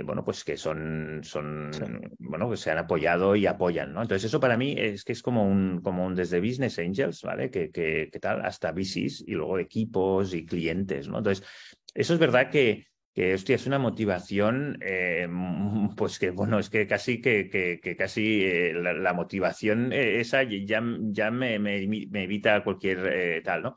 bueno, 0.04 0.24
pues 0.24 0.42
que 0.42 0.56
son, 0.56 1.20
son 1.22 1.70
bueno, 2.18 2.50
que 2.50 2.56
se 2.56 2.70
han 2.70 2.78
apoyado 2.78 3.36
y 3.36 3.46
apoyan, 3.46 3.92
¿no? 3.92 4.02
Entonces, 4.02 4.24
eso 4.24 4.40
para 4.40 4.56
mí 4.56 4.74
es 4.76 5.04
que 5.04 5.12
es 5.12 5.22
como 5.22 5.46
un, 5.48 5.80
como 5.80 6.04
un 6.04 6.14
desde 6.14 6.40
Business 6.40 6.78
Angels, 6.78 7.22
¿vale? 7.22 7.50
Que, 7.50 7.70
que, 7.70 8.10
tal, 8.20 8.44
hasta 8.44 8.72
VCs 8.72 9.24
y 9.26 9.32
luego 9.32 9.58
equipos 9.58 10.34
y 10.34 10.44
clientes, 10.44 11.08
¿no? 11.08 11.18
Entonces, 11.18 11.46
eso 11.94 12.14
es 12.14 12.18
verdad 12.18 12.50
que, 12.50 12.86
que 13.14 13.34
hostia, 13.34 13.54
es 13.54 13.66
una 13.66 13.78
motivación, 13.78 14.78
eh, 14.80 15.28
pues 15.96 16.18
que 16.18 16.30
bueno, 16.30 16.58
es 16.58 16.68
que 16.68 16.86
casi 16.88 17.20
que, 17.20 17.48
que, 17.48 17.96
casi 17.96 18.44
eh, 18.44 18.72
la, 18.74 19.12
motivación 19.12 19.92
esa 19.92 20.42
ya, 20.42 20.82
ya 21.10 21.30
me, 21.30 21.58
me, 21.60 22.24
evita 22.24 22.64
cualquier 22.64 23.42
tal, 23.44 23.62
¿no? 23.62 23.76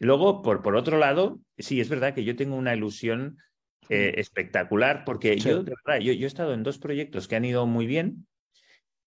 Luego, 0.00 0.42
por, 0.42 0.62
por 0.62 0.76
otro 0.76 0.98
lado, 0.98 1.40
sí, 1.56 1.80
es 1.80 1.88
verdad 1.88 2.14
que 2.14 2.24
yo 2.24 2.36
tengo 2.36 2.54
una 2.54 2.74
ilusión 2.74 3.38
eh, 3.90 4.14
espectacular, 4.18 5.04
porque 5.06 5.36
yo, 5.38 5.62
de 5.62 5.74
verdad, 5.84 6.00
yo, 6.00 6.12
he 6.12 6.26
estado 6.26 6.52
en 6.52 6.62
dos 6.62 6.78
proyectos 6.78 7.26
que 7.26 7.36
han 7.36 7.44
ido 7.46 7.66
muy 7.66 7.86
bien 7.86 8.26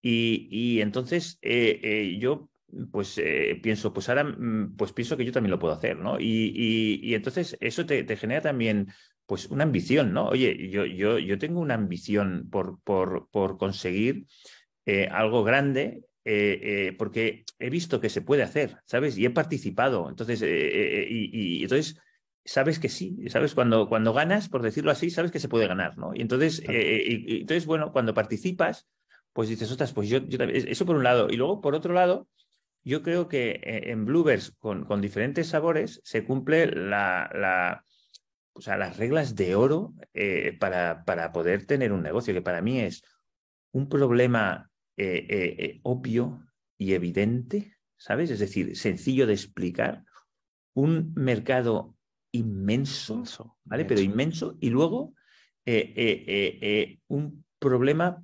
y, 0.01 0.47
y 0.49 0.81
entonces 0.81 1.37
eh, 1.43 1.79
eh, 1.83 2.17
yo 2.19 2.49
pues 2.91 3.21
pienso, 3.61 3.93
pues 3.93 4.09
ahora 4.09 4.23
mm, 4.23 4.75
pues 4.77 4.93
pienso 4.93 5.17
que 5.17 5.25
yo 5.25 5.31
también 5.31 5.51
lo 5.51 5.59
puedo 5.59 5.73
hacer, 5.73 5.97
¿no? 5.97 6.19
Y, 6.19 6.99
y, 7.03 7.13
entonces 7.13 7.57
eso 7.59 7.85
te, 7.85 8.03
te, 8.03 8.15
genera 8.15 8.41
también 8.41 8.87
pues 9.27 9.47
una 9.47 9.63
ambición, 9.65 10.13
¿no? 10.13 10.29
Oye, 10.29 10.69
yo, 10.69 10.85
yo, 10.85 11.19
yo 11.19 11.37
tengo 11.37 11.59
una 11.59 11.75
ambición 11.75 12.47
por, 12.49 12.79
por, 12.83 13.29
por 13.29 13.57
conseguir 13.57 14.25
algo 15.11 15.43
grande 15.43 16.05
porque 16.97 17.45
he 17.59 17.69
visto 17.69 17.99
que 17.99 18.09
se 18.09 18.21
puede 18.21 18.43
hacer, 18.43 18.77
¿sabes? 18.85 19.17
Y 19.17 19.25
he 19.25 19.29
participado. 19.29 20.09
Entonces, 20.09 20.41
y, 20.41 21.29
y, 21.33 21.63
entonces 21.63 21.97
sabes 22.43 22.79
que 22.79 22.89
sí, 22.89 23.29
sabes 23.29 23.53
cuando, 23.55 23.87
cuando 23.87 24.13
ganas, 24.13 24.49
por 24.49 24.61
decirlo 24.61 24.91
así, 24.91 25.09
sabes 25.09 25.31
que 25.31 25.39
se 25.39 25.49
puede 25.49 25.67
ganar, 25.67 25.97
¿no? 25.97 26.11
Y 26.13 26.21
entonces, 26.21 26.59
eh, 26.59 26.65
eh, 26.69 27.03
y, 27.27 27.41
entonces 27.41 27.65
bueno, 27.65 27.91
cuando 27.91 28.13
participas, 28.13 28.87
pues 29.33 29.49
dices, 29.49 29.71
ostras, 29.71 29.93
pues 29.93 30.09
yo, 30.09 30.19
eso 30.19 30.85
por 30.85 30.95
un 30.95 31.03
lado. 31.03 31.29
Y 31.29 31.37
luego, 31.37 31.61
por 31.61 31.75
otro 31.75 31.93
lado, 31.93 32.27
yo 32.83 33.01
creo 33.03 33.27
que 33.27 33.51
eh, 33.63 33.91
en 33.91 34.05
Bluebirds, 34.05 34.51
con, 34.59 34.85
con 34.85 35.01
diferentes 35.01 35.47
sabores, 35.47 36.01
se 36.03 36.25
cumple 36.25 36.67
la, 36.67 37.29
la, 37.33 37.85
o 38.53 38.61
sea, 38.61 38.77
las 38.77 38.97
reglas 38.97 39.35
de 39.35 39.55
oro 39.55 39.93
eh, 40.13 40.57
para, 40.59 41.03
para, 41.05 41.31
poder 41.31 41.65
tener 41.65 41.91
un 41.91 42.03
negocio, 42.03 42.33
que 42.33 42.41
para 42.41 42.61
mí 42.61 42.79
es 42.79 43.03
un 43.71 43.87
problema 43.87 44.69
eh, 44.97 45.25
eh, 45.29 45.79
obvio 45.83 46.45
y 46.77 46.93
evidente, 46.93 47.77
¿sabes? 47.97 48.29
Es 48.29 48.39
decir, 48.39 48.75
sencillo 48.75 49.25
de 49.25 49.33
explicar, 49.33 50.03
un 50.73 51.13
mercado 51.15 51.95
inmenso, 52.31 53.57
¿vale? 53.63 53.85
Pero 53.85 54.01
inmenso, 54.01 54.57
y 54.59 54.69
luego 54.69 55.13
un 57.07 57.45
problema 57.59 58.21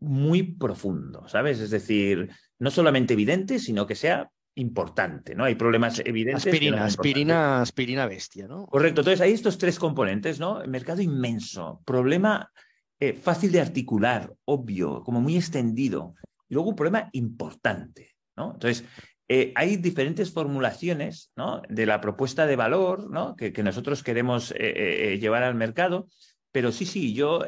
muy 0.00 0.42
profundo, 0.42 1.28
¿sabes? 1.28 1.60
Es 1.60 1.70
decir, 1.70 2.30
no 2.58 2.70
solamente 2.70 3.14
evidente, 3.14 3.58
sino 3.58 3.86
que 3.86 3.94
sea 3.94 4.30
importante, 4.56 5.34
¿no? 5.34 5.44
Hay 5.44 5.54
problemas 5.54 6.00
evidentes. 6.04 6.46
Aspirina, 6.46 6.84
aspirina, 6.84 7.60
aspirina 7.60 8.06
bestia, 8.06 8.48
¿no? 8.48 8.66
Correcto. 8.66 9.02
Entonces 9.02 9.20
hay 9.20 9.32
estos 9.32 9.58
tres 9.58 9.78
componentes, 9.78 10.40
¿no? 10.40 10.64
Mercado 10.66 11.02
inmenso, 11.02 11.82
problema 11.84 12.50
eh, 12.98 13.12
fácil 13.14 13.52
de 13.52 13.60
articular, 13.60 14.32
obvio, 14.44 15.02
como 15.02 15.20
muy 15.20 15.36
extendido. 15.36 16.14
Y 16.48 16.54
luego 16.54 16.70
un 16.70 16.76
problema 16.76 17.08
importante, 17.12 18.16
¿no? 18.36 18.52
Entonces, 18.54 18.84
eh, 19.32 19.52
hay 19.54 19.76
diferentes 19.76 20.32
formulaciones 20.32 21.32
de 21.68 21.86
la 21.86 22.00
propuesta 22.00 22.46
de 22.46 22.56
valor 22.56 23.08
que, 23.36 23.62
nosotros 23.62 24.02
queremos 24.02 24.52
eh, 24.56 25.18
llevar 25.20 25.44
al 25.44 25.54
mercado, 25.54 26.08
pero 26.52 26.72
sí, 26.72 26.84
sí, 26.84 27.14
yo 27.14 27.44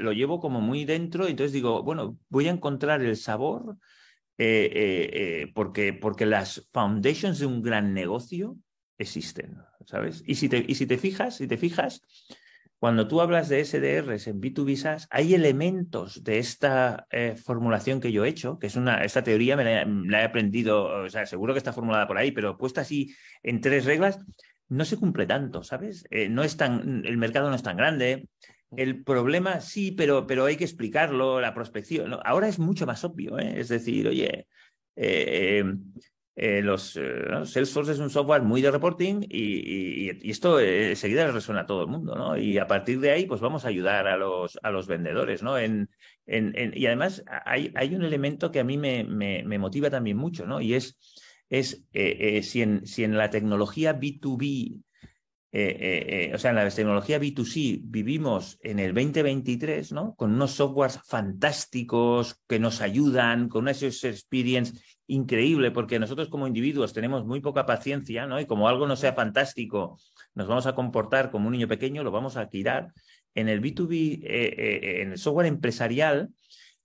lo 0.00 0.12
llevo 0.12 0.40
como 0.40 0.60
muy 0.60 0.84
dentro, 0.84 1.28
entonces 1.28 1.52
digo, 1.52 1.82
bueno, 1.82 2.18
voy 2.28 2.48
a 2.48 2.50
encontrar 2.50 3.00
el 3.02 3.16
sabor 3.16 3.76
eh, 4.36 4.68
eh, 4.74 5.10
eh, 5.12 5.52
porque, 5.54 5.92
porque 5.92 6.26
las 6.26 6.68
foundations 6.72 7.38
de 7.38 7.46
un 7.46 7.62
gran 7.62 7.94
negocio 7.94 8.56
existen, 8.98 9.58
¿sabes? 9.86 10.24
Y 10.26 10.34
si 10.34 10.48
te, 10.48 10.64
y 10.66 10.74
si 10.74 10.86
te 10.86 10.98
fijas, 10.98 11.36
si 11.36 11.46
te 11.46 11.56
fijas, 11.56 12.02
cuando 12.84 13.08
tú 13.08 13.22
hablas 13.22 13.48
de 13.48 13.64
SDRs 13.64 14.26
en 14.26 14.42
B2B 14.42 14.76
SaaS, 14.76 15.08
hay 15.10 15.32
elementos 15.32 16.22
de 16.22 16.38
esta 16.38 17.06
formulación 17.42 17.98
que 17.98 18.12
yo 18.12 18.26
he 18.26 18.28
hecho, 18.28 18.58
que 18.58 18.66
es 18.66 18.76
una, 18.76 19.02
esta 19.04 19.24
teoría 19.24 19.56
me 19.56 19.64
la, 19.64 20.20
he 20.20 20.24
aprendido, 20.24 21.04
o 21.04 21.08
sea, 21.08 21.24
seguro 21.24 21.54
que 21.54 21.58
está 21.58 21.72
formulada 21.72 22.06
por 22.06 22.18
ahí, 22.18 22.30
pero 22.30 22.58
puesta 22.58 22.82
así 22.82 23.16
en 23.42 23.62
tres 23.62 23.86
reglas, 23.86 24.18
no 24.68 24.84
se 24.84 24.98
cumple 24.98 25.24
tanto, 25.24 25.62
¿sabes? 25.62 26.04
no 26.28 26.44
es 26.44 26.58
tan, 26.58 27.06
el 27.06 27.16
mercado 27.16 27.48
no 27.48 27.56
es 27.56 27.62
tan 27.62 27.78
grande, 27.78 28.28
el 28.76 29.02
problema 29.02 29.62
sí, 29.62 29.92
pero, 29.92 30.26
pero 30.26 30.44
hay 30.44 30.56
que 30.56 30.64
explicarlo, 30.64 31.40
la 31.40 31.54
prospección. 31.54 32.18
Ahora 32.22 32.48
es 32.48 32.58
mucho 32.58 32.84
más 32.84 33.02
obvio, 33.02 33.38
¿eh? 33.38 33.54
es 33.56 33.68
decir, 33.68 34.08
oye, 34.08 34.46
eh, 34.94 35.64
eh, 36.36 36.62
los, 36.62 36.98
Salesforce 37.44 37.92
es 37.92 37.98
un 37.98 38.10
software 38.10 38.42
muy 38.42 38.60
de 38.60 38.70
reporting 38.70 39.24
y, 39.28 40.10
esto 40.28 40.58
enseguida 40.58 41.26
le 41.26 41.32
resuena 41.32 41.62
a 41.62 41.66
todo 41.66 41.82
el 41.82 41.88
mundo, 41.88 42.14
¿no? 42.16 42.36
Y 42.36 42.58
a 42.58 42.66
partir 42.66 43.00
de 43.00 43.10
ahí, 43.12 43.26
pues 43.26 43.40
vamos 43.40 43.64
a 43.64 43.68
ayudar 43.68 44.08
a 44.08 44.16
los, 44.16 44.58
a 44.62 44.70
los 44.70 44.86
vendedores, 44.86 45.42
¿no? 45.42 45.56
Y 45.60 46.86
además 46.86 47.24
hay, 47.44 47.72
hay, 47.76 47.94
un 47.94 48.02
elemento 48.02 48.50
que 48.50 48.60
a 48.60 48.64
mí 48.64 48.76
me, 48.76 49.04
me, 49.04 49.44
me, 49.44 49.58
motiva 49.58 49.90
también 49.90 50.16
mucho, 50.16 50.46
¿no? 50.46 50.60
Y 50.60 50.74
es, 50.74 50.98
es 51.50 51.84
si, 51.92 52.62
en, 52.62 52.86
si 52.86 53.04
en 53.04 53.16
la 53.16 53.30
tecnología 53.30 53.98
B2B 53.98 54.82
eh, 55.56 55.76
eh, 55.78 56.06
eh, 56.08 56.34
o 56.34 56.38
sea, 56.38 56.50
en 56.50 56.56
la 56.56 56.68
tecnología 56.68 57.20
B2C 57.20 57.80
vivimos 57.84 58.58
en 58.60 58.80
el 58.80 58.92
2023, 58.92 59.92
¿no? 59.92 60.16
Con 60.16 60.34
unos 60.34 60.50
softwares 60.50 60.98
fantásticos 61.06 62.40
que 62.48 62.58
nos 62.58 62.80
ayudan, 62.80 63.48
con 63.48 63.62
una 63.62 63.70
experience 63.70 64.82
increíble, 65.06 65.70
porque 65.70 66.00
nosotros 66.00 66.28
como 66.28 66.48
individuos 66.48 66.92
tenemos 66.92 67.24
muy 67.24 67.40
poca 67.40 67.66
paciencia, 67.66 68.26
¿no? 68.26 68.40
Y 68.40 68.46
como 68.46 68.66
algo 68.66 68.88
no 68.88 68.96
sea 68.96 69.12
fantástico, 69.12 69.96
nos 70.34 70.48
vamos 70.48 70.66
a 70.66 70.74
comportar 70.74 71.30
como 71.30 71.46
un 71.46 71.52
niño 71.52 71.68
pequeño, 71.68 72.02
lo 72.02 72.10
vamos 72.10 72.36
a 72.36 72.48
tirar. 72.48 72.92
En 73.36 73.48
el 73.48 73.62
B2B, 73.62 74.22
en 74.24 75.12
el 75.12 75.18
software 75.18 75.46
empresarial, 75.46 76.30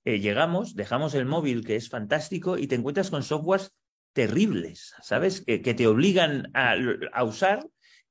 llegamos, 0.04 0.76
dejamos 0.76 1.16
el 1.16 1.26
móvil, 1.26 1.66
que 1.66 1.76
es 1.76 1.90
fantástico, 1.90 2.60
y 2.60 2.68
te 2.68 2.76
encuentras 2.76 3.10
con 3.10 3.24
softwares 3.24 3.72
terribles, 4.14 4.94
¿sabes? 5.02 5.42
Que, 5.42 5.60
te 5.60 5.88
obligan 5.88 6.52
a 6.54 7.24
usar 7.24 7.68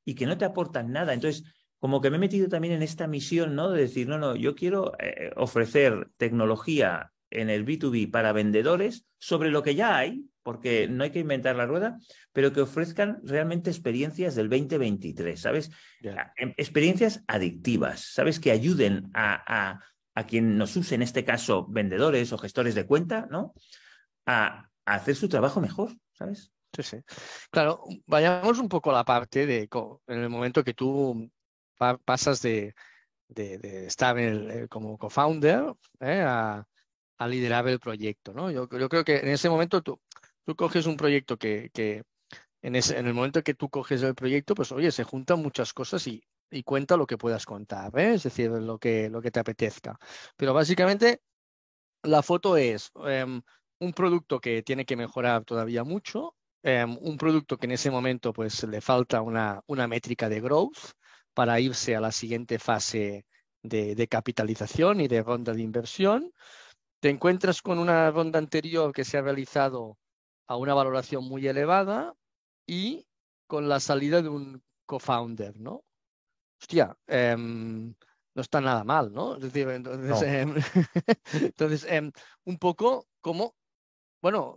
y 0.09 0.15
que 0.15 0.25
no 0.25 0.39
te 0.39 0.47
aportan 0.47 0.91
nada. 0.91 1.13
Entonces, 1.13 1.45
como 1.79 2.01
que 2.01 2.09
me 2.09 2.17
he 2.17 2.21
metido 2.21 2.49
también 2.49 2.73
en 2.73 2.83
esta 2.83 3.07
misión, 3.07 3.55
¿no? 3.55 3.69
De 3.69 3.83
decir, 3.83 4.09
no, 4.09 4.17
no, 4.17 4.37
yo 4.37 4.55
quiero 4.55 4.95
eh, 4.99 5.33
ofrecer 5.37 6.09
tecnología 6.17 7.13
en 7.29 7.51
el 7.51 7.67
B2B 7.67 8.11
para 8.11 8.33
vendedores 8.33 9.05
sobre 9.19 9.51
lo 9.51 9.63
que 9.63 9.75
ya 9.75 9.99
hay, 9.99 10.25
porque 10.43 10.89
no 10.89 11.05
hay 11.05 11.11
que 11.11 11.19
inventar 11.19 11.57
la 11.57 11.67
rueda, 11.67 11.99
pero 12.33 12.55
que 12.55 12.63
ofrezcan 12.63 13.21
realmente 13.23 13.69
experiencias 13.69 14.35
del 14.35 14.49
2023, 14.49 15.39
¿sabes? 15.39 15.71
Em, 16.39 16.55
experiencias 16.57 17.23
adictivas, 17.27 18.01
¿sabes? 18.15 18.41
Que 18.41 18.51
ayuden 18.51 19.11
a, 19.13 19.83
a, 20.15 20.27
quien 20.27 20.57
nos 20.57 20.75
use, 20.75 20.95
en 20.95 21.03
este 21.03 21.23
caso, 21.23 21.67
vendedores 21.69 22.33
o 22.33 22.39
gestores 22.39 22.75
de 22.75 22.87
cuenta, 22.87 23.29
¿no? 23.31 23.53
A, 24.25 24.71
a 24.87 24.95
hacer 24.95 25.17
su 25.17 25.29
trabajo 25.29 25.61
mejor, 25.61 25.93
¿sabes? 26.13 26.51
Sí, 26.73 26.83
sí. 26.83 26.97
Claro, 27.51 27.83
vayamos 28.07 28.59
un 28.59 28.69
poco 28.69 28.91
a 28.91 28.95
la 28.95 29.05
parte 29.05 29.47
de 29.47 29.69
en 30.07 30.19
el 30.19 30.29
momento 30.29 30.63
que 30.63 30.75
tú 30.75 31.31
pasas 32.05 32.43
de, 32.43 32.75
estar 33.87 34.17
como 34.69 34.99
co-founder 34.99 35.75
¿eh? 36.01 36.23
a, 36.27 36.67
liderar 37.27 37.67
el 37.69 37.81
proyecto, 37.81 38.33
¿no? 38.33 38.51
Yo, 38.51 38.69
creo 38.69 39.05
que 39.05 39.19
en 39.19 39.29
ese 39.29 39.49
momento 39.49 39.83
tú, 39.83 40.01
tú 40.45 40.55
coges 40.55 40.87
un 40.87 40.97
proyecto 40.97 41.37
que, 41.37 41.71
en, 42.63 42.77
ese, 42.77 42.99
en 42.99 43.07
el 43.07 43.15
momento 43.15 43.43
que 43.43 43.55
tú 43.55 43.69
coges 43.69 44.03
el 44.03 44.15
proyecto, 44.15 44.55
pues 44.55 44.71
oye, 44.73 44.93
se 44.93 45.05
juntan 45.05 45.43
muchas 45.43 45.73
cosas 45.73 46.07
y, 46.07 46.23
cuenta 46.65 46.97
lo 46.97 47.07
que 47.07 47.19
puedas 47.19 47.45
contar, 47.45 47.99
¿eh? 47.99 48.15
es 48.15 48.23
decir, 48.23 48.51
lo 48.51 48.79
que, 48.79 49.11
lo 49.11 49.21
que 49.21 49.31
te 49.31 49.41
apetezca. 49.41 49.99
Pero 50.37 50.55
básicamente 50.55 51.21
la 52.03 52.23
foto 52.23 52.57
es 52.57 52.91
em, 53.07 53.43
un 53.81 53.93
producto 53.93 54.41
que 54.41 54.63
tiene 54.63 54.85
que 54.85 54.97
mejorar 54.97 55.45
todavía 55.45 55.85
mucho, 55.85 56.38
Em, 56.69 56.99
un 57.01 57.17
producto 57.17 57.57
que 57.57 57.65
en 57.65 57.73
ese 57.73 57.91
momento 57.91 58.35
pues 58.35 58.63
le 58.65 58.83
falta 58.83 59.23
una, 59.23 59.63
una 59.69 59.89
métrica 59.89 60.29
de 60.29 60.43
growth 60.43 60.93
para 61.33 61.59
irse 61.61 61.97
a 61.97 62.01
la 62.03 62.13
siguiente 62.13 62.59
fase 62.59 63.25
de, 63.63 64.07
capitalización 64.07 65.01
y 65.01 65.09
de 65.09 65.23
ronda 65.23 65.55
de 65.55 65.63
inversión. 65.63 66.31
Te 67.01 67.09
encuentras 67.09 67.63
con 67.63 67.79
una 67.79 68.11
ronda 68.11 68.39
anterior 68.39 68.93
que 68.93 69.05
se 69.05 69.17
ha 69.17 69.23
realizado 69.23 69.97
a 70.47 70.57
una 70.57 70.75
valoración 70.75 71.25
muy 71.25 71.47
elevada 71.47 72.13
y 72.67 73.07
con 73.47 73.71
la 73.71 73.81
salida 73.81 74.21
de 74.21 74.29
un 74.29 74.63
co-founder, 74.85 75.59
¿no? 75.59 75.85
Hostia, 76.61 76.95
em, 77.07 77.95
no 78.35 78.43
está 78.43 78.61
nada 78.61 78.85
mal, 78.85 79.11
¿no? 79.11 79.37
Es 79.37 79.41
decir, 79.41 79.71
entonces, 79.71 80.23
em, 80.23 80.55
entonces 81.33 81.87
un 82.45 82.59
poco 82.59 83.07
como 83.23 83.55
bueno, 84.21 84.57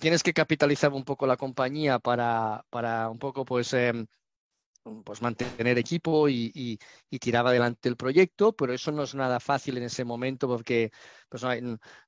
tienes 0.00 0.22
que 0.22 0.32
capitalizar 0.32 0.92
un 0.92 1.04
poco 1.04 1.26
la 1.26 1.36
compañía 1.36 1.98
para, 1.98 2.64
para 2.70 3.10
un 3.10 3.18
poco 3.18 3.44
pues, 3.44 3.72
em, 3.74 4.06
pues 5.04 5.22
mantener 5.22 5.78
equipo 5.78 6.28
y, 6.28 6.78
tirar 7.20 7.46
adelante 7.46 7.88
el 7.88 7.96
proyecto, 7.96 8.52
pero 8.52 8.74
eso 8.74 8.92
no 8.92 9.04
es 9.04 9.14
nada 9.14 9.40
fácil 9.40 9.78
en 9.78 9.84
ese 9.84 10.04
momento 10.04 10.48
porque 10.48 10.90
pues, 11.28 11.42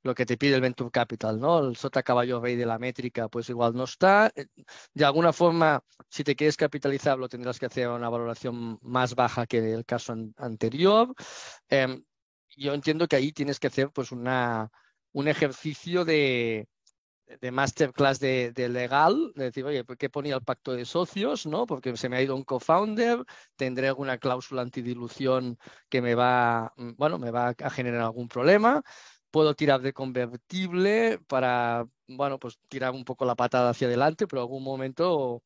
lo 0.03 0.15
que 0.15 0.27
te 0.27 0.37
pide 0.37 0.57
el 0.57 0.61
Venture 0.61 0.91
Capital, 0.91 1.41
¿no? 1.41 1.61
El 1.61 1.77
sota 1.77 2.03
caballo 2.03 2.41
rey 2.41 2.57
de 2.57 2.67
la 2.67 2.79
métrica, 2.79 3.29
pues 3.29 3.49
igual 3.49 3.75
no 3.75 3.85
está. 3.85 4.33
De 4.95 5.05
alguna 5.05 5.33
forma, 5.33 5.83
si 6.11 6.25
te 6.25 6.37
quieres 6.37 6.57
capitalizar, 6.57 7.19
lo 7.19 7.29
tendrás 7.29 7.59
que 7.59 7.67
hacer 7.67 7.87
a 7.87 7.95
una 7.95 8.09
valoración 8.11 8.79
más 8.83 9.15
baja 9.15 9.47
que 9.47 9.59
el 9.59 9.85
caso 9.87 10.15
anterior. 10.37 11.15
Em, 11.69 12.05
yo 12.57 12.75
entiendo 12.75 13.07
que 13.09 13.17
ahí 13.17 13.33
tienes 13.33 13.59
que 13.61 13.69
hacer 13.69 13.91
pues 13.91 14.13
una 14.13 14.71
un 15.17 15.29
ejercicio 15.29 16.05
de, 16.05 16.69
de 17.41 17.51
masterclass 17.51 18.21
de, 18.21 18.53
legal, 18.69 19.33
de 19.35 19.45
decir, 19.45 19.65
oye, 19.65 19.83
¿por 19.83 19.97
qué 19.97 20.11
ponía 20.11 20.35
el 20.35 20.43
pacto 20.43 20.75
de 20.75 20.85
socios? 20.85 21.47
¿no? 21.47 21.65
Porque 21.65 21.97
se 21.97 22.11
me 22.11 22.19
ha 22.19 22.23
ido 22.23 22.37
un 22.37 22.45
co-founder, 22.45 23.25
tendré 23.57 23.89
alguna 23.89 24.19
cláusula 24.19 24.61
antidilución 24.61 25.59
que 25.89 26.03
me 26.03 26.15
va, 26.15 26.71
mm, 26.77 26.97
bueno, 26.99 27.19
me 27.19 27.31
va 27.31 27.55
a 27.59 27.71
generar 27.71 28.03
algún 28.03 28.29
problema. 28.29 28.83
Puedo 29.31 29.55
tirar 29.55 29.81
de 29.81 29.95
convertible 29.95 31.19
para, 31.27 31.87
bueno, 32.09 32.39
pues 32.39 32.59
tirar 32.69 32.93
un 32.93 33.05
poco 33.05 33.25
la 33.25 33.37
patada 33.37 33.71
hacia 33.71 33.87
adelante, 33.87 34.27
pero 34.27 34.43
algún 34.43 34.63
momento 34.63 35.43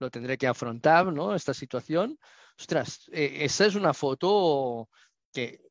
lo 0.00 0.10
tendré 0.10 0.36
que 0.36 0.48
afrontar, 0.48 1.10
¿no? 1.14 1.34
Esta 1.34 1.54
situación. 1.54 2.18
Ostras, 2.58 3.08
e, 3.10 3.42
esa 3.46 3.64
es 3.64 3.74
una 3.74 3.94
foto 3.94 4.90
que 5.32 5.62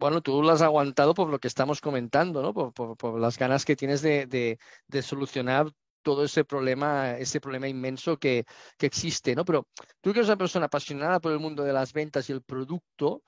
bueno, 0.00 0.22
tú 0.22 0.42
lo 0.42 0.50
has 0.50 0.62
aguantado 0.62 1.12
por 1.12 1.28
lo 1.28 1.38
que 1.38 1.48
estamos 1.48 1.80
comentando, 1.82 2.40
¿no? 2.40 2.54
Por, 2.54 3.20
las 3.20 3.38
ganas 3.38 3.66
que 3.66 3.76
tienes 3.76 4.00
de, 4.00 4.58
solucionar 5.02 5.70
todo 6.02 6.24
ese 6.24 6.44
problema, 6.44 7.18
ese 7.18 7.38
problema 7.38 7.68
inmenso 7.68 8.18
que, 8.18 8.46
existe, 8.78 9.34
¿no? 9.34 9.44
Pero 9.44 9.68
tú 10.00 10.12
que 10.12 10.20
eres 10.20 10.28
una 10.28 10.38
persona 10.38 10.66
apasionada 10.66 11.20
por 11.20 11.32
el 11.32 11.38
mundo 11.38 11.64
de 11.64 11.74
las 11.74 11.92
ventas 11.92 12.30
y 12.30 12.32
el 12.32 12.42
producto, 12.42 13.22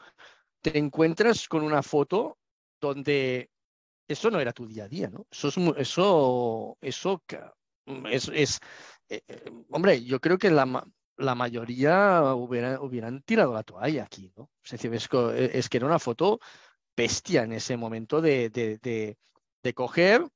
te 0.62 0.78
encuentras 0.78 1.46
con 1.46 1.62
una 1.62 1.82
foto 1.82 2.38
donde 2.80 3.50
eso 4.08 4.30
no 4.30 4.40
era 4.40 4.52
tu 4.52 4.66
día 4.66 4.84
a 4.84 4.88
día, 4.88 5.10
¿no? 5.10 5.26
Eso 5.30 5.48
es, 5.48 5.56
eso, 5.76 6.78
eso 6.80 7.22
es, 8.06 8.28
es 8.32 8.60
eh, 9.10 9.20
eh, 9.28 9.44
hombre, 9.70 10.02
yo 10.04 10.20
creo 10.20 10.38
que 10.38 10.50
la, 10.50 10.64
la 11.16 11.34
mayoría 11.34 12.34
hubieran 12.34 13.22
tirado 13.22 13.52
la 13.52 13.62
toalla 13.62 14.04
aquí, 14.04 14.32
¿no? 14.36 14.50
Es 14.64 14.72
decir, 14.72 14.92
es, 14.94 15.08
que 15.68 15.76
era 15.76 15.86
una 15.86 15.98
foto 15.98 16.40
bestia 16.96 17.42
en 17.44 17.52
ese 17.52 17.76
momento 17.76 18.20
de, 18.20 18.50
de, 18.50 19.74
coger 19.74 20.26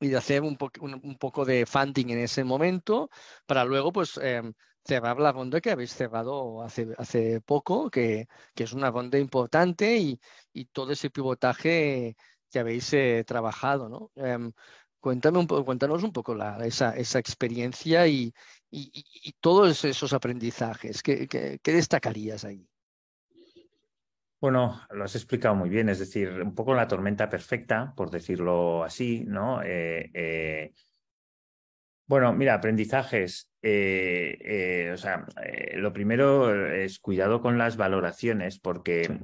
y 0.00 0.08
de 0.08 0.16
hacer 0.16 0.42
un, 0.42 0.58
un, 0.80 1.18
poco 1.18 1.44
de 1.44 1.66
funding 1.66 2.10
en 2.10 2.18
ese 2.18 2.44
momento 2.44 3.10
para 3.46 3.64
luego 3.64 3.92
pues 3.92 4.18
em, 4.18 4.52
cerrar 4.84 5.18
la 5.20 5.32
ronda 5.32 5.60
que 5.60 5.70
habéis 5.70 5.92
cerrado 5.94 6.62
hace, 6.62 6.88
hace 6.98 7.40
poco, 7.42 7.90
que, 7.90 8.26
que 8.54 8.64
es 8.64 8.72
una 8.72 8.90
ronda 8.90 9.18
importante 9.18 9.96
y, 9.98 10.20
y, 10.52 10.66
todo 10.66 10.92
ese 10.92 11.10
pivotaje 11.10 12.16
que 12.50 12.58
habéis 12.58 12.92
eh, 12.94 13.24
trabajado, 13.26 13.88
¿no? 13.88 14.10
Em, 14.16 14.52
cuéntame 15.00 15.38
un 15.38 15.46
cuéntanos 15.46 16.02
un 16.02 16.12
poco 16.12 16.34
la, 16.34 16.58
esa, 16.66 16.96
esa 16.96 17.18
experiencia 17.18 18.06
y, 18.06 18.32
y, 18.70 19.32
todos 19.40 19.84
esos 19.84 20.12
aprendizajes. 20.12 21.02
¿Qué, 21.02 21.28
qué, 21.28 21.72
destacarías 21.72 22.44
ahí? 22.44 22.66
Bueno, 24.40 24.80
lo 24.90 25.04
has 25.04 25.16
explicado 25.16 25.56
muy 25.56 25.68
bien, 25.68 25.88
es 25.88 25.98
decir, 25.98 26.30
un 26.30 26.54
poco 26.54 26.74
la 26.74 26.86
tormenta 26.86 27.28
perfecta, 27.28 27.92
por 27.96 28.10
decirlo 28.10 28.84
así, 28.84 29.24
¿no? 29.26 29.62
Eh, 29.62 30.10
eh, 30.14 30.72
bueno, 32.06 32.32
mira, 32.32 32.54
aprendizajes. 32.54 33.50
Eh, 33.60 34.90
o 34.94 34.96
sea, 34.96 35.26
lo 35.74 35.92
primero 35.92 36.72
es 36.72 37.00
cuidado 37.00 37.40
con 37.42 37.58
las 37.58 37.76
valoraciones, 37.76 38.60
porque 38.60 39.20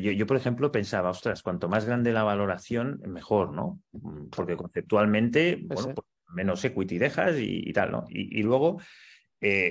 yo, 0.00 0.26
por 0.26 0.38
ejemplo, 0.38 0.72
pensaba, 0.72 1.10
ostras, 1.10 1.42
cuanto 1.42 1.68
más 1.68 1.84
grande 1.84 2.12
la 2.12 2.22
valoración, 2.22 3.00
mejor, 3.06 3.52
¿no? 3.52 3.80
Mm, 3.92 4.28
porque 4.30 4.56
conceptualmente, 4.56 5.60
bueno, 5.62 5.94
pues 5.94 6.06
menos 6.36 6.64
equity 6.64 6.98
dejas 6.98 7.36
y, 7.38 7.72
tal, 7.72 7.92
¿no? 7.92 8.04
Y, 8.08 8.42
luego, 8.42 8.80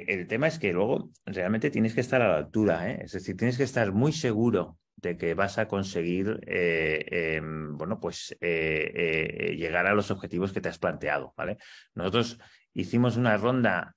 el 0.08 0.28
tema 0.28 0.48
es 0.48 0.60
que 0.60 0.74
luego 0.74 1.12
realmente 1.26 1.70
tienes 1.70 1.94
que 1.94 2.02
estar 2.02 2.22
a 2.22 2.30
la 2.30 2.38
altura, 2.38 2.92
¿eh? 2.92 3.00
Es 3.04 3.12
decir, 3.14 3.36
tienes 3.38 3.58
que 3.58 3.64
estar 3.64 3.92
muy 3.92 4.12
seguro 4.12 4.78
de 4.96 5.18
que 5.18 5.34
vas 5.34 5.58
a 5.58 5.68
conseguir, 5.68 6.40
em, 6.48 7.78
bueno, 7.78 8.00
pues 8.00 8.36
llegar 8.40 9.88
a 9.88 9.94
los 9.94 10.12
objetivos 10.12 10.52
que 10.54 10.62
te 10.62 10.70
has 10.70 10.80
planteado, 10.80 11.34
¿vale? 11.38 11.58
Nosotros 11.94 12.40
hicimos 12.74 13.18
una 13.18 13.38
ronda, 13.38 13.96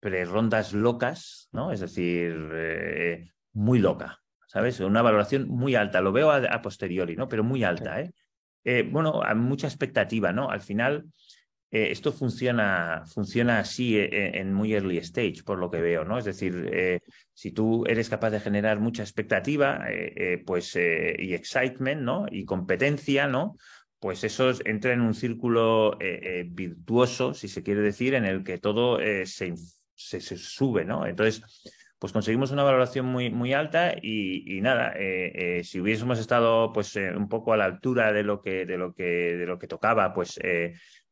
pre-rondas 0.00 0.72
locas, 0.72 1.48
¿no? 1.52 1.72
Es 1.72 1.80
decir, 1.80 2.50
eh, 2.52 3.32
muy 3.52 3.78
loca, 3.78 4.20
¿sabes? 4.46 4.78
Una 4.80 5.02
valoración 5.02 5.48
muy 5.48 5.74
alta, 5.74 6.00
lo 6.00 6.12
veo 6.12 6.30
a, 6.30 6.62
posteriori, 6.62 7.16
¿no? 7.16 7.28
Pero 7.28 7.42
muy 7.42 7.64
alta, 7.64 8.00
¿eh? 8.00 8.12
¿eh? 8.64 8.88
bueno, 8.88 9.22
hay 9.24 9.34
mucha 9.34 9.66
expectativa, 9.66 10.32
¿no? 10.32 10.50
Al 10.50 10.60
final, 10.60 11.06
eh, 11.70 11.88
esto 11.90 12.12
funciona, 12.12 13.02
funciona 13.06 13.58
así 13.58 13.96
en 13.98 14.52
muy 14.52 14.72
early 14.74 14.98
stage, 14.98 15.42
por 15.44 15.58
lo 15.58 15.70
que 15.70 15.80
veo, 15.80 16.04
¿no? 16.04 16.18
Es 16.18 16.24
decir, 16.24 17.00
si 17.32 17.52
tú 17.52 17.84
eres 17.86 18.08
capaz 18.08 18.30
de 18.30 18.40
generar 18.40 18.80
mucha 18.80 19.02
expectativa, 19.02 19.84
pues, 20.46 20.76
y 20.76 21.34
excitement, 21.34 22.02
¿no? 22.02 22.26
Y 22.30 22.44
competencia, 22.44 23.26
¿no? 23.26 23.56
pues 23.98 24.24
eso 24.24 24.52
entra 24.64 24.92
en 24.92 25.00
un 25.00 25.14
círculo 25.14 25.94
eh, 26.00 26.20
eh, 26.22 26.46
virtuoso, 26.48 27.34
si 27.34 27.48
se 27.48 27.62
quiere 27.62 27.80
decir, 27.80 28.14
en 28.14 28.24
el 28.24 28.44
que 28.44 28.58
todo 28.58 29.00
eh, 29.00 29.26
se, 29.26 29.54
se, 29.94 30.20
sube, 30.20 30.84
¿no? 30.84 31.06
Entonces, 31.06 31.42
pues 31.98 32.12
conseguimos 32.12 32.50
una 32.50 32.62
valoración 32.62 33.06
muy, 33.06 33.30
muy 33.30 33.52
alta 33.52 33.94
y, 34.00 34.60
nada, 34.60 34.94
si 35.62 35.80
hubiésemos 35.80 36.18
estado 36.18 36.72
pues 36.72 36.96
un 36.96 37.28
poco 37.28 37.52
a 37.52 37.56
la 37.56 37.64
altura 37.64 38.12
de 38.12 38.22
lo 38.22 38.42
que, 38.42 38.66
de 38.66 38.76
lo 38.76 38.94
que, 38.94 39.04
de 39.04 39.46
lo 39.46 39.58
que 39.58 39.66
tocaba, 39.66 40.12
pues, 40.12 40.38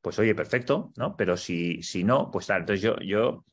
pues 0.01 0.19
oye, 0.19 0.35
perfecto, 0.35 0.93
¿no? 0.97 1.17
Pero 1.17 1.37
si, 1.37 1.83
si 1.83 2.05
no, 2.05 2.31
pues 2.31 2.47
tal. 2.47 2.61
Entonces 2.61 2.83
yo, 2.83 2.99
yo 2.99 3.45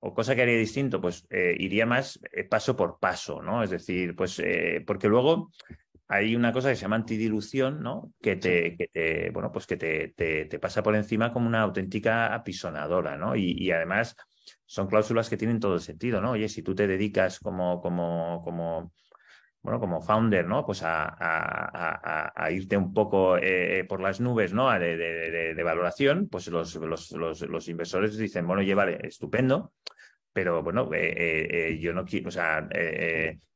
o 0.00 0.12
cosa 0.12 0.34
que 0.34 0.42
haría 0.42 0.58
distinto, 0.58 1.00
pues 1.00 1.26
iría 1.30 1.86
más 1.86 2.20
paso 2.50 2.74
por 2.74 2.98
paso, 2.98 3.40
¿no? 3.40 3.62
Es 3.62 3.70
decir, 3.70 4.16
pues 4.16 4.42
porque 4.84 5.08
luego 5.08 5.50
hay 6.12 6.36
una 6.36 6.52
cosa 6.52 6.68
que 6.68 6.76
se 6.76 6.82
llama 6.82 6.96
antidilución, 6.96 7.82
¿no? 7.82 8.12
Que 8.20 8.36
te, 8.36 8.76
que 8.76 8.88
te 8.88 9.30
bueno, 9.30 9.50
pues 9.50 9.66
que 9.66 9.78
te, 9.78 10.08
te, 10.08 10.58
pasa 10.58 10.82
por 10.82 10.94
encima 10.94 11.32
como 11.32 11.46
una 11.46 11.62
auténtica 11.62 12.34
apisonadora, 12.34 13.16
¿no? 13.16 13.34
Y, 13.34 13.70
además 13.70 14.14
son 14.72 14.86
cláusulas 14.86 15.28
que 15.28 15.36
tienen 15.36 15.60
todo 15.60 15.74
el 15.74 15.82
sentido, 15.82 16.22
¿no? 16.22 16.30
Oye, 16.30 16.48
si 16.48 16.62
tú 16.62 16.74
te 16.74 16.86
dedicas 16.86 17.38
como, 17.40 17.82
como, 17.82 18.90
bueno, 19.60 19.78
como 19.78 20.00
founder, 20.00 20.46
¿no? 20.46 20.64
Pues 20.64 20.80
a, 20.82 22.48
irte 22.50 22.78
un 22.78 22.94
poco 22.94 23.36
eh, 23.36 23.84
por 23.86 24.00
las 24.00 24.18
nubes, 24.22 24.54
¿no? 24.54 24.70
De, 24.78 24.96
de, 24.96 25.62
valoración, 25.62 26.26
pues 26.30 26.48
los, 26.48 26.74
los, 26.76 27.12
los, 27.42 27.68
inversores 27.68 28.16
dicen, 28.16 28.46
bueno, 28.46 28.62
oye, 28.62 28.74
vale, 28.74 28.98
estupendo, 29.02 29.74
pero 30.32 30.62
bueno, 30.62 30.88
eh, 30.94 31.48
eh, 31.50 31.78
yo 31.78 31.92
no 31.92 32.06
quiero, 32.06 32.28
o 32.28 32.30
sea, 32.30 32.66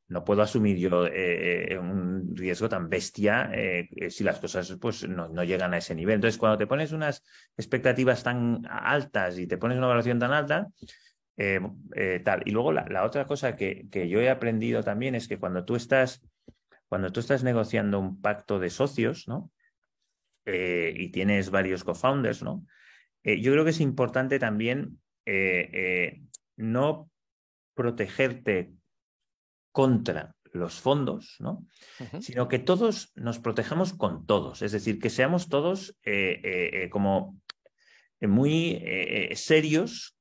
no 0.09 0.23
puedo 0.23 0.41
asumir 0.41 0.77
yo 0.77 1.05
eh, 1.05 1.73
eh, 1.73 1.77
un 1.77 2.35
riesgo 2.35 2.69
tan 2.69 2.89
bestia 2.89 3.49
eh, 3.53 3.89
si 4.09 4.23
las 4.23 4.39
cosas 4.39 4.77
pues, 4.79 5.07
no, 5.07 5.43
llegan 5.43 5.73
a 5.73 5.77
ese 5.77 5.95
nivel. 5.95 6.15
Entonces, 6.15 6.37
cuando 6.37 6.57
te 6.57 6.67
pones 6.67 6.91
unas 6.91 7.23
expectativas 7.57 8.23
tan 8.23 8.61
altas 8.69 9.37
y 9.37 9.47
te 9.47 9.57
pones 9.57 9.77
una 9.77 9.87
evaluación 9.87 10.19
tan 10.19 10.31
alta, 10.31 10.67
tal. 11.37 12.41
Y 12.45 12.51
luego 12.51 12.71
la, 12.71 13.03
otra 13.03 13.25
cosa 13.25 13.55
que, 13.55 13.87
que, 13.91 14.09
yo 14.09 14.19
he 14.19 14.29
aprendido 14.29 14.83
también 14.83 15.15
es 15.15 15.27
que 15.27 15.37
cuando 15.37 15.65
tú 15.65 15.75
estás, 15.75 16.25
cuando 16.89 17.11
tú 17.11 17.19
estás 17.19 17.43
negociando 17.43 17.99
un 17.99 18.21
pacto 18.21 18.59
de 18.59 18.69
socios, 18.69 19.27
¿no? 19.27 19.51
y 20.45 21.09
tienes 21.09 21.49
varios 21.49 21.83
co-founders, 21.83 22.41
¿no? 22.41 22.65
yo 23.23 23.51
creo 23.51 23.65
que 23.65 23.71
es 23.71 23.81
importante 23.81 24.39
también 24.39 24.97
no 26.55 27.09
protegerte 27.75 28.71
contra 29.71 30.35
los 30.53 30.81
fondos, 30.81 31.35
¿no? 31.39 31.65
Sino 32.19 32.47
que 32.47 32.59
todos 32.59 33.11
nos 33.15 33.39
protejamos 33.39 33.93
con 33.93 34.25
todos, 34.25 34.63
es 34.63 34.71
decir, 34.71 34.99
que 34.99 35.11
seamos 35.11 35.49
todos 35.49 35.95
eh, 36.03 36.41
eh, 36.43 36.69
eh, 36.73 36.89
como 36.89 37.39
muy 38.21 38.83
serios 39.35 40.16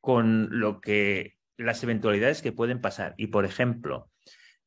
con 0.00 0.48
lo 0.60 0.80
que 0.80 1.34
las 1.56 1.82
eventualidades 1.82 2.42
que 2.42 2.52
pueden 2.52 2.80
pasar. 2.80 3.14
Y, 3.16 3.28
por 3.28 3.44
ejemplo, 3.44 4.10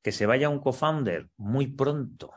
que 0.02 0.12
se 0.12 0.26
vaya 0.26 0.50
un 0.50 0.60
co-founder 0.60 1.30
muy 1.38 1.68
pronto 1.68 2.32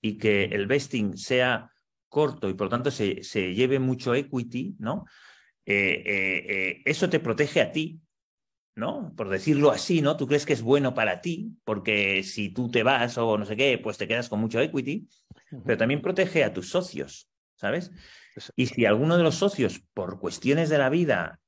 y 0.00 0.18
que 0.18 0.44
el 0.44 0.66
vesting 0.66 1.16
sea 1.16 1.72
corto 2.08 2.48
y 2.48 2.54
por 2.54 2.66
lo 2.66 2.70
tanto 2.70 2.90
se, 2.90 3.22
se 3.22 3.54
lleve 3.54 3.78
mucho 3.78 4.14
equity, 4.14 4.76
¿no? 4.78 5.04
eso 5.66 7.10
te 7.10 7.20
protege 7.20 7.60
a 7.60 7.70
ti 7.70 8.00
¿no? 8.78 9.12
Por 9.16 9.28
decirlo 9.28 9.72
así, 9.72 10.00
¿no? 10.00 10.16
Tú 10.16 10.28
crees 10.28 10.46
que 10.46 10.52
es 10.52 10.62
bueno 10.62 10.94
para 10.94 11.20
ti, 11.20 11.58
porque 11.64 12.22
si 12.22 12.50
tú 12.50 12.70
te 12.70 12.84
vas 12.84 13.18
o 13.18 13.36
no 13.36 13.44
sé 13.44 13.56
qué, 13.56 13.76
pues 13.82 13.98
te 13.98 14.06
quedas 14.06 14.28
con 14.28 14.40
mucho 14.40 14.60
equity, 14.60 15.08
pero 15.66 15.76
también 15.76 16.00
protege 16.00 16.44
a 16.44 16.52
tus 16.52 16.70
socios, 16.70 17.28
¿sabes? 17.56 17.90
Y 18.54 18.66
si 18.66 18.86
alguno 18.86 19.16
de 19.16 19.24
los 19.24 19.34
socios, 19.34 19.82
por 19.94 20.20
cuestiones 20.20 20.68
de 20.68 20.78
la 20.78 20.90
vida, 20.90 21.40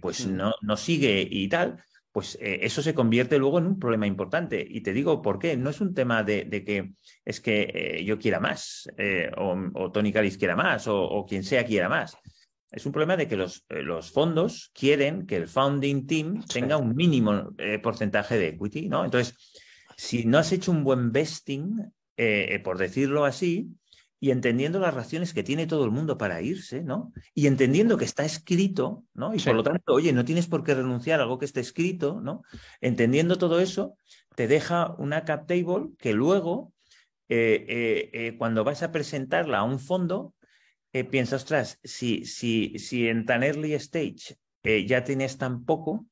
pues 0.00 0.26
no, 0.26 0.52
no, 0.62 0.76
sigue 0.76 1.26
y 1.30 1.48
tal, 1.48 1.82
pues 2.10 2.36
eh, 2.40 2.60
eso 2.62 2.82
se 2.82 2.94
convierte 2.94 3.38
luego 3.38 3.58
en 3.58 3.66
un 3.66 3.78
problema 3.78 4.06
importante. 4.06 4.64
Y 4.68 4.80
te 4.80 4.92
digo 4.92 5.22
por 5.22 5.38
qué. 5.38 5.56
No 5.56 5.70
es 5.70 5.80
un 5.80 5.94
tema 5.94 6.22
de, 6.22 6.48
que 6.64 6.92
es 7.24 7.40
que 7.40 8.02
yo 8.04 8.18
quiera 8.18 8.40
más, 8.40 8.88
o, 9.36 9.90
Tony 9.92 10.12
Callis 10.12 10.38
quiera 10.38 10.56
más, 10.56 10.88
o, 10.88 11.02
o 11.02 11.26
quien 11.26 11.44
sea 11.44 11.64
quiera 11.64 11.88
más 11.88 12.16
es 12.74 12.84
un 12.86 12.92
problema 12.92 13.16
de 13.16 13.28
que 13.28 13.36
los, 13.36 13.64
eh, 13.68 13.82
los 13.82 14.10
fondos 14.10 14.72
quieren 14.74 15.26
que 15.26 15.36
el 15.36 15.46
founding 15.46 16.06
team 16.08 16.44
tenga 16.44 16.76
un 16.76 16.94
mínimo 16.96 17.52
eh, 17.56 17.78
porcentaje 17.78 18.36
de 18.36 18.48
equity, 18.48 18.88
¿no? 18.88 19.04
Entonces, 19.04 19.36
si 19.96 20.24
no 20.24 20.38
has 20.38 20.50
hecho 20.50 20.72
un 20.72 20.82
buen 20.82 21.12
vesting, 21.12 21.92
eh, 22.16 22.60
por 22.64 22.76
decirlo 22.76 23.24
así, 23.24 23.68
y 24.20 24.30
entendiendo 24.30 24.78
las 24.78 24.94
razones 24.94 25.34
que 25.34 25.42
tiene 25.42 25.66
todo 25.66 25.84
el 25.84 25.90
mundo 25.90 26.16
para 26.16 26.40
irse, 26.40 26.82
¿no? 26.82 27.12
Y 27.34 27.46
entendiendo 27.46 27.96
que 27.96 28.04
está 28.04 28.24
escrito, 28.24 29.04
¿no? 29.12 29.34
Y 29.34 29.38
por 29.38 29.54
lo 29.54 29.62
tanto, 29.62 29.92
oye, 29.92 30.12
no 30.12 30.24
tienes 30.24 30.46
por 30.46 30.64
qué 30.64 30.74
renunciar 30.74 31.20
a 31.20 31.24
algo 31.24 31.38
que 31.38 31.44
esté 31.44 31.60
escrito, 31.60 32.20
¿no? 32.20 32.42
Entendiendo 32.80 33.36
todo 33.36 33.60
eso, 33.60 33.98
te 34.34 34.48
deja 34.48 34.94
una 34.98 35.24
cap 35.24 35.46
table 35.46 35.90
que 35.98 36.12
luego, 36.12 36.72
cuando 38.38 38.64
vas 38.64 38.82
a 38.82 38.92
presentarla 38.92 39.58
a 39.58 39.64
un 39.64 39.78
fondo, 39.78 40.34
eh, 40.94 41.02
piensa, 41.02 41.34
ostras, 41.34 41.80
si, 41.82 42.24
si, 42.24 42.78
si 42.78 43.08
en 43.08 43.26
tan 43.26 43.42
early 43.42 43.74
stage 43.74 44.36
eh, 44.62 44.86
ya 44.86 45.02
tienes 45.02 45.36
tan 45.36 45.64
poco, 45.64 46.06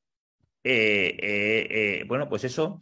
eh, 0.61 2.03
bueno, 2.05 2.27
pues 2.27 2.43
eso 2.43 2.81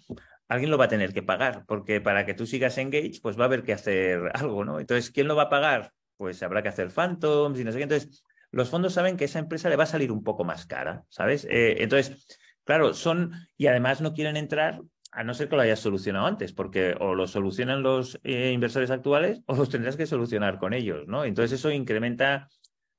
alguien 0.51 0.69
lo 0.69 0.77
va 0.77 0.85
a 0.85 0.89
tener 0.89 1.13
que 1.13 1.23
pagar, 1.23 1.63
porque 1.65 2.01
para 2.01 2.25
que 2.25 2.33
tú 2.33 2.45
sigas 2.45 2.77
engage, 2.77 3.19
pues 3.21 3.39
va 3.39 3.43
a 3.43 3.45
haber 3.45 3.63
que 3.63 3.71
hacer 3.71 4.31
algo, 4.33 4.65
¿no? 4.65 4.79
Entonces, 4.79 5.09
¿quién 5.09 5.27
lo 5.27 5.35
va 5.35 5.43
a 5.43 5.49
pagar? 5.49 5.93
Pues 6.17 6.43
habrá 6.43 6.61
que 6.61 6.69
hacer 6.69 6.91
phantoms 6.91 7.57
y 7.57 7.63
no 7.63 7.71
sé 7.71 7.77
qué. 7.77 7.83
Entonces, 7.83 8.23
los 8.51 8.69
fondos 8.69 8.93
saben 8.93 9.15
que 9.15 9.25
esa 9.25 9.39
empresa 9.39 9.69
le 9.69 9.77
va 9.77 9.83
a 9.83 9.87
salir 9.87 10.11
un 10.11 10.23
poco 10.23 10.43
más 10.43 10.65
cara, 10.65 11.03
¿sabes? 11.07 11.47
entonces, 11.49 12.27
claro, 12.65 12.93
son, 12.93 13.31
y 13.55 13.67
además 13.67 14.01
no 14.01 14.13
quieren 14.13 14.35
entrar 14.35 14.81
a 15.13 15.23
no 15.23 15.33
ser 15.33 15.47
que 15.47 15.55
lo 15.55 15.61
hayas 15.61 15.79
solucionado 15.79 16.25
antes, 16.25 16.51
porque 16.51 16.95
o 16.99 17.15
lo 17.15 17.27
solucionan 17.27 17.81
los 17.81 18.19
eh, 18.23 18.51
inversores 18.51 18.91
actuales 18.91 19.41
o 19.45 19.55
los 19.55 19.69
tendrás 19.69 19.95
que 19.95 20.05
solucionar 20.05 20.59
con 20.59 20.73
ellos, 20.73 21.07
¿no? 21.07 21.23
Entonces 21.23 21.59
eso 21.59 21.71
incrementa 21.71 22.49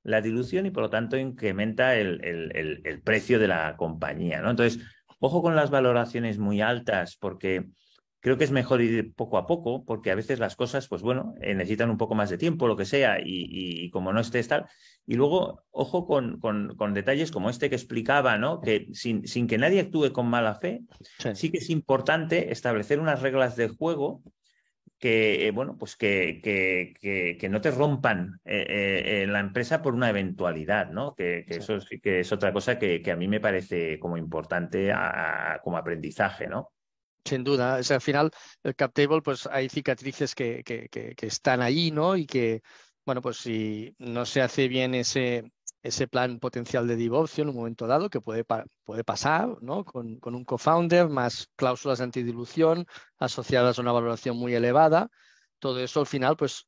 la 0.04 0.20
dilución 0.20 0.66
y 0.66 0.70
por 0.70 0.84
lo 0.84 0.90
tanto 0.90 1.16
incrementa 1.16 1.94
el, 1.96 2.20
el, 2.22 3.02
precio 3.02 3.38
de 3.38 3.48
la 3.48 3.76
compañía. 3.76 4.40
¿no? 4.40 4.50
Entonces, 4.50 4.84
ojo 5.22 5.40
con 5.40 5.54
las 5.54 5.70
valoraciones 5.70 6.38
muy 6.38 6.60
altas 6.60 7.16
porque 7.16 7.68
creo 8.18 8.36
que 8.36 8.44
es 8.44 8.50
mejor 8.50 8.82
ir 8.82 9.14
poco 9.14 9.38
a 9.38 9.46
poco 9.46 9.84
porque 9.84 10.10
a 10.10 10.16
veces 10.16 10.40
las 10.40 10.56
cosas, 10.56 10.88
pues 10.88 11.00
bueno, 11.02 11.34
eh, 11.40 11.54
necesitan 11.54 11.90
un 11.90 11.96
poco 11.96 12.16
más 12.16 12.28
de 12.28 12.38
tiempo, 12.38 12.66
lo 12.66 12.76
que 12.76 12.84
sea, 12.84 13.18
y, 13.22 13.88
como 13.90 14.12
no 14.12 14.20
estés 14.20 14.48
tal. 14.48 14.66
Y 15.06 15.14
luego, 15.14 15.64
ojo 15.70 16.06
con, 16.06 16.40
con, 16.40 16.94
detalles 16.94 17.30
como 17.30 17.50
este 17.50 17.70
que 17.70 17.76
explicaba, 17.76 18.36
¿no? 18.36 18.60
Que 18.60 18.88
sin, 18.92 19.26
sin 19.26 19.46
que 19.46 19.58
nadie 19.58 19.80
actúe 19.80 20.12
con 20.12 20.26
mala 20.26 20.56
fe, 20.56 20.82
sí 21.34 21.50
que 21.50 21.58
es 21.58 21.70
importante 21.70 22.52
establecer 22.52 22.98
unas 22.98 23.22
reglas 23.22 23.54
de 23.54 23.68
juego 23.68 24.22
que, 25.02 25.48
eh, 25.48 25.50
bueno, 25.50 25.76
pues 25.76 25.96
que, 25.96 26.40
que, 26.40 27.36
que, 27.36 27.48
no 27.48 27.60
te 27.60 27.72
rompan 27.72 28.40
eh, 28.44 29.24
eh, 29.24 29.26
la 29.26 29.40
empresa 29.40 29.82
por 29.82 29.94
una 29.94 30.08
eventualidad, 30.08 30.90
¿no? 30.92 31.16
Que, 31.16 31.44
eso 31.48 31.80
sí 31.80 31.98
que 31.98 32.20
es 32.20 32.30
otra 32.30 32.52
cosa 32.52 32.78
que, 32.78 33.02
a 33.10 33.16
mí 33.16 33.26
me 33.26 33.40
parece 33.40 33.98
como 33.98 34.16
importante 34.16 34.92
como 35.64 35.76
aprendizaje, 35.76 36.46
¿no? 36.46 36.70
Sin 37.24 37.42
duda, 37.42 37.74
al 37.74 38.00
final 38.00 38.30
el 38.62 38.76
cap 38.76 38.92
table, 38.92 39.22
pues 39.22 39.48
hay 39.48 39.68
cicatrices 39.68 40.36
que, 40.36 40.62
están 41.20 41.62
ahí, 41.62 41.90
¿no? 41.90 42.16
Y 42.16 42.24
que, 42.24 42.62
bueno, 43.04 43.20
pues 43.20 43.38
si 43.38 43.96
no 43.98 44.24
se 44.24 44.40
hace 44.40 44.68
bien 44.68 44.94
ese, 44.94 45.50
ese 45.82 46.06
plan 46.06 46.38
potencial 46.38 46.86
de 46.86 46.96
divorcio 46.96 47.42
en 47.42 47.48
un 47.50 47.56
momento 47.56 47.86
dado, 47.86 48.08
que 48.08 48.20
puede, 48.20 48.44
puede 48.84 49.04
pasar 49.04 49.56
¿no? 49.60 49.84
con, 49.84 50.18
con 50.20 50.34
un 50.34 50.44
co-founder, 50.44 51.08
más 51.08 51.48
cláusulas 51.56 52.00
antidilución 52.00 52.86
asociadas 53.18 53.78
a 53.78 53.82
una 53.82 53.92
valoración 53.92 54.36
muy 54.36 54.54
elevada. 54.54 55.10
Todo 55.58 55.80
eso 55.80 56.00
al 56.00 56.06
final, 56.06 56.36
pues... 56.36 56.66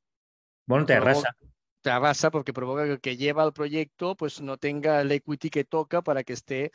Bueno, 0.66 0.87
te 0.87 0.94
arrasa. 0.94 1.37
Te 1.83 1.90
arrasa 1.90 2.31
porque 2.31 2.53
provoca 2.53 2.85
que 2.85 2.92
el 2.92 3.00
que 3.00 3.16
lleva 3.16 3.44
el 3.44 3.53
proyecto 3.53 4.16
pues 4.16 4.40
no 4.40 4.57
tenga 4.57 5.03
el 5.03 5.12
equity 5.12 5.50
que 5.50 5.64
toca 5.64 6.00
para 6.00 6.24
que 6.24 6.33
esté 6.33 6.72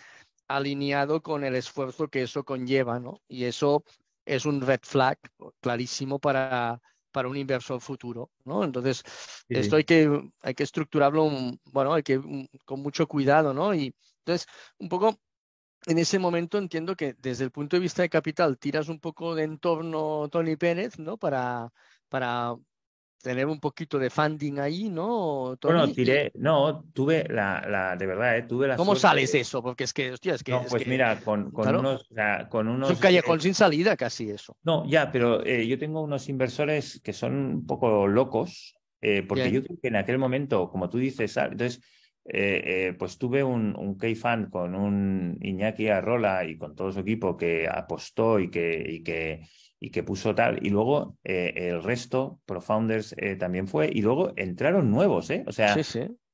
alineado 0.48 1.22
con 1.22 1.44
el 1.44 1.56
esfuerzo 1.56 2.08
que 2.08 2.22
eso 2.24 2.44
conlleva, 2.44 3.00
¿no? 3.00 3.22
Y 3.28 3.46
eso 3.46 3.84
es 4.26 4.46
un 4.46 4.62
red 4.62 4.82
flag 4.84 5.18
clarísimo 5.62 6.20
para, 6.20 6.80
para 7.12 7.28
un 7.28 7.38
inversor 7.38 7.82
futuro, 7.82 8.32
¿no? 8.46 8.64
Entonces, 8.64 9.04
esto 9.48 9.76
hay 9.76 9.84
que, 9.84 10.32
hay 10.42 10.54
que 10.54 10.64
estructurarlo, 10.64 11.30
bueno, 11.66 11.94
hay 11.94 12.04
que 12.04 12.22
con 12.66 12.82
mucho 12.82 13.08
cuidado, 13.08 13.54
¿no? 13.54 13.74
Y 13.74 13.94
entonces, 14.20 14.48
un 14.78 14.90
poco 14.90 15.20
en 15.86 15.98
ese 15.98 16.20
momento 16.20 16.58
entiendo 16.58 16.96
que 16.96 17.14
desde 17.14 17.46
el 17.46 17.52
punto 17.52 17.76
de 17.76 17.82
vista 17.82 18.02
de 18.02 18.10
capital 18.10 18.58
tiras 18.58 18.90
un 18.90 19.00
poco 19.00 19.36
de 19.36 19.44
entorno 19.44 20.28
Tony 20.30 20.56
Pérez, 20.56 21.00
¿no? 21.00 21.18
Para, 21.18 21.72
para 22.10 22.56
tener 23.22 23.48
un 23.48 23.60
poquito 23.60 24.00
de 24.00 24.10
funding 24.10 24.60
ahí, 24.60 24.90
¿no? 24.90 25.58
Bueno, 25.62 25.92
tiré, 25.92 26.32
no, 26.36 26.86
tuve 26.94 27.26
la, 27.30 27.66
la, 27.70 27.96
de 27.96 28.06
verdad, 28.06 28.38
¿eh? 28.38 28.44
tuve 28.44 28.68
la 28.68 28.78
¿Cómo 28.78 28.96
sales 28.96 29.36
eso? 29.36 29.62
Porque 29.62 29.84
es 29.84 29.94
que, 29.94 30.12
hostia, 30.12 30.36
es 30.36 30.44
que... 30.44 30.52
No, 30.54 30.64
pues 30.70 30.88
mira, 30.88 31.20
con, 31.20 31.52
con 31.52 31.76
unos... 31.76 32.08
con 32.50 32.68
unos 32.68 32.90
es 32.90 32.96
un 32.96 33.02
callejón 33.02 33.42
sin 33.42 33.54
salida 33.54 33.98
casi 33.98 34.30
eso. 34.30 34.56
No, 34.64 34.90
ya, 34.90 35.12
pero 35.12 35.46
eh, 35.46 35.68
yo 35.68 35.78
tengo 35.78 36.02
unos 36.02 36.30
inversores 36.30 37.02
que 37.04 37.14
son 37.14 37.36
un 37.36 37.66
poco 37.66 38.08
locos, 38.08 38.76
eh, 39.02 39.24
porque 39.28 39.52
yo 39.52 39.64
creo 39.64 39.78
que 39.82 39.88
en 39.90 39.98
aquel 39.98 40.18
momento, 40.18 40.70
como 40.70 40.90
tú 40.90 40.98
dices, 40.98 41.36
entonces... 41.38 41.82
pues 42.98 43.18
tuve 43.18 43.44
un, 43.44 43.76
un 43.76 43.98
K-Fan 43.98 44.50
con 44.50 44.76
un 44.76 45.38
Iñaki 45.42 45.88
Arrola 45.88 46.46
y 46.46 46.58
con 46.58 46.76
todo 46.76 46.92
su 46.92 47.00
equipo 47.00 47.36
que 47.36 47.68
apostó 47.68 48.40
y 48.40 48.52
que, 48.52 48.86
y 48.88 49.04
que, 49.04 49.42
y 49.80 49.92
que 49.92 50.04
puso 50.04 50.36
tal. 50.36 50.66
Y 50.66 50.70
luego 50.70 51.18
eh, 51.24 51.54
el 51.56 51.84
resto, 51.84 52.42
Profounders 52.46 53.16
eh, 53.18 53.36
también 53.36 53.68
fue. 53.68 53.90
Y 53.92 54.02
luego 54.02 54.34
entraron 54.36 54.92
nuevos, 54.92 55.30
¿eh? 55.30 55.44
O 55.48 55.52
sea, 55.52 55.76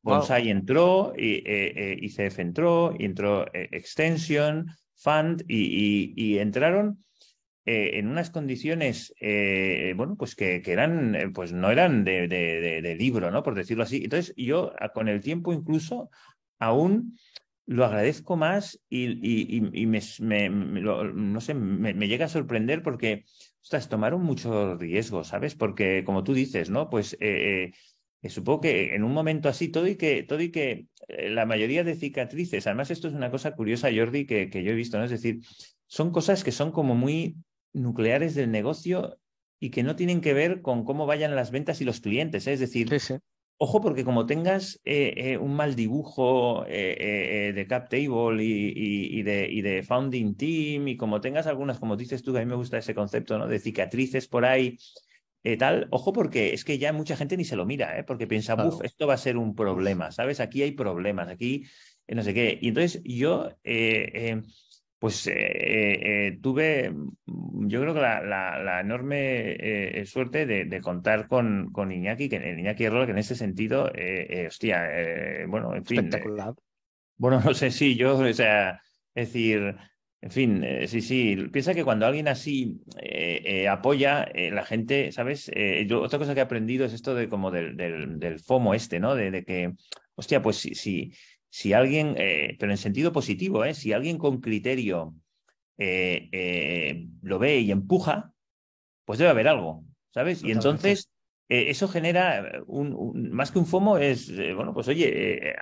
Bonsai 0.01 0.49
entró, 0.49 1.13
y, 1.17 1.43
eh, 1.45 1.97
ICF 1.99 2.39
entró, 2.39 2.93
y 2.97 3.05
entró 3.05 3.45
Extension, 3.53 4.67
Fund, 4.95 5.43
y, 5.47 6.13
y, 6.15 6.38
entraron 6.38 7.03
en 7.67 8.08
unas 8.08 8.29
condiciones, 8.29 9.15
bueno, 9.95 10.15
pues 10.15 10.36
que, 10.36 10.62
que, 10.62 10.71
eran, 10.71 11.31
pues 11.34 11.51
no 11.51 11.71
eran 11.71 12.03
de, 12.03 12.27
de, 12.27 12.81
de, 12.84 12.95
libro, 12.95 13.31
¿no? 13.31 13.41
Por 13.41 13.55
decirlo 13.55 13.81
así. 13.81 14.03
Entonces, 14.03 14.36
yo 14.38 14.73
con 14.93 15.08
el 15.08 15.21
tiempo 15.21 15.51
incluso 15.51 16.12
aún 16.60 17.17
lo 17.67 17.86
agradezco 17.86 18.36
más 18.36 18.80
y, 18.89 19.62
me, 19.88 20.49
no 20.49 21.41
sé, 21.41 21.54
me, 21.54 22.08
llega 22.08 22.25
a 22.25 22.30
sorprender 22.30 22.84
porque, 22.84 23.25
ostras, 23.62 23.89
tomaron 23.89 24.21
mucho 24.21 24.75
riesgo, 24.78 25.23
¿sabes? 25.23 25.56
Porque, 25.56 26.04
como 26.06 26.23
tú 26.23 26.34
dices, 26.34 26.69
¿no? 26.69 26.89
Pues 26.89 27.17
eh, 27.19 27.71
eh, 28.21 28.30
supongo 28.30 28.62
que 28.62 28.93
en 28.95 29.04
un 29.04 29.13
momento 29.13 29.49
así, 29.49 29.69
todo 29.69 29.88
y 29.88 29.95
que, 29.95 30.23
todo 30.23 30.41
y 30.41 30.51
que 30.51 30.88
eh, 31.08 31.30
la 31.30 31.45
mayoría 31.45 31.84
de 31.84 31.95
cicatrices, 31.95 32.67
además 32.67 32.91
esto 32.91 33.08
es 33.08 33.13
una 33.13 33.32
cosa 33.32 33.56
curiosa, 33.56 33.89
Jordi, 33.95 34.25
que, 34.25 34.49
que 34.49 34.63
yo 34.63 34.71
he 34.71 34.75
visto, 34.75 34.97
¿no? 34.97 35.06
Es 35.06 35.12
decir, 35.12 35.39
son 35.88 36.12
cosas 36.12 36.43
que 36.43 36.51
son 36.51 36.71
como 36.71 36.93
muy 36.95 37.36
nucleares 37.73 38.36
del 38.36 38.51
negocio 38.51 39.17
y 39.60 39.71
que 39.71 39.84
no 39.84 39.95
tienen 39.95 40.21
que 40.21 40.34
ver 40.34 40.62
con 40.62 40.86
cómo 40.86 41.08
vayan 41.08 41.36
las 41.36 41.49
ventas 41.49 41.82
y 41.82 41.86
los 41.86 41.99
clientes. 41.99 42.45
Es 42.45 42.60
decir, 42.60 42.89
Ojo, 43.58 43.82
porque 43.82 44.04
como 44.04 44.26
tengas 44.26 44.82
eh, 44.84 45.13
eh, 45.15 45.38
un 45.38 45.56
mal 45.56 45.76
dibujo 45.76 46.65
eh, 46.68 47.54
de 47.56 47.68
cap 47.68 47.88
table 47.89 48.44
y, 48.44 49.24
de, 49.24 49.48
y, 49.50 49.62
de, 49.62 49.82
founding 49.82 50.36
team, 50.36 50.89
y 50.89 50.98
como 50.98 51.22
tengas 51.22 51.48
algunas, 51.48 51.80
como 51.80 51.96
dices 51.96 52.22
tú, 52.22 52.34
que 52.34 52.39
a 52.39 52.41
mí 52.41 52.48
me 52.48 52.58
gusta 52.58 52.78
ese 52.78 52.94
concepto, 52.94 53.38
¿no? 53.38 53.48
De 53.48 53.60
cicatrices 53.60 54.28
por 54.28 54.44
ahí, 54.44 54.78
tal, 55.58 55.88
ojo, 55.91 56.12
porque 56.12 56.54
es 56.54 56.65
que 56.65 56.78
ya 56.78 56.91
mucha 56.91 57.15
gente 57.15 57.38
ni 57.38 57.46
se 57.46 57.56
lo 57.56 57.65
mira, 57.65 57.98
¿eh? 57.98 58.04
Porque 58.04 58.28
piensa, 58.28 58.56
buf, 58.56 58.84
esto 58.84 59.08
va 59.08 59.13
a 59.13 59.18
ser 59.18 59.38
un 59.38 59.56
problema, 59.56 60.12
¿sabes? 60.12 60.41
Aquí 60.41 60.62
hay 60.62 60.72
problemas, 60.72 61.30
aquí 61.30 61.63
no 62.10 62.24
sé 62.24 62.34
qué. 62.34 62.60
Y 62.62 62.70
entonces 62.70 63.02
yo 63.06 63.52
pues 65.06 65.28
eh, 65.28 65.34
eh, 65.36 66.39
tuve, 66.41 66.89
mm, 66.89 67.68
yo 67.68 67.80
creo 67.80 67.94
que 67.94 68.00
la, 68.00 68.80
enorme 68.82 69.56
eh, 70.00 70.04
suerte 70.08 70.48
de, 70.48 70.82
contar 70.82 71.28
con, 71.28 71.72
con 71.72 71.91
Iñaki, 71.91 72.28
que 72.28 72.38
Iñaki 72.38 72.89
Rola, 72.89 73.06
que 73.06 73.12
en 73.12 73.20
ese 73.20 73.36
sentido, 73.36 73.91
hostia, 74.48 74.84
bueno, 75.48 75.76
en 75.76 75.86
fin. 75.86 76.00
Espectacular. 76.00 76.56
bueno, 77.18 77.39
no 77.46 77.54
sé 77.54 77.70
si 77.70 77.96
yo, 77.96 78.18
o 78.18 78.34
sea, 78.34 78.82
es 79.13 79.28
decir, 79.28 79.76
en 80.22 80.32
fin, 80.32 80.65
sí, 80.88 81.02
sí, 81.02 81.36
piensa 81.54 81.76
que 81.76 81.84
cuando 81.84 82.08
alguien 82.08 82.28
así 82.28 82.82
apoya, 83.70 84.28
la 84.34 84.65
gente, 84.65 85.12
¿sabes? 85.12 85.52
yo, 85.86 86.02
otra 86.02 86.18
cosa 86.18 86.34
que 86.34 86.39
he 86.39 86.44
aprendido 86.44 86.84
es 86.84 86.94
esto 86.94 87.13
de 87.13 87.30
como 87.30 87.52
del, 87.52 87.78
del, 87.78 88.39
FOMO 88.39 88.74
este, 88.74 89.00
¿no? 89.00 89.13
De, 89.13 89.30
de 89.30 89.46
que, 89.46 89.72
hostia, 90.15 90.41
pues 90.41 90.56
sí, 90.56 90.74
sí 90.74 91.12
si 91.56 91.72
alguien, 91.72 92.15
eh, 92.18 92.58
pero 92.60 92.74
en 92.74 92.78
sentido 92.78 93.13
positivo, 93.13 93.63
¿eh? 93.63 93.74
si 93.74 93.94
alguien 93.94 94.18
con 94.18 94.41
criterio 94.41 95.15
eh, 95.78 97.08
lo 97.22 97.39
ve 97.39 97.60
y 97.60 97.72
empuja, 97.72 98.34
pues 99.06 99.20
debe 99.20 99.32
haber 99.32 99.48
algo, 99.48 99.86
¿sabes? 100.13 100.44
Y 100.44 100.52
entonces 100.52 101.10
eso 101.48 101.88
genera 101.88 102.62
un, 102.68 103.32
más 103.32 103.52
que 103.52 103.60
un 103.60 103.68
FOMO, 103.68 104.00
es, 104.00 104.30
bueno, 104.54 104.74
pues 104.74 104.89
oye, 104.89 105.56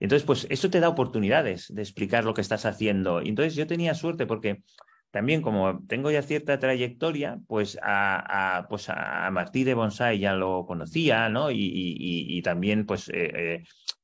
entonces 0.00 0.26
pues 0.26 0.46
eso 0.50 0.68
te 0.68 0.80
da 0.80 0.90
oportunidades 0.90 1.72
de 1.74 1.80
explicar 1.80 2.24
lo 2.24 2.34
que 2.34 2.42
estás 2.42 2.66
haciendo. 2.66 3.22
Y 3.22 3.30
entonces 3.30 3.54
yo 3.54 3.66
tenía 3.66 3.94
suerte 3.94 4.26
porque 4.26 4.62
también 5.10 5.40
como 5.40 5.82
tengo 5.86 6.10
ya 6.10 6.20
cierta 6.20 6.58
trayectoria, 6.58 7.38
pues 7.46 7.78
a, 7.82 8.66
pues 8.68 8.90
a 8.90 9.30
Martí 9.30 9.64
de 9.64 9.72
Bonsai 9.72 10.18
ya 10.18 10.34
lo 10.34 10.66
conocía, 10.66 11.30
¿no? 11.30 11.50
Y, 11.50 11.70
y, 11.72 12.42
también 12.42 12.84
pues 12.84 13.10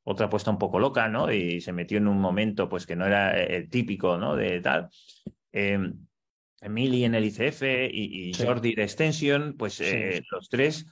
otra 0.09 0.27
apuesta 0.27 0.51
un 0.51 0.59
poco 0.59 0.79
loca, 0.79 1.09
¿no? 1.09 1.31
Y 1.31 1.61
se 1.61 1.73
metió 1.73 1.99
en 1.99 2.09
un 2.09 2.18
momento 2.18 2.68
pues 2.68 2.87
que 2.87 2.97
no 2.97 3.07
era 3.07 3.38
el 3.38 3.64
eh, 3.64 3.68
típico, 3.68 4.16
¿no? 4.16 4.37
De 4.37 4.61
tal. 4.61 4.88
Eh, 5.53 5.79
Emily 6.61 7.05
en 7.05 7.14
el 7.14 7.27
ICF 7.27 7.62
y, 7.92 8.33
Jordi 8.35 8.75
de 8.75 8.83
Extension, 8.83 9.55
pues 9.57 9.81
eh, 9.81 10.23
los 10.33 10.49
tres 10.49 10.87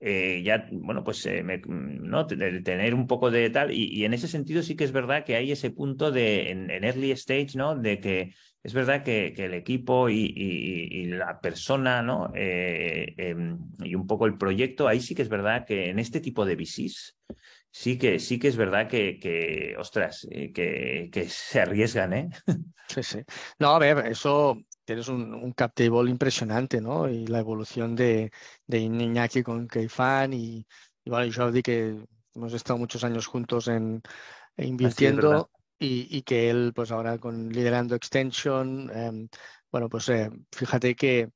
eh, 0.00 0.42
ya, 0.42 0.66
bueno, 0.72 1.04
pues 1.04 1.28
¿no? 1.68 2.26
tener 2.26 2.94
un 2.94 3.06
poco 3.06 3.30
de 3.30 3.50
tal. 3.50 3.70
Y, 3.72 4.04
en 4.04 4.14
ese 4.14 4.26
sentido 4.26 4.62
sí 4.62 4.74
que 4.74 4.82
es 4.84 4.90
verdad 4.90 5.24
que 5.24 5.36
hay 5.36 5.52
ese 5.52 5.70
punto 5.70 6.10
de 6.10 6.50
en, 6.50 6.70
early 6.70 7.12
stage, 7.12 7.50
¿no? 7.54 7.76
De 7.76 8.00
que 8.00 8.34
es 8.64 8.74
verdad 8.74 9.04
que, 9.04 9.32
que 9.36 9.44
el 9.44 9.54
equipo 9.54 10.08
y, 10.08 10.32
y, 10.34 11.06
la 11.06 11.40
persona, 11.40 12.02
¿no? 12.02 12.32
Em, 12.34 13.58
y 13.84 13.94
un 13.94 14.06
poco 14.08 14.26
el 14.26 14.38
proyecto, 14.38 14.88
ahí 14.88 15.00
sí 15.00 15.14
que 15.14 15.22
es 15.22 15.28
verdad 15.28 15.66
que 15.66 15.90
en 15.90 16.00
este 16.00 16.20
tipo 16.20 16.44
de 16.44 16.56
VCs 16.56 17.16
sí 17.72 17.98
que, 17.98 18.18
sí 18.18 18.38
que 18.38 18.48
es 18.48 18.56
verdad 18.56 18.86
que, 18.88 19.18
que 19.18 19.74
ostras, 19.78 20.26
eh, 20.30 20.52
que, 20.52 21.08
que, 21.10 21.28
se 21.28 21.60
arriesgan, 21.60 22.12
¿eh? 22.12 22.30
Sí, 22.88 23.02
sí. 23.02 23.18
No, 23.58 23.70
a 23.70 23.78
ver, 23.78 24.06
eso 24.06 24.58
tienes 24.84 25.08
un, 25.08 25.32
un 25.32 25.52
cap 25.52 25.72
table 25.74 26.10
impresionante, 26.10 26.78
¿no? 26.78 27.08
Y 27.08 27.26
la 27.26 27.38
evolución 27.38 27.96
de, 27.96 28.30
de 28.66 28.78
Iñaki 28.78 29.42
con 29.42 29.66
Keifan 29.66 30.34
y, 30.34 30.66
y 31.02 31.10
bueno, 31.10 31.32
Jordi, 31.34 31.62
que 31.62 32.04
hemos 32.34 32.52
estado 32.52 32.78
muchos 32.78 33.02
años 33.04 33.26
juntos 33.26 33.68
en, 33.68 34.02
invirtiendo 34.58 35.50
y, 35.78 36.06
y, 36.14 36.22
que 36.22 36.50
él, 36.50 36.72
pues 36.74 36.90
ahora 36.90 37.16
con 37.16 37.48
liderando 37.48 37.94
Extension, 37.94 38.90
em, 38.94 39.28
bueno, 39.70 39.88
pues 39.88 40.10
eh, 40.10 40.30
fíjate 40.50 40.94
que 40.94 41.30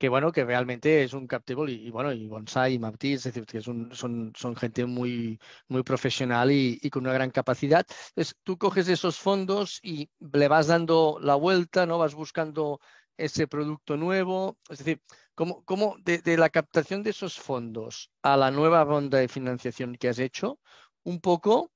que 0.00 0.08
bueno, 0.08 0.32
que 0.32 0.46
realmente 0.46 1.04
es 1.04 1.12
un 1.12 1.26
captable 1.26 1.72
y, 1.72 1.90
bueno, 1.90 2.10
y 2.10 2.26
Bonsai 2.26 2.72
y 2.72 2.78
Martí, 2.78 3.12
es 3.12 3.24
decir, 3.24 3.44
que 3.44 3.60
son, 3.60 3.90
son, 3.94 4.56
gente 4.56 4.86
muy, 4.86 5.38
muy 5.68 5.82
profesional 5.82 6.50
y, 6.50 6.78
con 6.88 7.02
una 7.02 7.12
gran 7.12 7.30
capacidad. 7.30 7.84
Entonces, 8.08 8.34
tú 8.42 8.56
coges 8.56 8.88
esos 8.88 9.18
fondos 9.18 9.78
y 9.82 10.08
le 10.32 10.48
vas 10.48 10.68
dando 10.68 11.18
la 11.20 11.34
vuelta, 11.34 11.84
¿no? 11.84 11.98
Vas 11.98 12.14
buscando 12.14 12.80
ese 13.18 13.46
producto 13.46 13.98
nuevo. 13.98 14.56
Es 14.70 14.78
decir, 14.78 15.02
¿cómo, 15.34 15.62
cómo 15.66 15.96
de, 16.02 16.36
la 16.38 16.48
captación 16.48 17.02
de 17.02 17.10
esos 17.10 17.38
fondos 17.38 18.10
a 18.22 18.38
la 18.38 18.50
nueva 18.50 18.84
ronda 18.84 19.18
de 19.18 19.28
financiación 19.28 19.96
que 19.96 20.08
has 20.08 20.18
hecho, 20.18 20.60
un 21.02 21.20
poco, 21.20 21.72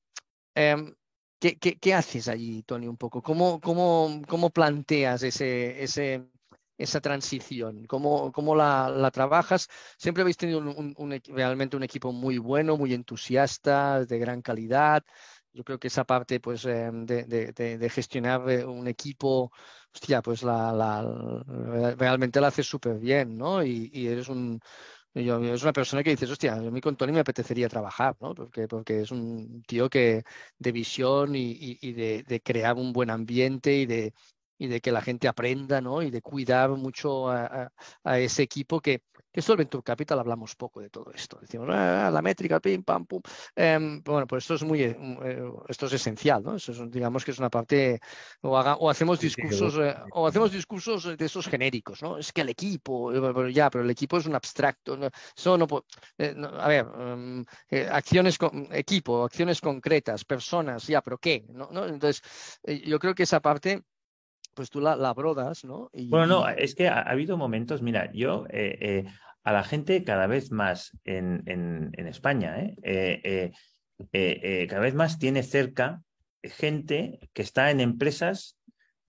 eh, 0.55 0.95
¿qué, 1.39 1.59
qué, 1.59 1.79
qué, 1.79 1.93
haces 1.93 2.29
allí, 2.29 2.63
Tony? 2.63 2.89
Un 2.89 2.97
poco, 2.97 3.21
¿cómo, 3.23 3.61
cómo, 3.61 4.23
cómo 4.27 4.49
planteas 4.49 5.23
ese, 5.25 5.83
ese, 5.83 6.27
esa 6.79 7.01
transición? 7.01 7.87
¿Cómo, 7.87 8.33
cómo 8.33 8.55
la, 8.55 8.89
la, 8.91 9.11
trabajas? 9.11 9.69
Siempre 9.99 10.23
habéis 10.23 10.37
tenido 10.37 10.59
un, 10.59 10.69
un, 10.69 10.95
un, 10.97 11.21
realmente 11.29 11.77
un 11.77 11.83
equipo 11.83 12.13
muy 12.13 12.39
bueno, 12.39 12.77
muy 12.77 12.95
entusiasta, 12.95 14.05
de 14.05 14.19
gran 14.19 14.43
calidad. 14.43 15.05
Yo 15.53 15.63
creo 15.65 15.79
que 15.79 15.89
esa 15.89 16.05
parte 16.05 16.41
pues, 16.41 16.65
eh, 16.65 16.91
de, 16.93 17.25
de, 17.25 17.79
de, 17.79 17.89
gestionar 17.91 18.49
eh, 18.51 18.65
un 18.65 18.89
equipo, 18.89 19.53
hostia, 19.95 20.21
pues 20.21 20.43
la, 20.43 20.73
la 20.73 21.95
realmente 21.97 22.41
la 22.41 22.49
haces 22.49 22.67
súper 22.67 22.99
bien, 22.99 23.37
¿no? 23.39 23.63
Y, 23.63 23.91
y 23.93 24.09
eres 24.09 24.29
un, 24.29 24.61
yo, 25.15 25.39
es 25.45 25.63
una 25.63 25.73
persona 25.73 26.03
que 26.03 26.11
dices, 26.11 26.29
hostia, 26.31 26.55
a 26.55 26.61
mí 26.61 26.81
con 26.81 26.97
Tony 26.97 27.13
me 27.13 27.21
apetecería 27.21 27.69
trabajar, 27.69 28.17
¿no? 28.21 28.35
Porque, 28.35 28.67
porque 28.67 29.03
es 29.03 29.13
un 29.13 29.63
tío 29.63 29.89
que 29.89 30.25
de 30.59 30.73
visión 30.73 31.37
y, 31.37 31.53
y, 31.53 31.79
y 31.81 31.93
de, 31.93 32.25
de, 32.25 32.41
crear 32.41 32.75
un 32.77 32.93
buen 32.93 33.11
ambiente 33.11 33.77
y 33.77 33.87
de, 33.87 34.13
y 34.59 34.69
de 34.69 34.81
que 34.81 34.93
la 34.93 35.01
gente 35.01 35.29
aprenda, 35.29 35.81
¿no? 35.81 36.03
Y 36.03 36.11
de 36.11 36.23
cuidar 36.23 36.71
mucho 36.71 37.29
a, 37.29 37.45
a, 37.45 37.73
a 38.05 38.19
ese 38.19 38.43
equipo 38.43 38.81
que, 38.81 39.03
que 39.35 39.41
esto 39.41 39.53
del 39.53 39.59
Venture 39.59 39.83
Capital 39.83 40.21
hablamos 40.21 40.55
poco 40.55 40.81
de 40.81 40.91
todo 40.91 41.11
esto. 41.13 41.39
Decimos, 41.41 41.69
ah, 41.71 42.09
la 42.13 42.23
métrica, 42.23 42.61
pim, 42.61 42.85
pam, 42.85 43.05
pum. 43.05 43.21
Eh, 43.57 44.01
bueno, 44.05 44.29
pues 44.29 44.45
esto 44.45 44.55
es 44.55 44.63
muy, 44.63 44.83
eh, 44.83 44.97
esto 45.69 45.87
es 45.87 45.95
esencial, 45.95 46.43
¿no? 46.45 46.55
Eso 46.55 46.71
es, 46.71 46.91
digamos 46.91 47.25
que 47.25 47.33
es 47.33 47.39
una 47.41 47.51
parte, 47.51 47.99
o, 48.43 48.57
haga, 48.57 48.77
o 48.77 48.89
hacemos 48.89 49.19
discursos, 49.19 49.77
eh, 49.79 49.97
o 50.13 50.29
hacemos 50.29 50.53
discursos 50.53 51.17
de 51.17 51.25
esos 51.25 51.49
genéricos, 51.49 52.01
¿no? 52.01 52.17
Es 52.17 52.33
que 52.33 52.43
el 52.43 52.51
equipo, 52.51 53.13
eh, 53.13 53.53
ya, 53.53 53.71
pero 53.71 53.83
el 53.83 53.91
equipo 53.91 54.19
es 54.19 54.27
un 54.27 54.37
abstracto. 54.37 54.97
¿no? 54.97 55.09
Eso 55.37 55.59
no, 55.59 55.67
eh, 56.17 56.33
no 56.37 56.49
a 56.49 56.69
ver, 56.69 56.87
um, 56.87 57.45
acciones, 57.91 58.39
con, 58.39 58.69
equipo, 58.71 59.25
acciones 59.25 59.61
concretas, 59.61 60.25
personas, 60.25 60.87
ya, 60.87 61.03
pero 61.03 61.19
¿qué? 61.19 61.45
¿No? 61.49 61.71
¿No? 61.73 61.87
Entonces, 61.87 62.23
yo 62.87 63.01
creo 63.01 63.17
que 63.17 63.25
esa 63.25 63.41
parte 63.41 63.83
pues 64.55 64.71
tú 64.71 64.81
la, 64.81 64.97
la 64.97 65.13
brodas, 65.13 65.65
¿no? 65.65 65.91
Y, 65.93 66.09
bueno, 66.09 66.27
no, 66.27 66.49
es 66.49 66.75
que 66.75 66.89
ha, 66.89 66.99
ha 67.01 67.11
habido 67.11 67.37
momentos, 67.37 67.83
mira, 67.83 68.11
yo 68.13 68.47
eh, 68.51 68.79
eh, 68.81 69.05
a 69.43 69.53
la 69.53 69.65
gente 69.65 70.05
cada 70.05 70.27
vez 70.27 70.51
más 70.51 70.97
en, 71.05 71.43
en, 71.47 71.91
en 71.93 72.07
España, 72.07 72.57
¿eh? 72.83 73.53
cada 74.69 74.81
vez 74.83 74.95
más 74.95 75.19
tiene 75.19 75.43
cerca 75.43 76.03
gente 76.43 77.21
que 77.33 77.43
está 77.43 77.71
en 77.71 77.81
empresas 77.81 78.57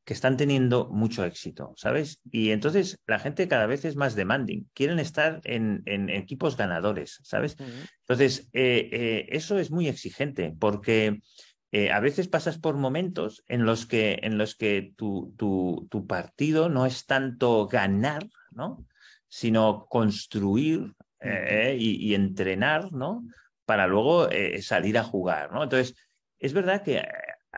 que 0.04 0.14
están 0.14 0.38
teniendo 0.38 0.88
mucho 0.90 1.26
éxito, 1.26 1.74
¿sabes? 1.78 2.20
Y 2.32 2.52
entonces 2.52 3.00
la 3.08 3.18
gente 3.18 3.48
cada 3.48 3.66
vez 3.66 3.86
es 3.86 3.96
más 3.96 4.14
demanding, 4.16 4.70
quieren 4.74 5.00
estar 5.00 5.42
en, 5.46 5.82
en 5.86 6.10
equipos 6.10 6.58
ganadores, 6.58 7.20
¿sabes? 7.24 7.56
Uh 7.60 7.64
-huh. 7.64 7.90
Entonces, 8.02 8.50
eso 8.54 9.58
es 9.58 9.72
muy 9.72 9.88
exigente 9.88 10.54
porque 10.60 11.22
eh, 11.78 11.92
a 11.92 12.00
veces 12.00 12.30
pasas 12.30 12.58
por 12.58 12.78
momentos 12.78 13.44
en 13.50 13.66
los 13.66 13.86
que, 13.86 14.20
en 14.24 14.38
los 14.38 14.56
que 14.56 14.94
tu, 14.96 15.34
tu, 15.36 15.90
tu 15.92 16.08
partido 16.08 16.70
no 16.70 16.86
es 16.86 17.06
tanto 17.06 17.68
ganar, 17.68 18.30
¿no? 18.52 18.86
sino 19.28 19.86
construir 19.90 20.94
eh, 21.20 21.76
y, 21.78 21.98
y, 21.98 22.16
entrenar, 22.16 22.94
¿no? 22.94 23.26
Para 23.66 23.88
luego 23.88 24.32
eh, 24.32 24.62
salir 24.62 24.98
a 24.98 25.04
jugar, 25.04 25.52
¿no? 25.52 25.64
Entonces, 25.64 25.98
es 26.40 26.54
verdad 26.54 26.82
que 26.82 27.06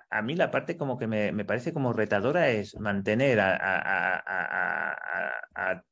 a 0.09 0.21
mí 0.23 0.35
la 0.35 0.49
parte 0.49 0.77
como 0.77 0.97
que 0.97 1.05
me, 1.05 1.31
me 1.31 1.45
parece 1.45 1.71
como 1.71 1.93
retadora 1.93 2.49
es 2.49 2.75
mantener 2.79 3.39
a, 3.39 3.51
a, 3.55 4.17
a, 4.17 4.97
a, 5.53 5.71
a 5.73 5.83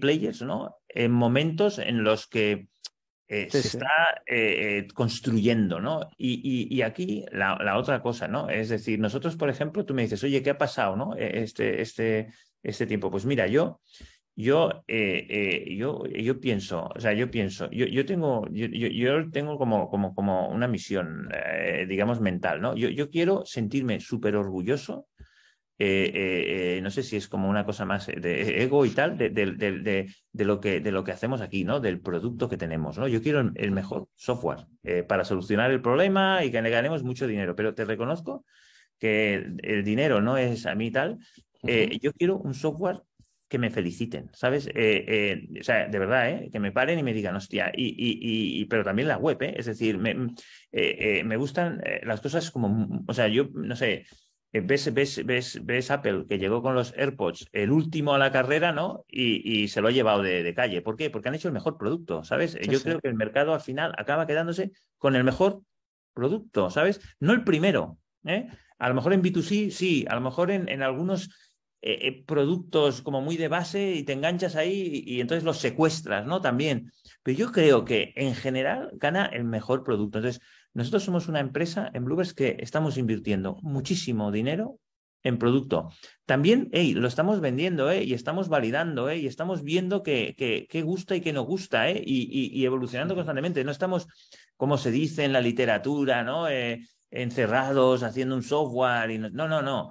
players, 0.00 0.40
¿no? 0.40 0.78
En 0.88 1.12
momentos 1.12 1.78
en 1.78 2.02
los 2.02 2.26
que 2.26 2.68
eh, 3.28 3.48
sí, 3.50 3.62
se 3.62 3.68
sí. 3.68 3.76
está 3.76 4.22
eh, 4.26 4.86
construyendo, 4.94 5.80
¿no? 5.80 6.10
Y, 6.18 6.40
y, 6.42 6.76
y 6.76 6.82
aquí 6.82 7.24
la, 7.32 7.56
la, 7.56 7.78
otra 7.78 8.02
cosa, 8.02 8.28
¿no? 8.28 8.48
Es 8.48 8.68
decir, 8.68 8.98
nosotros, 8.98 9.36
por 9.36 9.48
ejemplo, 9.48 9.84
tú 9.84 9.94
me 9.94 10.02
dices, 10.02 10.22
oye, 10.24 10.42
¿qué 10.42 10.50
ha 10.50 10.58
pasado, 10.58 10.96
no? 10.96 11.16
E, 11.16 11.42
este, 11.42 11.80
este, 11.80 12.28
este 12.62 12.86
tiempo. 12.86 13.10
Pues 13.10 13.24
mira, 13.24 13.46
yo, 13.46 13.80
yo, 14.34 14.84
eh, 14.86 15.74
yo, 15.76 16.04
yo 16.06 16.40
pienso, 16.40 16.90
o 16.94 17.00
sea, 17.00 17.12
yo 17.12 17.30
pienso, 17.30 17.70
yo, 17.70 17.86
yo 17.86 18.04
tengo, 18.04 18.46
yo, 18.50 18.66
yo, 18.66 19.30
tengo 19.30 19.58
como, 19.58 19.88
como, 19.88 20.14
como 20.14 20.48
una 20.48 20.68
misión, 20.68 21.28
digamos, 21.88 22.20
mental, 22.20 22.60
¿no? 22.60 22.74
Yo, 22.76 22.88
yo 22.88 23.10
quiero 23.10 23.44
sentirme 23.46 24.00
súper 24.00 24.36
orgulloso 24.36 25.06
eh, 25.78 26.76
eh, 26.76 26.80
no 26.82 26.90
sé 26.90 27.02
si 27.02 27.16
es 27.16 27.28
como 27.28 27.48
una 27.48 27.64
cosa 27.64 27.84
más 27.84 28.06
de 28.06 28.62
ego 28.62 28.84
y 28.84 28.90
tal, 28.90 29.16
de, 29.16 29.30
de, 29.30 29.52
de, 29.52 30.14
de, 30.32 30.44
lo, 30.44 30.60
que, 30.60 30.80
de 30.80 30.92
lo 30.92 31.02
que 31.02 31.12
hacemos 31.12 31.40
aquí, 31.40 31.64
¿no? 31.64 31.80
Del 31.80 32.00
producto 32.00 32.48
que 32.48 32.56
tenemos, 32.56 32.98
¿no? 32.98 33.08
Yo 33.08 33.22
quiero 33.22 33.40
el, 33.40 33.52
el 33.56 33.72
mejor 33.72 34.08
software 34.14 34.66
eh, 34.82 35.02
para 35.02 35.24
solucionar 35.24 35.70
el 35.70 35.80
problema 35.80 36.44
y 36.44 36.50
que 36.50 36.62
le 36.62 36.70
ganemos 36.70 37.02
mucho 37.02 37.26
dinero, 37.26 37.56
pero 37.56 37.74
te 37.74 37.84
reconozco 37.84 38.44
que 38.98 39.34
el, 39.34 39.56
el 39.62 39.82
dinero 39.82 40.20
no 40.20 40.36
es 40.36 40.66
a 40.66 40.74
mí 40.74 40.90
tal. 40.90 41.18
yo 41.62 42.12
quiero 42.12 42.36
un 42.38 42.54
software 42.54 43.00
que 43.48 43.58
me 43.58 43.70
feliciten, 43.70 44.30
¿sabes? 44.32 44.68
o 44.68 45.62
sea, 45.64 45.86
de 45.86 45.98
verdad, 45.98 46.40
que 46.50 46.60
me 46.60 46.72
paren 46.72 46.98
y 46.98 47.02
me 47.02 47.12
digan, 47.12 47.36
hostia, 47.36 47.70
y, 47.74 47.88
y, 47.88 48.60
y 48.60 48.64
pero 48.64 48.82
también 48.82 49.08
la 49.08 49.18
web, 49.18 49.36
es 49.42 49.66
decir, 49.66 49.98
me, 49.98 50.14
me 50.72 51.36
gustan 51.36 51.82
las 52.04 52.20
cosas 52.22 52.50
como, 52.50 53.04
o 53.06 53.12
sea, 53.12 53.28
yo, 53.28 53.48
no 53.52 53.76
sé, 53.76 53.92
eh, 53.92 54.06
ves, 54.60 54.92
ves, 54.92 55.24
ves, 55.24 55.64
ves 55.64 55.90
Apple 55.90 56.26
que 56.28 56.38
llegó 56.38 56.62
con 56.62 56.74
los 56.74 56.92
AirPods 56.96 57.48
el 57.52 57.70
último 57.70 58.14
a 58.14 58.18
la 58.18 58.30
carrera, 58.30 58.72
¿no? 58.72 59.04
Y, 59.08 59.62
y 59.62 59.68
se 59.68 59.80
lo 59.80 59.88
ha 59.88 59.92
llevado 59.92 60.22
de, 60.22 60.42
de, 60.42 60.54
calle. 60.54 60.82
¿Por 60.82 60.96
qué? 60.96 61.08
Porque 61.08 61.28
han 61.28 61.34
hecho 61.34 61.48
el 61.48 61.54
mejor 61.54 61.78
producto, 61.78 62.22
¿sabes? 62.24 62.52
Sí, 62.52 62.70
Yo 62.70 62.78
sí. 62.78 62.84
creo 62.84 63.00
que 63.00 63.08
el 63.08 63.14
mercado 63.14 63.54
al 63.54 63.60
final 63.60 63.94
acaba 63.96 64.26
quedándose 64.26 64.72
con 64.98 65.16
el 65.16 65.24
mejor 65.24 65.62
producto, 66.12 66.70
¿sabes? 66.70 67.00
No 67.18 67.32
el 67.32 67.44
primero, 67.44 67.98
¿eh? 68.24 68.48
A 68.78 68.88
lo 68.88 68.94
mejor 68.94 69.12
en 69.12 69.22
B2C, 69.22 69.70
sí, 69.70 70.04
a 70.08 70.14
lo 70.14 70.20
mejor 70.20 70.50
en, 70.50 70.68
en 70.68 70.82
algunos 70.82 71.30
eh, 71.82 71.98
eh 72.02 72.24
productos 72.24 73.02
como 73.02 73.20
muy 73.20 73.36
de 73.36 73.48
base 73.48 73.92
y 73.92 74.04
te 74.04 74.12
enganchas 74.12 74.56
ahí 74.56 75.02
y, 75.04 75.16
y, 75.16 75.20
entonces 75.20 75.44
los 75.44 75.58
secuestras, 75.58 76.26
¿no? 76.26 76.40
También. 76.40 76.92
Pero 77.22 77.36
yo 77.36 77.52
creo 77.52 77.84
que 77.84 78.12
en 78.16 78.34
general 78.34 78.90
gana 78.94 79.26
el 79.26 79.44
mejor 79.44 79.82
producto. 79.84 80.18
Entonces, 80.18 80.40
nosotros 80.74 81.02
somos 81.04 81.28
una 81.28 81.40
empresa 81.40 81.90
en 81.92 82.04
Bluebers 82.04 82.34
que 82.34 82.56
estamos 82.60 82.96
invirtiendo 82.96 83.56
muchísimo 83.62 84.30
dinero 84.32 84.78
en 85.22 85.38
producto. 85.38 85.90
También, 86.26 86.68
hey, 86.72 86.94
lo 86.94 87.06
estamos 87.06 87.40
vendiendo, 87.40 87.90
¿eh? 87.90 88.02
Y 88.02 88.14
estamos 88.14 88.48
validando, 88.48 89.08
¿eh? 89.08 89.18
Y 89.18 89.26
estamos 89.26 89.62
viendo 89.62 90.02
que, 90.02 90.34
que, 90.36 90.66
que 90.68 90.82
gusta 90.82 91.14
y 91.14 91.20
que 91.20 91.32
no 91.32 91.42
gusta, 91.42 91.90
¿eh? 91.90 92.02
Y, 92.04 92.22
y, 92.22 92.60
y, 92.60 92.64
evolucionando 92.64 93.14
constantemente. 93.14 93.64
No 93.64 93.70
estamos, 93.70 94.06
como 94.56 94.78
se 94.78 94.90
dice 94.90 95.24
en 95.24 95.32
la 95.32 95.40
literatura, 95.40 96.24
¿no? 96.24 96.46
Encerrados 97.10 98.02
haciendo 98.02 98.34
un 98.34 98.42
software. 98.42 99.10
Y 99.10 99.18
no, 99.18 99.30
no, 99.30 99.48
no. 99.48 99.62
no. 99.62 99.90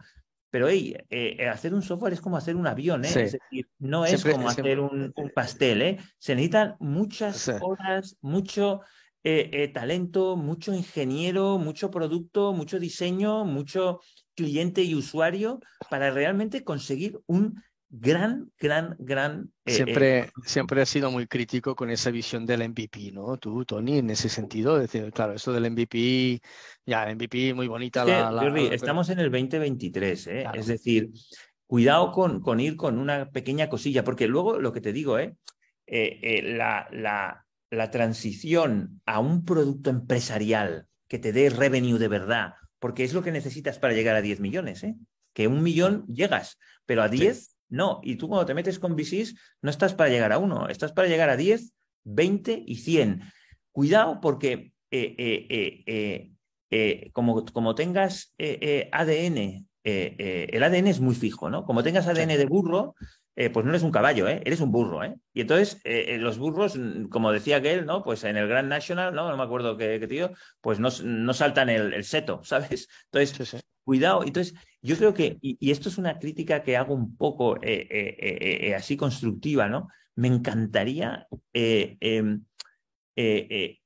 Pero 0.51 0.69
hey, 0.69 0.95
eh, 1.09 1.47
hacer 1.47 1.73
un 1.73 1.81
software 1.81 2.13
es 2.13 2.21
como 2.21 2.37
hacer 2.37 2.55
un 2.55 2.67
avión, 2.67 3.03
¿eh? 3.05 3.07
Sí. 3.07 3.19
Es 3.21 3.31
decir, 3.31 3.67
no 3.79 4.05
es 4.05 4.11
siempre, 4.11 4.33
como 4.33 4.49
hacer 4.49 4.79
un, 4.79 5.11
un, 5.15 5.29
pastel, 5.33 5.81
¿eh? 5.81 5.97
Se 6.19 6.35
necesitan 6.35 6.75
muchas 6.79 7.37
sí. 7.37 7.51
horas, 7.59 8.17
mucho 8.21 8.81
eh, 9.23 9.49
eh, 9.53 9.67
talento, 9.67 10.35
mucho 10.35 10.73
ingeniero, 10.73 11.59
mucho 11.59 11.91
producto, 11.91 12.53
mucho 12.53 12.79
diseño, 12.79 13.45
mucho 13.45 13.99
cliente 14.35 14.81
y 14.81 14.95
usuario 14.95 15.59
para 15.91 16.09
realmente 16.09 16.63
conseguir 16.63 17.19
un 17.27 17.61
gran, 17.91 18.49
gran, 18.57 18.95
gran... 18.97 19.51
Eh, 19.65 19.73
siempre, 19.73 20.19
eh, 20.19 20.31
siempre 20.45 20.81
ha 20.81 20.85
sido 20.85 21.11
muy 21.11 21.27
crítico 21.27 21.75
con 21.75 21.89
esa 21.89 22.09
visión 22.09 22.45
del 22.45 22.67
MVP, 22.69 23.11
¿no? 23.11 23.37
Tú, 23.37 23.65
Tony, 23.65 23.97
en 23.97 24.09
ese 24.09 24.29
sentido, 24.29 24.79
decir, 24.79 25.11
claro, 25.11 25.33
esto 25.33 25.51
del 25.51 25.69
MVP, 25.69 26.41
ya, 26.85 27.03
el 27.03 27.15
MVP 27.15 27.53
muy 27.53 27.67
bonita. 27.67 28.05
La, 28.05 28.31
la, 28.31 28.43
Jordi, 28.43 28.69
la, 28.69 28.75
estamos 28.75 29.09
en 29.09 29.19
el 29.19 29.29
2023, 29.29 30.27
¿eh? 30.27 30.39
Claro. 30.43 30.59
Es 30.59 30.67
decir, 30.67 31.09
cuidado 31.67 32.11
con, 32.11 32.39
con, 32.39 32.61
ir 32.61 32.77
con 32.77 32.97
una 32.97 33.29
pequeña 33.29 33.67
cosilla, 33.67 34.05
porque 34.05 34.27
luego 34.27 34.57
lo 34.57 34.71
que 34.71 34.81
te 34.81 34.93
digo, 34.93 35.19
¿eh? 35.19 35.35
la, 35.85 36.87
la, 36.91 37.45
la 37.69 37.91
transición 37.91 39.01
a 39.05 39.19
un 39.19 39.43
producto 39.43 39.89
empresarial 39.89 40.87
que 41.09 41.19
te 41.19 41.33
dé 41.33 41.49
revenue 41.49 41.99
de 41.99 42.07
verdad, 42.07 42.53
porque 42.79 43.03
es 43.03 43.13
lo 43.13 43.21
que 43.21 43.33
necesitas 43.33 43.79
para 43.79 43.93
llegar 43.93 44.15
a 44.15 44.21
10 44.21 44.39
millones, 44.39 44.83
¿eh? 44.85 44.95
Que 45.33 45.47
un 45.47 45.61
millón 45.61 46.05
llegas, 46.07 46.57
pero 46.85 47.03
a 47.03 47.09
10 47.09 47.37
sí. 47.37 47.50
No. 47.71 48.01
Y 48.03 48.17
tú 48.17 48.27
cuando 48.27 48.45
te 48.45 48.53
metes 48.53 48.77
con 48.77 48.95
VCs 48.95 49.33
no 49.61 49.71
estás 49.71 49.95
para 49.95 50.09
llegar 50.09 50.31
a 50.31 50.37
uno, 50.37 50.67
estás 50.67 50.91
para 50.91 51.07
llegar 51.07 51.29
a 51.29 51.37
10, 51.37 51.73
20 52.03 52.63
y 52.67 52.75
100. 52.75 53.21
Cuidado 53.71 54.19
porque 54.21 54.73
eh, 54.91 55.15
eh, 55.17 56.29
eh, 56.69 57.09
como, 57.13 57.45
como, 57.45 57.73
tengas 57.73 58.35
ADN, 58.37 59.65
el 59.83 60.63
ADN 60.63 60.87
es 60.87 60.99
muy 60.99 61.15
fijo, 61.15 61.49
¿no? 61.49 61.63
Como 61.63 61.81
tengas 61.81 62.07
ADN 62.07 62.37
de 62.37 62.45
burro, 62.45 62.95
pues 63.33 63.65
no 63.65 63.71
eres 63.71 63.83
un 63.83 63.91
caballo, 63.91 64.27
eres 64.27 64.59
un 64.59 64.71
burro. 64.71 65.03
¿eh? 65.03 65.15
Y 65.33 65.41
entonces 65.41 65.81
los 66.19 66.37
burros, 66.37 66.77
como 67.09 67.31
decía 67.31 67.57
aquel, 67.57 67.85
¿no? 67.85 68.03
pues 68.03 68.25
en 68.25 68.35
el 68.35 68.49
Grand 68.49 68.67
National, 68.67 69.13
no, 69.15 69.29
no 69.29 69.37
me 69.37 69.43
acuerdo 69.43 69.77
qué, 69.77 70.05
tío, 70.07 70.31
pues 70.59 70.79
no, 70.79 70.89
no 71.03 71.33
saltan 71.33 71.69
el, 71.69 72.03
seto, 72.03 72.41
¿sabes? 72.43 72.89
Entonces, 73.05 73.63
cuidado. 73.83 74.23
Entonces, 74.23 74.53
yo 74.81 74.97
creo 74.97 75.13
que, 75.13 75.37
y, 75.41 75.71
esto 75.71 75.89
es 75.89 75.97
una 75.97 76.19
crítica 76.19 76.63
que 76.63 76.77
hago 76.77 76.93
un 76.93 77.15
poco 77.15 77.57
así 78.75 78.97
constructiva, 78.97 79.67
¿no? 79.67 79.87
Me 80.15 80.27
encantaría 80.27 81.27
em, 81.53 82.43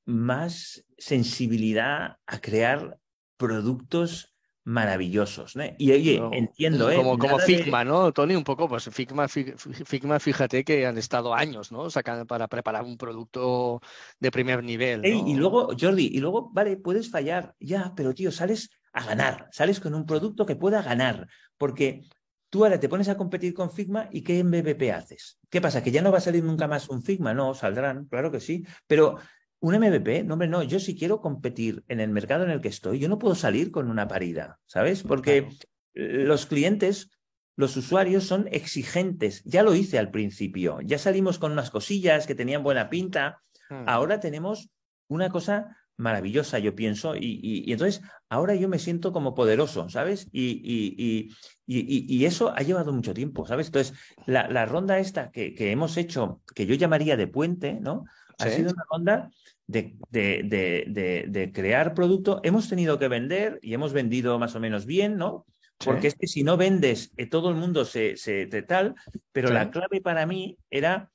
más 0.06 0.86
sensibilidad 0.98 2.18
a 2.26 2.42
crear 2.42 3.00
productos 3.38 4.36
maravillosos. 4.66 5.56
¿no? 5.56 5.64
Y 5.78 5.92
oye, 5.92 6.22
entiendo, 6.34 6.90
¿eh? 6.90 6.98
Como, 6.98 7.18
como 7.18 7.40
Figma, 7.40 7.86
¿no, 7.86 8.12
Tony? 8.12 8.36
Un 8.36 8.44
poco, 8.44 8.68
pues 8.68 8.90
Figma, 8.92 9.28
Figma, 9.28 10.20
fíjate 10.20 10.64
que 10.64 10.86
han 10.86 10.98
estado 10.98 11.34
años, 11.34 11.72
¿no? 11.72 11.90
Sacando 11.90 12.26
para 12.26 12.48
preparar 12.48 12.84
un 12.84 12.98
producto 12.98 13.80
de 14.20 14.32
primer 14.32 14.64
nivel. 14.64 15.06
y 15.06 15.36
luego, 15.36 15.70
Jordi, 15.80 16.08
y 16.08 16.20
luego, 16.20 16.50
vale, 16.52 16.78
puedes 16.78 17.10
fallar, 17.10 17.56
ya, 17.60 17.94
pero 17.96 18.14
tío, 18.14 18.32
sales 18.32 18.72
a 18.96 19.06
ganar, 19.06 19.50
sales 19.52 19.82
con 19.82 19.94
un 19.94 20.06
producto 20.06 20.46
que 20.46 20.56
pueda 20.56 20.82
ganar, 20.82 21.28
porque 21.58 22.02
tú 22.50 22.64
ahora 22.64 22.80
te 22.80 22.88
pones 22.88 23.10
a 23.10 23.18
competir 23.18 23.54
con 23.54 23.70
Figma 23.70 24.08
y 24.10 24.22
¿qué 24.22 24.42
MVP 24.42 24.92
haces? 24.92 25.38
¿Qué 25.50 25.60
pasa? 25.60 25.84
¿Que 25.84 25.92
ya 25.92 26.02
no 26.02 26.14
va 26.14 26.20
a 26.20 26.22
salir 26.22 26.44
nunca 26.44 26.66
más 26.68 26.88
un 26.88 27.04
Figma? 27.04 27.34
No, 27.34 27.54
saldrán, 27.54 28.06
claro 28.06 28.32
que 28.32 28.40
sí, 28.40 28.66
pero 28.88 29.18
un 29.60 29.76
MVP, 29.76 30.24
no, 30.24 30.36
hombre, 30.36 30.48
no, 30.48 30.64
yo 30.64 30.80
si 30.80 30.98
quiero 30.98 31.20
competir 31.20 31.84
en 31.90 32.00
el 32.00 32.10
mercado 32.10 32.46
en 32.46 32.52
el 32.52 32.62
que 32.62 32.70
estoy, 32.70 33.00
yo 33.00 33.10
no 33.10 33.20
puedo 33.20 33.36
salir 33.36 33.70
con 33.70 33.90
una 33.90 34.08
parida, 34.08 34.60
¿sabes? 34.66 35.04
Porque 35.04 35.50
los 35.94 36.46
clientes, 36.46 37.12
los 37.58 37.76
usuarios 37.76 38.24
son 38.24 38.48
exigentes. 38.52 39.44
Ya 39.44 39.62
lo 39.62 39.76
hice 39.76 40.00
al 40.00 40.10
principio, 40.10 40.80
ya 40.82 40.98
salimos 40.98 41.38
con 41.38 41.52
unas 41.52 41.70
cosillas 41.70 42.28
que 42.28 42.36
tenían 42.36 42.64
buena 42.64 42.90
pinta, 42.90 43.42
hmm. 43.70 43.84
ahora 43.88 44.22
tenemos 44.22 44.70
una 45.10 45.30
cosa 45.30 45.76
maravillosa, 45.98 46.60
yo 46.60 46.76
pienso, 46.76 47.16
y, 47.16 47.72
entonces 47.72 48.02
ahora 48.30 48.56
yo 48.56 48.68
me 48.68 48.80
siento 48.80 49.14
como 49.14 49.34
poderoso, 49.34 49.90
¿sabes? 49.90 50.28
Y, 50.32 51.30
y 51.66 52.26
eso 52.26 52.54
ha 52.56 52.62
llevado 52.62 52.94
mucho 52.94 53.14
tiempo, 53.14 53.46
¿sabes? 53.46 53.68
Entonces, 53.68 53.98
la, 54.26 54.66
ronda 54.66 55.00
esta 55.00 55.32
que, 55.32 55.54
que, 55.54 55.72
hemos 55.72 55.98
hecho, 55.98 56.42
que 56.54 56.66
yo 56.66 56.76
llamaría 56.76 57.18
de 57.18 57.28
puente, 57.28 57.80
¿no? 57.80 58.06
Ha 58.38 58.50
sido 58.50 58.72
una 58.72 58.84
ronda 58.92 59.32
de, 59.68 59.96
de, 60.12 61.26
de, 61.28 61.52
crear 61.54 61.94
producto, 61.94 62.42
hemos 62.44 62.70
tenido 62.70 63.00
que 63.00 63.08
vender 63.08 63.60
y 63.62 63.74
hemos 63.74 63.94
vendido 63.94 64.38
más 64.40 64.56
o 64.56 64.60
menos 64.60 64.86
bien, 64.86 65.18
¿no? 65.18 65.46
Porque 65.78 66.08
es 66.08 66.16
que 66.16 66.28
si 66.28 66.44
no 66.44 66.56
vendes, 66.56 67.12
eh, 67.18 67.28
todo 67.28 67.50
el 67.50 67.56
mundo 67.56 67.84
se, 67.86 68.16
se 68.16 68.46
tal, 68.64 68.96
pero 69.32 69.50
la 69.50 69.72
clave 69.72 70.02
para 70.02 70.26
mí 70.26 70.58
era, 70.70 71.12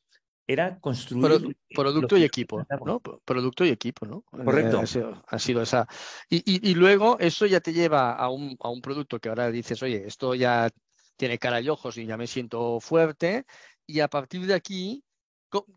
era 0.52 0.78
construir. 0.80 1.56
producto 1.74 2.16
y 2.16 2.24
equipo, 2.24 2.64
¿no? 2.84 3.00
Producto 3.24 3.64
y 3.64 3.68
equipo, 3.68 4.06
¿no? 4.06 4.22
Correcto. 4.22 4.78
Eh, 4.78 5.14
ha 5.26 5.38
sido, 5.38 5.62
esa. 5.62 5.86
Y, 6.28 6.42
y, 6.68 6.74
luego 6.74 7.18
eso 7.20 7.46
ya 7.46 7.60
te 7.60 7.72
lleva 7.72 8.14
a 8.14 8.28
un, 8.30 8.56
a 8.60 8.68
un 8.68 8.80
producto 8.80 9.20
que 9.20 9.28
ahora 9.28 9.50
dices, 9.50 9.82
oye, 9.82 10.06
esto 10.06 10.34
ya 10.34 10.68
tiene 11.16 11.38
cara 11.38 11.60
y 11.60 11.68
ojos 11.68 11.96
y 11.98 12.06
ya 12.06 12.16
me 12.16 12.26
siento 12.26 12.80
fuerte. 12.80 13.44
Y 13.86 14.00
a 14.00 14.08
partir 14.08 14.46
de 14.46 14.54
aquí 14.54 15.04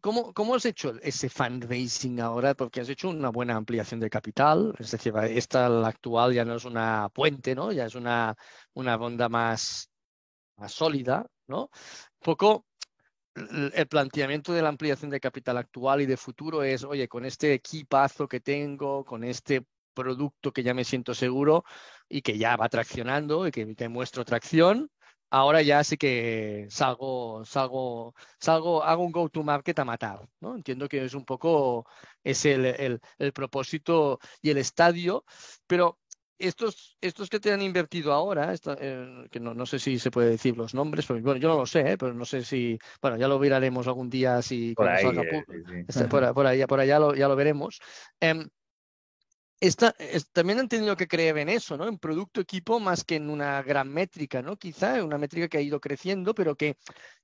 ¿Cómo, 0.01 0.33
¿Cómo, 0.35 0.53
has 0.53 0.65
hecho 0.65 0.93
ese 1.01 1.29
fundraising 1.29 2.19
ahora? 2.19 2.53
Porque 2.53 2.79
has 2.81 2.89
hecho 2.89 3.09
una 3.09 3.29
buena 3.29 3.55
ampliación 3.55 3.99
de 3.99 4.07
capital, 4.07 4.75
es 4.77 4.91
decir, 4.91 5.11
esta 5.17 5.67
la 5.67 5.87
actual 5.87 6.31
ya 6.31 6.45
no 6.45 6.55
es 6.55 6.65
una 6.65 7.09
puente, 7.11 7.55
¿no? 7.55 7.71
Ya 7.71 7.87
es 7.87 7.95
una, 7.95 8.35
una 8.73 8.97
ronda 8.97 9.29
más, 9.29 9.89
más 10.57 10.73
sólida, 10.73 11.25
¿no? 11.47 11.63
Un 11.63 12.23
poco 12.23 12.67
el 13.35 13.87
planteamiento 13.87 14.53
de 14.53 14.61
la 14.61 14.69
ampliación 14.69 15.09
de 15.11 15.19
capital 15.19 15.57
actual 15.57 16.01
y 16.01 16.05
de 16.05 16.17
futuro 16.17 16.63
es, 16.63 16.83
oye, 16.83 17.07
con 17.07 17.25
este 17.25 17.53
equipazo 17.53 18.27
que 18.27 18.39
tengo, 18.39 19.03
con 19.05 19.23
este 19.23 19.65
producto 19.93 20.51
que 20.51 20.63
ya 20.63 20.73
me 20.73 20.83
siento 20.83 21.13
seguro 21.13 21.63
y 22.09 22.21
que 22.21 22.37
ya 22.37 22.55
va 22.57 22.69
traccionando 22.69 23.47
y 23.47 23.51
que, 23.51 23.75
que 23.75 23.89
muestro 23.89 24.25
tracción, 24.25 24.89
ahora 25.33 25.63
ya 25.63 25.83
sí 25.83 25.97
que 25.97 26.67
salgo, 26.69 27.43
salgo, 27.43 28.13
salgo, 28.39 28.83
hago 28.83 29.03
un 29.03 29.11
go-to-market 29.11 29.79
a 29.79 29.85
matar, 29.85 30.29
¿no? 30.39 30.55
Entiendo 30.55 30.87
que 30.87 31.03
es 31.03 31.15
un 31.15 31.25
poco, 31.25 31.87
es 32.23 32.45
el, 32.45 33.01
propósito 33.33 34.19
y 34.43 34.51
el 34.51 34.59
estadio, 34.59 35.25
pero 35.65 35.97
estos, 36.47 36.97
estos 37.01 37.29
que 37.29 37.39
te 37.39 37.51
han 37.51 37.61
invertido 37.61 38.11
ahora, 38.11 38.53
eh, 38.79 39.27
que 39.31 39.39
no, 39.39 39.65
sé 39.65 39.79
si 39.79 39.99
se 39.99 40.11
puede 40.11 40.29
decir 40.31 40.57
los 40.57 40.73
nombres, 40.73 41.05
pero 41.05 41.21
bueno, 41.21 41.39
yo 41.39 41.49
no 41.49 41.57
lo 41.57 41.65
sé, 41.65 41.91
¿eh? 41.91 41.97
pero 41.97 42.13
no 42.13 42.25
sé 42.25 42.43
si, 42.43 42.77
bueno, 43.01 43.17
ya 43.17 43.27
lo 43.27 43.39
miraremos 43.39 43.87
algún 43.87 44.09
día 44.09 44.41
si 44.41 44.73
por 44.73 44.89
ahí, 44.89 45.05
eh, 45.05 45.85
este, 45.87 46.05
por, 46.05 46.23
allá, 46.23 46.67
por 46.67 46.79
allá 46.79 46.99
ya 47.15 47.27
lo 47.27 47.35
veremos. 47.35 47.79
Em, 48.19 48.47
también 50.33 50.59
han 50.59 50.67
tenido 50.67 50.95
que 50.97 51.07
creer 51.07 51.37
en 51.37 51.49
eso, 51.49 51.77
¿no? 51.77 51.87
En 51.87 51.97
producto 51.97 52.41
equipo 52.41 52.79
más 52.79 53.03
que 53.03 53.15
en 53.15 53.29
una 53.29 53.61
gran 53.61 53.89
métrica, 53.89 54.41
¿no? 54.41 54.57
Quizá 54.57 55.03
una 55.03 55.17
métrica 55.17 55.47
que 55.47 55.57
ha 55.57 55.61
ido 55.61 55.79
creciendo, 55.79 56.33
pero 56.33 56.55
que, 56.55 56.75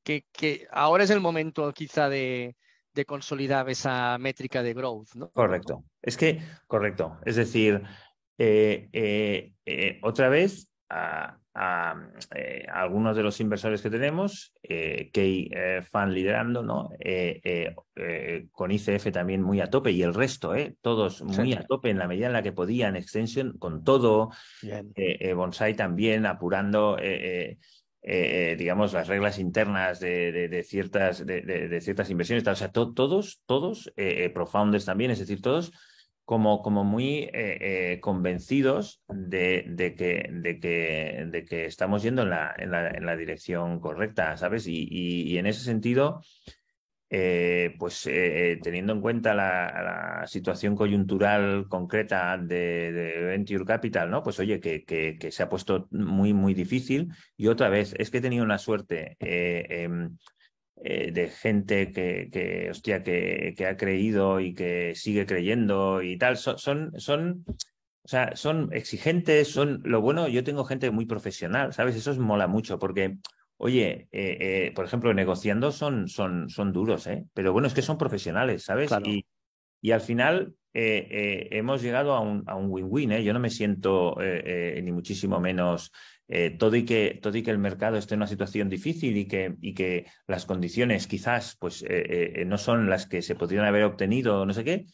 que, 0.04 0.26
que 0.32 0.68
ahora 0.72 1.04
es 1.04 1.10
el 1.10 1.20
momento 1.20 1.72
quizá 1.74 2.08
de, 2.08 2.56
de, 2.94 3.06
consolidar 3.06 3.70
esa 3.70 4.18
métrica 4.18 4.64
de 4.64 4.74
growth, 4.74 5.16
¿no? 5.16 5.30
Correcto. 5.32 5.84
Es 6.02 6.16
que, 6.16 6.42
correcto. 6.68 7.20
Es 7.26 7.36
decir, 7.36 7.84
otra 10.02 10.30
vez, 10.30 10.70
a, 10.90 11.40
eh, 12.36 12.66
algunos 12.72 13.16
de 13.18 13.24
los 13.24 13.40
inversores 13.40 13.82
que 13.82 13.90
tenemos, 13.90 14.54
eh, 14.64 15.10
Key 15.12 15.50
eh, 15.54 15.82
Fan 15.82 16.14
liderando, 16.14 16.64
¿no? 16.64 16.90
Eh, 17.00 17.76
con 18.52 18.72
ICF 18.72 19.12
también 19.12 19.42
muy 19.42 19.60
a 19.60 19.70
tope 19.70 19.92
y 19.92 20.02
el 20.02 20.14
resto, 20.14 20.54
todos 20.82 21.22
muy 21.22 21.54
a 21.54 21.66
tope 21.66 21.90
en 21.90 22.00
la 22.00 22.08
medida 22.08 22.28
en 22.28 22.34
la 22.34 22.44
que 22.44 22.54
podían, 22.54 22.96
Extension 22.96 23.58
con 23.58 23.84
todo, 23.84 24.32
Bonsai 25.36 25.76
también 25.76 26.26
apurando. 26.26 26.98
digamos, 28.02 28.94
las 28.94 29.08
reglas 29.08 29.38
internas 29.40 30.00
de, 30.00 30.64
ciertas, 30.66 31.26
de, 31.26 31.82
ciertas 31.82 32.10
inversiones. 32.10 32.48
O 32.48 32.56
sea, 32.56 32.72
todos, 32.72 33.42
todos, 33.46 33.94
Profounders 34.34 34.86
también, 34.86 35.12
es 35.12 35.20
decir, 35.20 35.42
todos 35.42 35.74
como, 36.30 36.62
como 36.62 36.84
muy 36.84 37.24
eh, 37.24 37.32
eh, 37.34 38.00
convencidos 38.02 39.02
de, 39.08 39.66
de, 39.68 39.96
que, 39.96 40.30
de, 40.32 41.44
que, 41.44 41.66
estamos 41.66 42.04
yendo 42.04 42.22
en 42.22 42.30
la, 42.30 42.54
en 42.56 42.70
la, 42.70 42.88
en 42.92 43.04
la 43.08 43.18
dirección 43.18 43.80
correcta, 43.80 44.38
¿sabes? 44.38 44.68
Y, 44.68 44.88
y, 44.92 45.40
en 45.40 45.48
ese 45.48 45.62
sentido, 45.62 46.22
eh, 47.10 47.74
pues 47.80 48.04
teniendo 48.62 48.94
en 48.94 49.02
cuenta 49.02 49.34
la, 49.34 50.24
situación 50.28 50.76
coyuntural 50.76 51.68
concreta 51.68 52.38
de, 52.38 53.24
Venture 53.26 53.66
Capital, 53.66 54.12
¿no? 54.12 54.22
Pues 54.22 54.40
oye, 54.40 54.60
que, 54.60 54.86
que, 54.86 55.32
se 55.32 55.42
ha 55.42 55.50
puesto 55.50 55.88
muy, 55.90 56.34
muy 56.34 56.54
difícil. 56.54 57.08
Y 57.38 57.48
otra 57.48 57.70
vez, 57.70 57.96
es 57.98 58.12
que 58.12 58.20
he 58.20 58.22
tenido 58.22 58.44
una 58.44 58.60
suerte. 58.60 59.18
Eh, 60.82 61.12
de 61.12 61.28
gente 61.28 61.92
que, 61.92 62.30
que 62.32 62.70
hostia, 62.72 63.04
que, 63.04 63.54
que, 63.58 63.66
ha 63.68 63.76
creído 63.76 64.40
y 64.40 64.54
que 64.54 64.94
sigue 64.96 65.26
creyendo 65.26 66.02
y 66.02 66.18
tal. 66.18 66.38
Son, 66.38 66.58
son, 66.58 66.94
son, 66.98 67.44
o 67.48 68.08
sea, 68.08 68.34
son 68.38 68.70
exigentes, 68.72 69.50
son 69.50 69.82
lo 69.84 70.00
bueno, 70.00 70.30
yo 70.30 70.42
tengo 70.42 70.64
gente 70.64 70.90
muy 70.90 71.06
profesional, 71.06 71.74
¿sabes? 71.74 71.98
Eso 71.98 72.12
es 72.12 72.18
mola 72.18 72.48
mucho 72.48 72.80
porque, 72.80 73.18
oye, 73.58 74.08
eh, 74.14 74.38
eh, 74.40 74.72
por 74.74 74.86
ejemplo, 74.86 75.14
negociando 75.14 75.74
son, 75.74 76.08
son, 76.08 76.50
son 76.50 76.72
duros, 76.72 77.08
¿eh? 77.08 77.26
Pero 77.34 77.52
bueno, 77.52 77.68
es 77.68 77.74
que 77.74 77.82
son 77.82 77.98
profesionales, 77.98 78.64
¿sabes? 78.64 78.90
Y, 79.04 79.26
y 79.82 79.92
al 79.92 80.02
final 80.02 80.56
hemos 80.72 81.82
llegado 81.82 82.14
a 82.14 82.22
un 82.22 82.70
win-win, 82.70 83.12
¿eh? 83.12 83.24
Yo 83.26 83.34
no 83.34 83.40
me 83.42 83.50
siento 83.50 84.16
ni 84.18 84.92
muchísimo 84.94 85.42
menos 85.42 85.92
eh, 86.32 86.52
todo, 86.52 86.76
y 86.76 86.86
que, 86.86 87.20
todo 87.20 87.36
y 87.36 87.42
que 87.42 87.50
el 87.50 87.58
mercado 87.58 87.98
esté 87.98 88.14
en 88.14 88.20
una 88.20 88.28
situación 88.28 88.70
difícil 88.70 89.18
y 89.18 89.28
que, 89.28 89.56
y 89.62 89.74
que 89.74 90.06
las 90.28 90.46
condiciones 90.46 91.08
quizás 91.08 91.58
pues, 91.60 91.82
eh, 91.82 92.42
eh, 92.42 92.46
no 92.46 92.60
son 92.60 92.88
las 92.88 93.08
que 93.08 93.24
se 93.24 93.34
podrían 93.34 93.66
haber 93.66 93.84
obtenido, 93.84 94.46
no 94.46 94.54
sé 94.54 94.64
qué, 94.64 94.86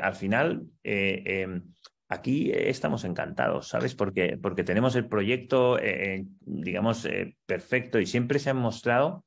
al 0.00 0.14
final 0.14 0.62
em, 0.82 1.64
aquí 2.08 2.50
estamos 2.50 3.04
encantados, 3.04 3.68
¿sabes? 3.68 3.94
Porque, 3.94 4.38
porque 4.40 4.64
tenemos 4.64 4.96
el 4.96 5.06
proyecto, 5.06 5.76
digamos, 6.40 7.06
perfecto 7.44 8.00
y 8.00 8.06
siempre 8.06 8.38
se 8.38 8.48
han 8.50 8.56
mostrado 8.56 9.26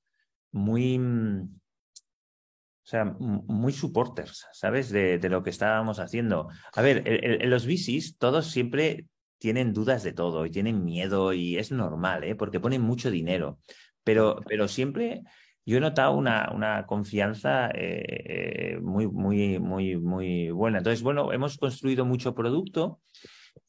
muy... 0.51 0.97
O 0.97 2.89
sea, 2.89 3.03
muy 3.03 3.73
supporters, 3.73 4.47
¿sabes? 4.53 4.89
De, 4.89 5.19
lo 5.29 5.43
que 5.43 5.49
estábamos 5.49 5.99
haciendo. 5.99 6.47
A 6.73 6.81
ver, 6.81 7.03
en 7.05 7.49
los 7.49 7.67
VCs 7.67 8.17
todos 8.17 8.47
siempre 8.47 9.05
tienen 9.37 9.73
dudas 9.73 10.03
de 10.03 10.13
todo 10.13 10.45
y 10.45 10.51
tienen 10.51 10.83
miedo 10.83 11.33
y 11.33 11.57
es 11.57 11.71
normal, 11.71 12.23
¿eh? 12.23 12.35
porque 12.35 12.59
ponen 12.59 12.81
mucho 12.81 13.11
dinero. 13.11 13.59
Pero, 14.03 14.41
pero 14.47 14.67
siempre 14.67 15.23
yo 15.65 15.77
he 15.77 15.81
notado 15.81 16.13
una, 16.13 16.49
una 16.53 16.85
confianza 16.85 17.69
eh, 17.71 18.75
eh, 18.75 18.79
muy, 18.81 19.07
muy, 19.07 19.59
muy, 19.59 19.97
muy 19.97 20.49
buena. 20.51 20.77
Entonces, 20.77 21.03
bueno, 21.03 21.33
hemos 21.33 21.57
construido 21.57 22.05
mucho 22.05 22.33
producto 22.33 23.01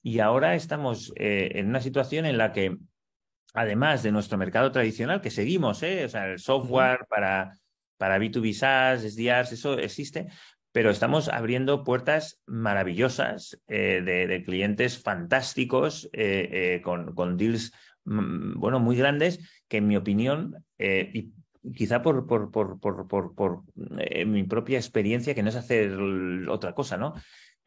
y 0.02 0.20
ahora 0.20 0.54
estamos 0.54 1.12
en 1.16 1.68
una 1.68 1.80
situación 1.80 2.24
en 2.26 2.38
la 2.38 2.52
que 2.52 2.78
además 3.54 4.02
de 4.02 4.12
nuestro 4.12 4.38
mercado 4.38 4.70
tradicional, 4.70 5.20
que 5.20 5.30
seguimos, 5.30 5.82
¿eh? 5.82 6.04
o 6.04 6.08
sea, 6.08 6.26
el 6.26 6.38
software 6.38 7.06
para, 7.08 7.52
para 7.96 8.18
B2B 8.18 8.52
SaaS, 8.52 9.02
SDRs, 9.02 9.52
eso 9.52 9.78
existe, 9.78 10.28
pero 10.72 10.90
estamos 10.90 11.28
abriendo 11.28 11.84
puertas 11.84 12.40
maravillosas 12.46 13.60
eh, 13.68 14.02
de, 14.04 14.42
clientes 14.44 15.02
fantásticos 15.02 16.08
eh, 16.12 16.80
con, 16.84 17.14
con, 17.14 17.36
deals 17.36 17.72
mm, 18.04 18.58
bueno, 18.58 18.80
muy 18.80 18.96
grandes 18.96 19.40
que 19.68 19.78
en 19.78 19.88
mi 19.88 19.96
opinión, 19.96 20.64
y 20.78 21.32
quizá 21.74 22.02
por, 22.02 22.26
por, 22.26 22.50
por, 22.50 22.80
por, 22.80 23.34
por 23.34 23.62
mi 24.26 24.44
propia 24.44 24.78
experiencia, 24.78 25.34
que 25.34 25.42
no 25.42 25.50
es 25.50 25.56
hacer 25.56 25.98
otra 26.48 26.74
cosa, 26.74 26.96
¿no? 26.96 27.14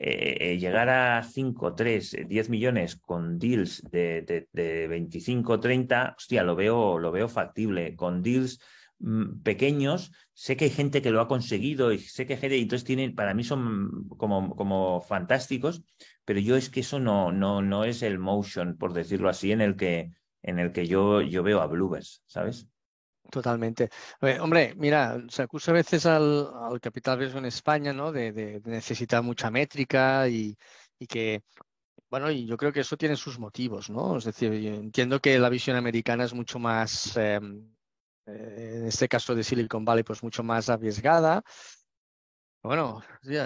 Eh, 0.04 0.58
llegar 0.58 0.90
a 0.90 1.22
5, 1.22 1.76
3, 1.76 2.26
10 2.28 2.50
millones 2.50 2.96
con 2.96 3.38
deals 3.38 3.84
de, 3.92 4.48
de, 4.52 4.88
25, 4.88 5.60
30, 5.60 6.16
hostia, 6.18 6.42
lo 6.42 6.56
veo, 6.56 6.98
lo 6.98 7.12
veo 7.12 7.30
factible. 7.30 7.96
Con 7.96 8.24
deals 8.24 8.60
pequeños, 9.44 10.12
sé 10.34 10.58
que 10.58 10.66
hay 10.66 10.72
gente 10.72 11.02
que 11.02 11.12
lo 11.12 11.22
ha 11.22 11.28
conseguido 11.28 11.92
y 11.92 12.00
sé 12.00 12.26
que 12.26 12.34
hay 12.34 12.40
gente, 12.40 12.60
entonces 12.60 12.86
tienen, 12.86 13.16
para 13.16 13.34
mí 13.34 13.44
son 13.44 14.08
como, 14.18 14.56
como 14.56 15.02
fantásticos, 15.02 15.84
pero 16.26 16.40
yo 16.40 16.56
es 16.56 16.70
que 16.70 16.82
eso 16.82 17.00
no, 17.00 17.32
no, 17.32 17.62
no 17.62 17.84
es 17.84 18.04
el 18.04 18.20
motion, 18.20 18.78
por 18.78 18.94
decirlo 18.94 19.30
así, 19.30 19.52
en 19.52 19.62
el 19.62 19.76
que, 19.76 20.12
en 20.44 20.60
el 20.60 20.72
que 20.72 20.88
yo, 20.88 21.22
yo 21.22 21.44
veo 21.44 21.62
a 21.62 21.68
Bluebers, 21.68 22.24
¿sabes? 22.26 22.68
Totalmente. 23.30 23.90
hombre, 24.42 24.74
mira, 24.76 25.22
se 25.30 25.44
acusa 25.44 25.72
a 25.72 25.76
veces 25.76 26.06
al, 26.06 26.80
capital 26.82 27.20
riesgo 27.20 27.40
en 27.40 27.46
España, 27.46 27.94
¿no? 27.94 28.12
De, 28.12 28.62
necesitar 28.66 29.24
mucha 29.24 29.50
métrica 29.50 30.28
y, 30.28 30.58
que, 31.08 31.44
bueno, 32.10 32.30
y 32.30 32.46
yo 32.46 32.58
creo 32.58 32.74
que 32.74 32.82
eso 32.82 32.98
tiene 32.98 33.16
sus 33.16 33.40
motivos, 33.40 33.90
¿no? 33.90 34.18
Es 34.18 34.26
decir, 34.26 34.52
entiendo 34.54 35.20
que 35.22 35.40
la 35.40 35.50
visión 35.50 35.78
americana 35.78 36.26
es 36.26 36.34
mucho 36.34 36.60
más, 36.60 37.16
em, 37.16 37.74
en 38.26 38.86
este 38.86 39.08
caso 39.08 39.36
de 39.36 39.44
Silicon 39.44 39.86
Valley, 39.86 40.04
pues 40.04 40.24
mucho 40.24 40.44
más 40.44 40.70
arriesgada. 40.70 41.44
Bueno, 42.64 43.02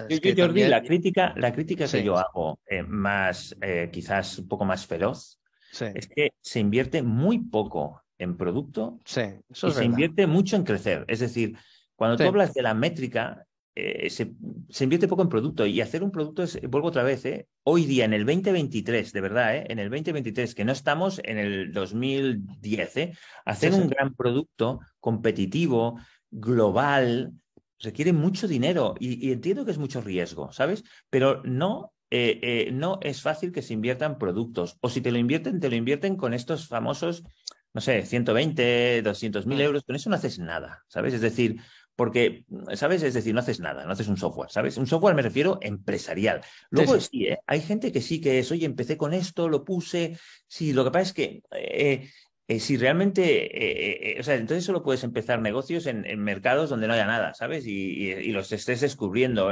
es 0.10 0.20
que 0.20 0.36
Jordi, 0.36 0.66
la 0.66 0.84
crítica, 0.84 1.34
la 1.38 1.54
crítica 1.54 1.88
que 1.88 2.04
yo 2.04 2.18
hago 2.18 2.60
eh, 2.68 2.84
más, 2.84 3.56
eh, 3.62 3.90
quizás 3.92 4.40
un 4.40 4.48
poco 4.48 4.66
más 4.66 4.86
feroz, 4.86 5.40
es 5.72 6.08
que 6.08 6.34
se 6.42 6.60
invierte 6.60 7.02
muy 7.02 7.40
poco 7.40 8.02
en 8.18 8.38
producto 8.38 9.00
sí, 9.04 9.22
y 9.50 9.72
se 9.72 9.86
invierte 9.86 10.28
mucho 10.28 10.56
en 10.56 10.64
crecer. 10.64 11.06
Es 11.08 11.20
decir, 11.20 11.58
cuando 11.96 12.18
tú 12.18 12.24
hablas 12.24 12.54
de 12.54 12.62
la 12.62 12.74
métrica, 12.74 13.46
eh, 13.76 14.10
se, 14.10 14.34
invierte 14.84 15.10
poco 15.10 15.22
en 15.22 15.30
producto 15.30 15.66
y 15.66 15.82
hacer 15.82 16.02
un 16.02 16.12
producto 16.12 16.44
es, 16.44 16.60
vuelvo 16.62 16.88
otra 16.88 17.04
vez, 17.04 17.26
eh, 17.26 17.48
hoy 17.64 17.86
día 17.86 18.06
en 18.06 18.14
el 18.14 18.26
2023, 18.26 19.12
de 19.12 19.22
verdad, 19.22 19.56
eh, 19.58 19.66
en 19.68 19.80
el 19.80 19.90
2023, 19.90 20.56
que 20.56 20.64
no 20.64 20.72
estamos 20.72 21.20
en 21.26 21.38
el 21.38 21.74
2010, 21.74 22.98
eh, 22.98 23.14
hacer 23.44 23.74
un 23.74 23.90
gran 23.90 24.16
producto 24.16 24.80
competitivo, 25.02 26.00
global, 26.32 27.34
requiere 27.80 28.14
mucho 28.14 28.48
dinero 28.48 28.96
y, 28.98 29.28
y, 29.28 29.34
entiendo 29.34 29.66
que 29.66 29.72
es 29.72 29.78
mucho 29.78 30.00
riesgo, 30.00 30.52
¿sabes? 30.54 30.84
Pero 31.10 31.42
no 31.44 31.92
no 32.72 33.00
es 33.02 33.22
fácil 33.22 33.52
que 33.52 33.62
se 33.62 33.74
inviertan 33.74 34.18
productos. 34.18 34.78
O 34.80 34.88
si 34.88 35.02
te 35.02 35.12
lo 35.12 35.18
invierten, 35.18 35.60
te 35.60 35.70
lo 35.70 35.76
invierten 35.76 36.16
con 36.16 36.34
estos 36.34 36.66
famosos, 36.66 37.24
no 37.74 37.82
sé, 37.82 38.06
120, 38.06 39.02
200 39.02 39.46
mil 39.46 39.60
euros. 39.60 39.84
Con 39.84 39.98
eso 39.98 40.10
no 40.10 40.16
haces 40.16 40.40
nada, 40.40 40.86
¿sabes? 40.88 41.14
Es 41.14 41.20
decir, 41.20 41.58
porque, 41.96 42.46
¿sabes? 42.74 43.04
Es 43.04 43.14
decir, 43.14 43.34
no 43.34 43.40
haces 43.40 43.60
nada, 43.60 43.86
no 43.86 43.92
haces 43.92 44.08
un 44.08 44.18
software, 44.18 44.52
¿sabes? 44.52 44.78
Un 44.78 44.88
software 44.88 45.16
me 45.16 45.22
refiero 45.22 45.60
empresarial. 45.62 46.42
Luego 46.70 47.00
sí, 47.00 47.28
¿eh? 47.28 47.40
hay 47.48 47.62
gente 47.62 47.92
que 47.92 48.02
sí 48.02 48.20
que 48.20 48.40
es, 48.40 48.52
oye, 48.52 48.66
empecé 48.66 48.98
con 48.98 49.14
esto, 49.14 49.50
lo 49.50 49.64
puse. 49.64 50.18
Sí, 50.48 50.74
lo 50.74 50.84
que 50.84 50.92
pasa 50.92 51.04
es 51.04 51.14
que 51.14 51.42
eh, 52.48 52.60
si 52.60 52.78
realmente, 52.78 53.24
eh, 53.24 54.18
eh, 54.18 54.20
o 54.20 54.24
sea, 54.24 54.36
entonces 54.36 54.64
solo 54.64 54.84
puedes 54.84 55.04
empezar 55.04 55.42
negocios 55.42 55.88
en, 55.88 56.04
mercados 56.20 56.70
donde 56.70 56.88
no 56.88 56.94
haya 56.94 57.08
nada, 57.08 57.34
¿sabes? 57.34 57.66
Y, 57.66 58.32
los 58.32 58.52
estés 58.52 58.82
descubriendo. 58.82 59.52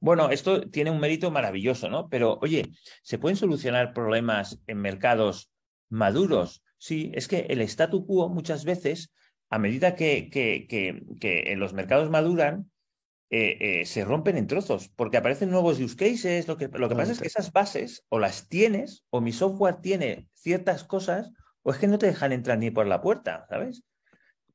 bueno, 0.00 0.30
esto 0.30 0.62
tiene 0.68 0.90
un 0.90 0.98
mérito 1.00 1.30
maravilloso, 1.30 1.88
¿no? 1.88 2.08
Pero, 2.08 2.38
oye, 2.42 2.64
¿se 3.02 3.18
pueden 3.18 3.36
solucionar 3.36 3.92
problemas 3.92 4.58
en 4.66 4.78
mercados 4.78 5.50
maduros? 5.90 6.62
Sí, 6.78 7.12
es 7.14 7.28
que 7.28 7.46
el 7.50 7.60
statu 7.62 8.04
quo 8.04 8.28
muchas 8.28 8.64
veces, 8.64 9.12
a 9.50 9.58
medida 9.58 9.94
que, 9.94 10.30
que, 10.30 10.66
que, 10.68 11.56
los 11.56 11.72
mercados 11.72 12.10
maduran, 12.10 12.70
se 13.30 14.04
rompen 14.04 14.36
en 14.36 14.46
trozos, 14.46 14.88
porque 14.88 15.18
aparecen 15.18 15.50
nuevos 15.50 15.80
use 15.80 15.96
cases. 15.96 16.48
Lo 16.48 16.56
que, 16.56 16.68
lo 16.68 16.88
que 16.88 16.94
pasa 16.94 17.12
es 17.12 17.20
que 17.20 17.28
esas 17.28 17.52
bases 17.52 18.04
o 18.08 18.18
las 18.18 18.48
tienes, 18.48 19.04
o 19.10 19.20
mi 19.20 19.32
software 19.32 19.80
tiene 19.80 20.28
ciertas 20.34 20.84
cosas, 20.84 21.30
o 21.62 21.70
es 21.70 21.78
que 21.78 21.86
no 21.86 21.98
te 21.98 22.06
dejan 22.06 22.32
entrar 22.32 22.58
ni 22.58 22.70
por 22.70 22.86
la 22.86 23.00
puerta, 23.00 23.46
¿sabes? 23.48 23.82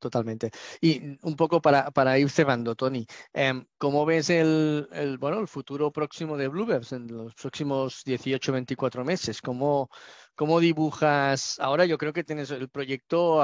Totalmente. 0.04 0.50
Y 0.82 1.16
un 1.22 1.34
poco 1.34 1.62
para, 1.62 1.90
para 1.90 2.18
ir 2.18 2.28
cerrando, 2.28 2.74
Tony, 2.74 3.06
em, 3.32 3.64
¿cómo 3.78 4.04
ves 4.04 4.28
el, 4.28 4.86
el, 4.92 5.16
bueno, 5.16 5.40
el 5.40 5.48
futuro 5.48 5.90
próximo 5.92 6.36
de 6.36 6.48
Bluebirds 6.48 6.92
en 6.92 7.06
los 7.06 7.34
próximos 7.34 8.02
18, 8.04 8.52
24 8.52 9.02
meses? 9.02 9.40
¿Cómo, 9.40 9.88
¿Cómo 10.34 10.60
dibujas? 10.60 11.58
Ahora 11.58 11.86
yo 11.86 11.96
creo 11.96 12.12
que 12.12 12.22
tienes 12.22 12.50
el 12.50 12.68
proyecto 12.68 13.40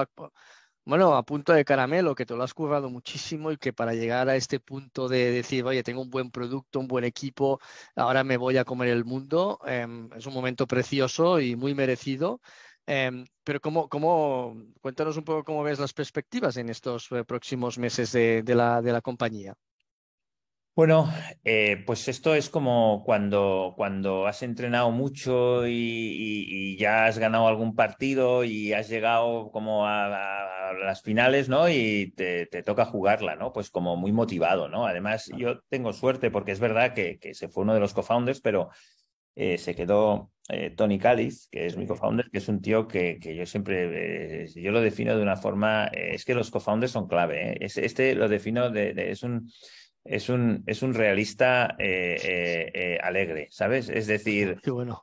bueno, 0.85 1.15
a 1.15 1.23
punto 1.25 1.53
de 1.53 1.65
caramelo, 1.65 2.15
que 2.15 2.27
te 2.27 2.35
lo 2.35 2.43
has 2.43 2.55
currado 2.55 2.91
muchísimo 2.91 3.53
y 3.53 3.57
que 3.57 3.73
para 3.73 3.95
llegar 3.95 4.29
a 4.29 4.37
este 4.37 4.61
punto 4.61 5.09
de 5.09 5.31
decir, 5.31 5.65
oye, 5.65 5.83
tengo 5.83 6.03
un 6.03 6.11
buen 6.11 6.31
producto, 6.31 6.81
un 6.81 6.89
buen 6.89 7.05
equipo, 7.05 7.61
ahora 7.95 8.25
me 8.25 8.37
voy 8.37 8.57
a 8.57 8.65
comer 8.65 8.89
el 8.89 9.05
mundo, 9.05 9.59
em, 9.67 10.11
es 10.15 10.27
un 10.27 10.35
momento 10.35 10.67
precioso 10.67 11.41
y 11.41 11.57
muy 11.57 11.75
merecido. 11.75 12.41
Em, 12.87 13.25
pero 13.45 13.61
¿cómo, 13.61 13.89
cómo, 13.89 14.57
cuéntanos 14.81 15.17
un 15.17 15.25
poco 15.25 15.45
cómo 15.45 15.63
ves 15.63 15.79
las 15.79 15.93
perspectivas 15.93 16.57
en 16.57 16.69
estos 16.71 17.11
eh, 17.13 17.25
próximos 17.25 17.79
meses 17.79 18.13
de, 18.13 18.43
la, 18.55 18.83
de 18.83 18.93
la 18.93 19.01
compañía. 19.01 19.55
Bueno, 20.75 21.13
eh, 21.45 21.83
pues 21.85 22.09
esto 22.09 22.35
es 22.35 22.49
como 22.49 23.03
cuando, 23.05 23.75
cuando 23.77 24.27
has 24.27 24.43
entrenado 24.43 24.91
mucho 24.91 25.67
y, 25.67 26.77
ya 26.79 27.07
has 27.07 27.19
ganado 27.19 27.49
algún 27.49 27.75
partido 27.75 28.45
y 28.45 28.73
has 28.73 28.89
llegado 28.89 29.51
como 29.51 29.87
a, 29.87 30.73
las 30.85 31.03
finales, 31.03 31.49
¿no? 31.49 31.69
Y 31.69 32.13
te, 32.17 32.47
toca 32.63 32.85
jugarla, 32.85 33.37
¿no? 33.37 33.53
Pues 33.53 33.71
como 33.71 33.97
muy 33.97 34.13
motivado, 34.13 34.69
¿no? 34.69 34.87
Además, 34.87 35.31
yo 35.37 35.61
tengo 35.69 35.93
suerte 35.93 36.31
porque 36.31 36.53
es 36.53 36.61
verdad 36.61 36.95
que, 36.95 37.19
que 37.19 37.35
se 37.35 37.49
fue 37.49 37.65
uno 37.65 37.75
de 37.75 37.81
los 37.81 37.93
co-founders, 37.93 38.41
pero 38.41 38.71
eh, 39.37 39.59
se 39.59 39.75
quedó 39.75 40.33
eh, 40.49 40.71
Tony 40.71 40.99
Cáliz, 40.99 41.49
que 41.51 41.67
es 41.67 41.77
mi 41.77 41.87
co-founder, 41.87 42.31
que 42.31 42.39
es 42.39 42.49
un 42.49 42.61
tío 42.61 42.89
que, 42.89 43.19
que 43.19 43.35
yo 43.35 43.47
siempre, 43.47 44.43
eh, 44.45 44.47
yo 44.55 44.73
lo 44.73 44.81
defino 44.81 45.17
de 45.17 45.23
una 45.23 45.37
forma, 45.37 45.87
es 45.87 46.25
que 46.25 46.35
los 46.35 46.51
co-founders 46.51 46.93
son 46.93 47.09
clave. 47.09 47.57
este 47.61 48.15
lo 48.15 48.29
defino 48.29 48.71
de, 48.71 48.93
es 49.11 49.23
un... 49.23 49.51
Es 50.05 50.29
un, 50.29 50.63
es 50.67 50.83
un 50.83 50.95
realista 50.95 51.77
alegre, 53.03 53.49
¿sabes? 53.51 53.89
Es 53.89 54.07
decir, 54.07 54.59
bueno. 54.67 55.03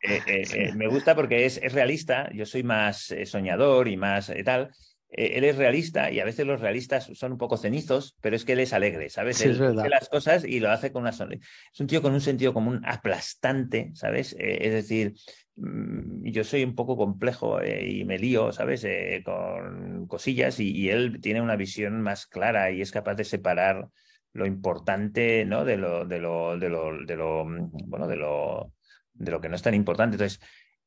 me 0.75 0.87
gusta 0.87 1.15
porque 1.15 1.45
es, 1.45 1.57
es 1.61 1.73
realista, 1.73 2.29
yo 2.33 2.45
soy 2.45 2.63
más 2.63 3.13
soñador 3.25 3.87
y 3.87 3.97
más 3.97 4.31
tal, 4.43 4.71
eh, 5.09 5.37
él 5.37 5.45
es 5.45 5.55
realista 5.55 6.11
y 6.11 6.19
a 6.19 6.25
veces 6.25 6.45
los 6.45 6.59
realistas 6.59 7.09
son 7.13 7.33
un 7.33 7.37
poco 7.37 7.57
cenizos, 7.57 8.15
pero 8.21 8.35
es 8.35 8.43
que 8.43 8.53
él 8.53 8.59
es 8.59 8.73
alegre, 8.73 9.09
¿sabes? 9.09 9.41
él 9.41 9.61
hace 9.61 9.89
las 9.89 10.09
cosas 10.09 10.43
y 10.43 10.59
lo 10.59 10.69
hace 10.69 10.91
con 10.91 11.03
una 11.03 11.11
sonrisa. 11.11 11.45
Es 11.73 11.79
un 11.79 11.87
tío 11.87 12.01
con 12.01 12.13
un 12.13 12.21
sentido 12.21 12.53
común 12.53 12.81
aplastante, 12.85 13.91
¿sabes? 13.93 14.33
Eh, 14.33 14.57
es 14.61 14.73
decir, 14.73 15.13
mm, 15.55 16.25
yo 16.29 16.43
soy 16.43 16.63
un 16.63 16.75
poco 16.75 16.97
complejo 16.97 17.61
eh, 17.61 17.87
y 17.87 18.03
me 18.03 18.19
lío, 18.19 18.51
¿sabes? 18.51 18.85
con 19.23 20.07
cosillas 20.07 20.59
y, 20.59 20.89
él 20.89 21.19
tiene 21.21 21.41
una 21.41 21.55
visión 21.55 22.01
más 22.01 22.27
clara 22.27 22.71
y 22.71 22.81
es 22.81 22.91
capaz 22.91 23.15
de 23.15 23.23
separar 23.23 23.89
lo 24.37 24.45
importante, 24.45 25.45
¿no? 25.45 25.65
De 25.65 25.77
lo, 25.77 26.05
de 26.05 26.19
lo, 26.19 26.57
de 26.57 26.69
lo, 26.69 27.05
de 27.05 27.15
lo, 27.15 27.43
bueno, 27.87 28.07
de 28.07 28.15
lo, 28.15 28.71
de 29.13 29.31
lo 29.31 29.41
que 29.41 29.49
no 29.49 29.55
es 29.55 29.63
tan 29.63 29.73
importante. 29.73 30.13
Entonces, 30.15 30.39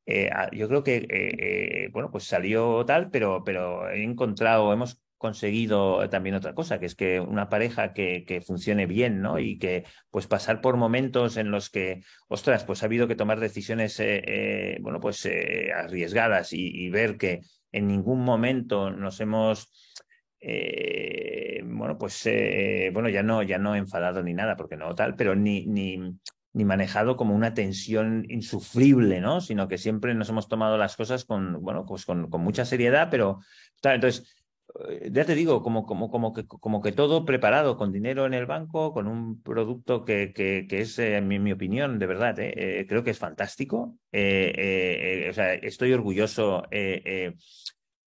eh, 0.07 0.31
yo 0.53 0.69
creo 0.69 0.85
que, 0.85 0.97
eh, 0.99 1.07
eh, 1.11 1.89
bueno, 1.93 2.11
pues 2.13 2.25
salió 2.25 2.85
tal, 2.87 3.11
pero, 3.11 3.43
pero 3.45 3.91
he 3.91 4.05
encontrado, 4.05 4.73
hemos 4.73 5.01
conseguido 5.17 6.09
también 6.09 6.37
otra 6.37 6.55
cosa, 6.55 6.79
que 6.79 6.87
es 6.87 6.95
que 6.95 7.19
una 7.19 7.49
pareja 7.49 7.93
que, 7.93 8.25
que, 8.25 8.41
funcione 8.41 8.87
bien, 8.87 9.21
¿no? 9.21 9.41
Y 9.41 9.59
que 9.59 9.85
pues 10.11 10.29
pasar 10.29 10.61
por 10.61 10.77
momentos 10.77 11.37
en 11.37 11.51
los 11.51 11.71
que, 11.71 12.03
ostras, 12.29 12.65
pues 12.65 12.83
ha 12.83 12.87
habido 12.87 13.09
que 13.09 13.17
tomar 13.17 13.41
decisiones, 13.41 14.01
bueno, 14.81 15.01
pues 15.01 15.29
arriesgadas 15.75 16.53
y, 16.53 16.89
ver 16.89 17.19
que 17.19 17.41
en 17.73 17.89
ningún 17.89 18.25
momento 18.25 18.91
nos 18.91 19.21
hemos, 19.21 19.71
bueno, 20.43 21.99
pues, 21.99 22.29
bueno, 22.93 23.09
ya 23.09 23.23
no, 23.23 23.43
ya 23.43 23.59
no 23.59 23.75
enfadado 23.75 24.23
ni 24.23 24.35
nada, 24.35 24.57
porque 24.57 24.77
no 24.77 24.95
tal, 24.95 25.15
pero 25.17 25.35
ni, 25.35 25.67
ni, 25.67 25.99
ni 26.53 26.65
manejado 26.65 27.17
como 27.17 27.35
una 27.35 27.55
tensión 27.55 28.27
insufrible, 28.29 29.21
¿no? 29.21 29.41
Sino 29.41 29.69
que 29.69 29.79
siempre 29.79 30.15
nos 30.15 30.29
hemos 30.31 30.49
tomado 30.49 30.77
las 30.77 30.97
cosas 30.97 31.25
con, 31.25 31.63
bueno, 31.63 31.85
pues 31.87 32.05
con, 32.05 32.29
con 32.29 32.43
mucha 32.43 32.65
seriedad, 32.65 33.09
pero 33.11 33.41
entonces, 33.83 34.37
eh, 34.89 35.11
ya 35.13 35.25
te 35.25 35.35
digo, 35.35 35.63
como, 35.63 35.87
como, 35.87 36.11
como, 36.11 36.33
que, 36.33 36.47
como 36.47 36.81
que 36.83 36.93
todo 36.93 37.25
preparado, 37.25 37.77
con 37.77 37.93
dinero 37.93 38.27
en 38.27 38.35
el 38.35 38.47
banco, 38.47 38.93
con 38.93 39.07
un 39.07 39.41
producto 39.43 40.05
que, 40.05 40.33
que, 40.33 40.67
que 40.69 40.81
es, 40.81 40.99
en 40.99 41.29
mi, 41.29 41.53
opinión, 41.53 41.99
de 41.99 42.07
verdad, 42.07 42.39
¿eh? 42.41 42.53
Eh, 42.57 42.87
creo 42.89 43.05
que 43.05 43.11
es 43.11 43.19
fantástico. 43.19 43.97
o 44.13 45.33
sea, 45.33 45.55
estoy 45.55 45.93
orgulloso 45.93 46.65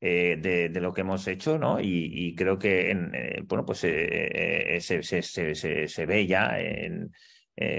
de, 0.03 0.79
lo 0.81 0.93
que 0.93 1.01
hemos 1.01 1.27
hecho, 1.27 1.57
¿no? 1.57 1.79
Y, 1.79 2.35
creo 2.35 2.59
que, 2.59 2.91
en, 2.91 3.11
bueno, 3.47 3.65
pues 3.65 3.79
se, 3.79 4.79
se, 4.81 6.05
ve 6.05 6.27
ya 6.27 6.59
en, 6.59 7.11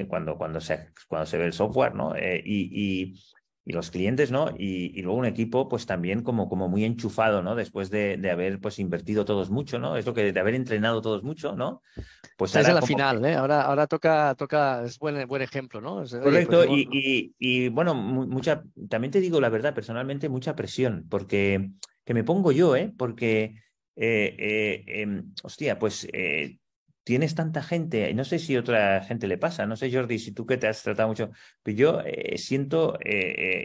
cuando, 0.08 0.36
cuando, 0.36 0.60
se, 0.60 0.88
cuando 1.08 1.26
se 1.26 1.38
ve 1.38 1.44
el 1.46 1.52
software, 1.52 1.94
¿no? 1.94 2.14
y, 2.16 3.14
y 3.66 3.72
los 3.72 3.90
clientes, 3.90 4.30
¿no? 4.30 4.50
Y, 4.58 5.00
luego 5.00 5.18
un 5.18 5.24
equipo, 5.24 5.68
pues 5.68 5.86
también 5.86 6.22
como, 6.22 6.48
como 6.48 6.68
muy 6.68 6.84
enchufado, 6.84 7.42
¿no? 7.42 7.54
Después 7.54 7.88
de, 7.90 8.18
de, 8.18 8.30
haber 8.30 8.60
pues 8.60 8.78
invertido 8.78 9.24
todos 9.24 9.48
mucho, 9.48 9.78
¿no? 9.78 9.96
Es 9.96 10.04
lo 10.04 10.12
que 10.12 10.32
de 10.32 10.40
haber 10.40 10.54
entrenado 10.54 11.00
todos 11.00 11.22
mucho, 11.22 11.56
¿no? 11.56 11.80
Pues 12.36 12.54
es 12.56 12.68
la 12.68 12.82
final, 12.82 13.24
¿eh? 13.24 13.34
Ahora, 13.34 13.62
ahora 13.62 13.86
toca, 13.86 14.34
toca, 14.34 14.84
es 14.84 14.98
buen, 14.98 15.26
buen 15.26 15.40
ejemplo, 15.40 15.80
¿no? 15.80 16.04
Correcto, 16.22 16.64
pues, 16.66 16.70
y, 16.92 17.34
y, 17.38 17.68
bueno, 17.70 17.94
mucha, 17.94 18.62
también 18.90 19.10
te 19.10 19.20
digo 19.20 19.40
la 19.40 19.48
verdad, 19.48 19.74
personalmente, 19.74 20.28
mucha 20.28 20.54
presión, 20.54 21.06
porque 21.08 21.70
que 22.04 22.14
me 22.14 22.24
pongo 22.24 22.52
yo, 22.52 22.76
¿eh? 22.76 22.92
Porque, 22.96 23.56
eh, 23.96 24.36
eh, 24.38 24.84
em, 24.86 25.32
hostia, 25.42 25.78
pues 25.78 26.06
eh, 26.12 26.58
tienes 27.02 27.34
tanta 27.34 27.62
gente, 27.62 28.12
no 28.14 28.24
sé 28.24 28.38
si 28.38 28.56
otra 28.56 29.02
gente 29.02 29.26
le 29.28 29.38
pasa, 29.38 29.66
no 29.66 29.76
sé 29.76 29.92
Jordi, 29.92 30.18
si 30.18 30.32
tú 30.32 30.46
que 30.46 30.56
te 30.56 30.66
has 30.68 30.82
tratado 30.82 31.08
mucho, 31.08 31.30
pero 31.62 31.76
yo 31.76 32.02
siento 32.36 32.98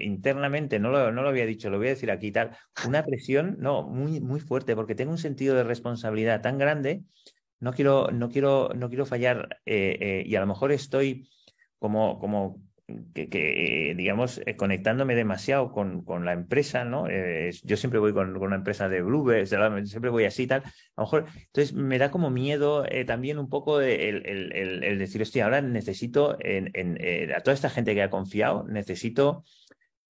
internamente, 0.01 0.77
no 0.79 0.89
lo, 0.89 1.11
no 1.13 1.21
lo 1.21 1.29
había 1.29 1.45
dicho, 1.45 1.69
lo 1.69 1.77
voy 1.77 1.87
a 1.87 1.91
decir 1.91 2.11
aquí 2.11 2.31
tal, 2.33 2.57
una 2.85 3.05
presión, 3.05 3.55
no, 3.59 3.83
muy, 3.83 4.19
muy 4.19 4.41
fuerte, 4.41 4.75
porque 4.75 4.93
tengo 4.93 5.11
un 5.11 5.17
sentido 5.17 5.55
de 5.55 5.63
responsabilidad 5.63 6.41
tan 6.41 6.57
grande, 6.57 7.03
no 7.61 7.71
quiero, 7.71 8.11
no 8.11 8.29
quiero, 8.29 8.71
no 8.75 8.89
quiero 8.89 9.05
fallar 9.05 9.61
y 9.65 10.35
a 10.35 10.41
lo 10.41 10.47
mejor 10.47 10.73
estoy 10.73 11.29
como, 11.79 12.19
como 12.19 12.61
que, 13.13 13.93
digamos, 13.95 14.41
eh, 14.45 14.55
conectándome 14.55 15.15
demasiado 15.15 15.71
con, 15.71 16.03
con 16.03 16.25
la 16.25 16.33
empresa, 16.33 16.85
¿no? 16.85 17.07
Eh, 17.09 17.51
yo 17.63 17.77
siempre 17.77 17.99
voy 17.99 18.13
con, 18.13 18.33
con, 18.33 18.43
una 18.43 18.55
empresa 18.55 18.89
de 18.89 19.01
Bluebird, 19.01 19.47
siempre 19.85 20.09
voy 20.09 20.25
así 20.25 20.43
y 20.43 20.47
tal. 20.47 20.63
A 20.63 20.71
lo 20.97 21.03
mejor, 21.03 21.25
entonces 21.35 21.73
me 21.73 21.97
da 21.97 22.11
como 22.11 22.29
miedo 22.29 22.85
eh, 22.85 23.05
también 23.05 23.39
un 23.39 23.49
poco 23.49 23.81
el, 23.81 24.25
el, 24.25 24.83
el, 24.83 24.99
decir, 24.99 25.21
hostia, 25.21 25.45
ahora 25.45 25.61
necesito, 25.61 26.37
en, 26.39 27.33
a 27.33 27.41
toda 27.41 27.53
esta 27.53 27.69
gente 27.69 27.93
que 27.93 28.03
ha 28.03 28.09
confiado, 28.09 28.65
necesito 28.67 29.43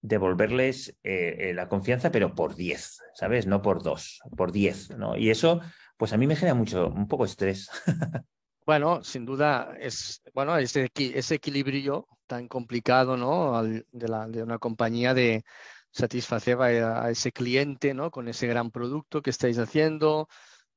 devolverles 0.01 0.97
la 1.03 1.67
confianza, 1.67 2.11
pero 2.11 2.33
por 2.33 2.55
10, 2.55 2.99
¿sabes? 3.15 3.47
No 3.47 3.61
por 3.61 3.83
2, 3.83 4.21
por 4.37 4.51
10, 4.51 4.97
¿no? 4.97 5.17
Y 5.17 5.29
eso, 5.29 5.61
pues 5.97 6.13
a 6.13 6.17
mí 6.17 6.27
me 6.27 6.35
genera 6.35 6.55
mucho, 6.55 6.87
un 6.87 7.07
poco 7.07 7.25
estrés. 7.25 7.69
Bueno, 8.69 9.03
sin 9.03 9.25
duda 9.25 9.73
es, 9.79 10.21
bueno, 10.31 10.55
ese, 10.55 10.91
ese 10.95 11.33
equilibrio 11.33 12.07
tan 12.29 12.47
complicado, 12.47 13.17
¿no? 13.17 13.63
de, 13.63 14.07
la, 14.07 14.27
de 14.27 14.43
una 14.43 14.59
compañía 14.59 15.13
de 15.15 15.43
satisfacer 15.91 16.61
a, 16.61 17.09
ese 17.09 17.31
cliente, 17.31 17.93
¿no? 17.95 18.11
Con 18.11 18.27
ese 18.27 18.47
gran 18.47 18.69
producto 18.71 19.21
que 19.23 19.31
estáis 19.31 19.57
haciendo, 19.57 20.29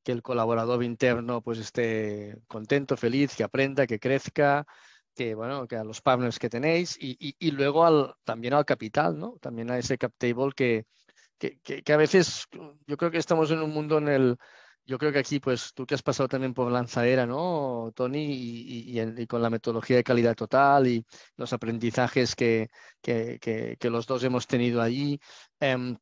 que 0.02 0.12
el 0.12 0.22
colaborador 0.22 0.82
interno 0.82 1.42
pues 1.42 1.58
esté 1.58 2.38
contento, 2.48 2.96
feliz, 2.96 3.36
que 3.36 3.44
aprenda, 3.44 3.86
que 3.86 4.00
crezca, 4.00 4.66
que 5.14 5.34
bueno, 5.34 5.68
que 5.68 5.76
a 5.76 5.84
los 5.84 6.00
partners 6.00 6.38
que 6.38 6.48
tenéis 6.48 6.96
y, 6.98 7.16
y, 7.38 7.50
luego 7.50 7.84
al, 7.84 8.14
también 8.24 8.54
al 8.54 8.64
capital, 8.64 9.18
¿no? 9.18 9.36
También 9.40 9.70
a 9.70 9.78
ese 9.78 9.98
cap 9.98 10.12
table 10.16 10.52
que, 10.56 10.86
que, 11.38 11.58
que, 11.60 11.92
a 11.92 11.98
veces 11.98 12.46
yo 12.86 12.96
creo 12.96 13.10
que 13.10 13.18
estamos 13.18 13.50
en 13.50 13.60
un 13.60 13.70
mundo 13.70 13.98
en 13.98 14.08
el 14.08 14.38
yo 14.84 14.98
creo 14.98 15.12
que 15.12 15.18
aquí, 15.20 15.40
pues 15.40 15.72
tú 15.74 15.86
que 15.86 15.94
has 15.94 16.02
pasado 16.02 16.28
también 16.28 16.54
por 16.54 16.70
lanzadera, 16.70 17.26
¿no, 17.26 17.92
Tony? 17.94 18.26
Y, 18.32 19.26
con 19.26 19.42
la 19.42 19.50
metodología 19.50 19.96
de 19.96 20.04
calidad 20.04 20.34
total 20.34 20.86
y 20.88 21.06
los 21.36 21.52
aprendizajes 21.52 22.34
que, 22.34 22.68
que, 23.00 23.38
que, 23.40 23.90
los 23.90 24.06
dos 24.06 24.24
hemos 24.24 24.46
tenido 24.46 24.82
allí, 24.82 25.20
em, 25.60 25.96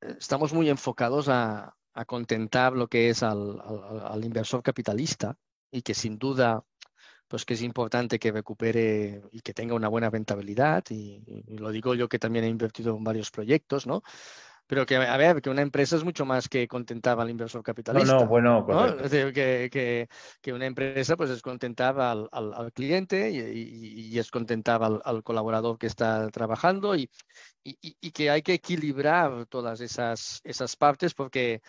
estamos 0.00 0.52
muy 0.52 0.68
enfocados 0.68 1.28
a, 1.28 1.74
a, 1.94 2.04
contentar 2.04 2.72
lo 2.72 2.88
que 2.88 3.10
es 3.10 3.22
al, 3.22 3.60
al, 4.04 4.24
inversor 4.24 4.62
capitalista 4.62 5.36
y 5.70 5.82
que 5.82 5.94
sin 5.94 6.18
duda 6.18 6.64
pues 7.28 7.44
que 7.44 7.54
es 7.54 7.62
importante 7.62 8.18
que 8.18 8.32
recupere 8.32 9.22
y 9.32 9.40
que 9.40 9.52
tenga 9.52 9.74
una 9.74 9.88
buena 9.88 10.08
rentabilidad 10.10 10.82
y, 10.90 11.22
y, 11.46 11.58
lo 11.58 11.70
digo 11.70 11.94
yo 11.94 12.08
que 12.08 12.18
también 12.18 12.44
he 12.46 12.48
invertido 12.48 12.96
en 12.96 13.04
varios 13.04 13.30
proyectos, 13.30 13.86
¿no? 13.86 14.02
Pero 14.68 14.84
que, 14.84 14.96
a 14.96 15.16
ver, 15.16 15.40
que 15.40 15.48
una 15.48 15.62
empresa 15.62 15.96
es 15.96 16.04
mucho 16.04 16.26
más 16.26 16.46
que 16.46 16.68
contentar 16.68 17.18
al 17.18 17.30
inversor 17.30 17.62
capitalista. 17.62 18.12
No, 18.12 18.20
no, 18.20 18.26
bueno, 18.26 18.84
Es 19.02 19.10
decir, 19.10 19.32
que, 19.32 19.70
que, 19.72 20.08
que, 20.42 20.52
una 20.52 20.66
empresa 20.66 21.16
pues 21.16 21.30
es 21.30 21.40
contentar 21.40 21.98
al, 21.98 22.28
al, 22.30 22.72
cliente 22.74 23.30
y, 23.30 24.12
y, 24.12 24.18
es 24.18 24.30
contentar 24.30 24.82
al, 24.82 25.00
al, 25.06 25.22
colaborador 25.22 25.78
que 25.78 25.86
está 25.86 26.28
trabajando 26.28 26.94
y, 26.94 27.08
y, 27.64 28.10
que 28.10 28.28
hay 28.28 28.42
que 28.42 28.54
equilibrar 28.54 29.46
todas 29.46 29.80
esas, 29.80 30.42
esas 30.44 30.76
partes 30.76 31.14
porque, 31.14 31.62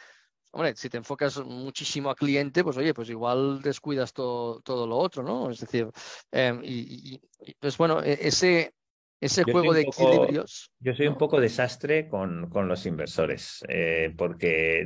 hombre, 0.52 0.76
si 0.76 0.90
te 0.90 0.98
enfocas 0.98 1.38
muchísimo 1.46 2.10
al 2.10 2.18
cliente, 2.18 2.66
pues 2.66 2.76
oye, 2.76 2.94
pues 2.94 3.10
igual 3.10 3.62
descuidas 3.62 4.12
todo, 4.12 4.60
todo 4.60 4.86
lo 4.86 4.98
otro, 4.98 5.24
¿no? 5.24 5.50
Es 5.50 5.62
decir, 5.62 5.90
eh, 6.34 6.60
y, 6.64 7.22
pues 7.60 7.78
bueno, 7.78 8.02
e, 8.04 8.28
ese, 9.20 9.44
juego 9.44 9.74
de 9.74 9.82
equilibrios. 9.82 10.72
Yo 10.80 10.94
soy 10.94 11.08
un 11.08 11.18
poco 11.18 11.40
desastre 11.40 12.08
con, 12.08 12.50
con 12.50 12.68
los 12.68 12.86
inversores, 12.86 13.64
eh, 13.68 14.14
porque 14.18 14.86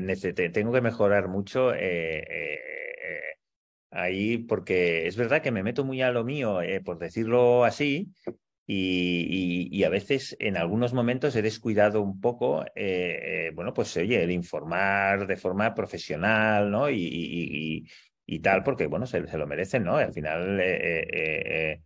tengo 0.54 0.72
que 0.72 0.82
mejorar 0.82 1.28
mucho 1.28 1.74
eh, 1.74 2.24
eh, 2.30 2.60
ahí, 3.92 4.40
porque 4.40 5.08
es 5.08 5.16
verdad 5.18 5.42
que 5.42 5.52
me 5.52 5.64
meto 5.64 5.86
muy 5.86 6.02
a 6.02 6.12
lo 6.12 6.24
mío, 6.24 6.60
por 6.84 6.98
decirlo 6.98 7.64
así, 7.64 8.12
y, 8.66 9.68
y, 9.72 9.84
a 9.84 9.90
veces 9.90 10.38
en 10.40 10.56
algunos 10.56 10.94
momentos 10.94 11.36
he 11.36 11.42
descuidado 11.42 12.02
un 12.02 12.22
poco, 12.22 12.66
bueno, 13.54 13.74
pues 13.74 13.96
oye, 13.98 14.24
el 14.24 14.32
informar 14.32 15.28
de 15.28 15.38
forma 15.38 15.76
profesional, 15.76 16.72
¿no? 16.72 16.90
Y, 16.90 17.86
y 18.26 18.40
tal, 18.40 18.64
porque 18.64 18.88
bueno, 18.88 19.06
se, 19.06 19.28
se, 19.28 19.38
lo 19.38 19.48
merecen, 19.48 19.84
¿no? 19.84 19.98
Al 19.98 20.14
final 20.14 20.60
eh, 20.62 21.82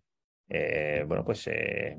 bueno, 0.48 1.24
pues 1.26 1.48
eh, 1.48 1.98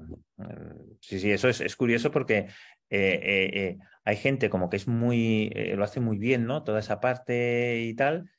sí, 1.01 1.20
sí, 1.20 1.30
eso 1.30 1.49
es, 1.49 1.61
es 1.61 1.76
curioso 1.76 2.11
porque 2.11 2.49
eh, 2.90 3.76
hay 4.05 4.16
gente 4.16 4.49
como 4.49 4.70
que 4.70 4.76
es 4.76 4.88
muy, 4.88 5.51
lo 5.74 5.84
hace 5.84 6.01
muy 6.01 6.18
bien, 6.18 6.46
¿no? 6.46 6.64
Toda 6.64 6.80
esa 6.80 7.01
parte 7.01 7.80
y 7.82 7.94
tal. 7.94 8.30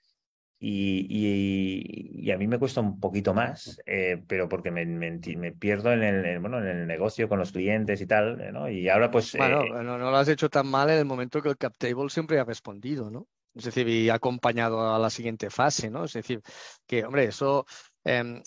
Y, 0.61 2.29
a 2.31 2.37
mí 2.37 2.47
me 2.47 2.59
cuesta 2.59 2.81
un 2.81 2.99
poquito 2.99 3.33
más, 3.33 3.79
pero 4.27 4.49
porque 4.49 4.71
me, 4.71 4.85
me, 4.85 5.51
pierdo 5.53 5.93
en 5.93 6.03
el, 6.03 6.39
bueno, 6.39 6.59
en 6.59 6.67
el 6.67 6.87
negocio 6.87 7.29
con 7.29 7.39
los 7.39 7.51
clientes 7.51 8.01
y 8.01 8.05
tal, 8.05 8.51
¿no? 8.51 8.69
Y 8.69 8.89
ahora 8.89 9.09
pues... 9.09 9.35
Bueno, 9.37 9.63
no, 9.83 9.97
lo 9.97 10.15
has 10.15 10.27
hecho 10.27 10.49
tan 10.49 10.67
mal 10.67 10.89
en 10.89 10.97
el 10.97 11.05
momento 11.05 11.41
que 11.41 11.49
el 11.49 11.57
cap 11.57 11.75
table 11.77 12.09
siempre 12.09 12.39
ha 12.39 12.43
respondido, 12.43 13.09
¿no? 13.09 13.27
Es 13.55 13.65
decir, 13.65 13.87
y 13.87 14.09
ha 14.09 14.15
acompañado 14.15 14.93
a 14.93 14.99
la 14.99 15.09
siguiente 15.09 15.49
fase, 15.49 15.89
¿no? 15.89 16.05
Es 16.05 16.13
decir, 16.13 16.41
que, 16.85 17.05
hombre, 17.05 17.25
eso... 17.25 17.65
Em, 18.03 18.41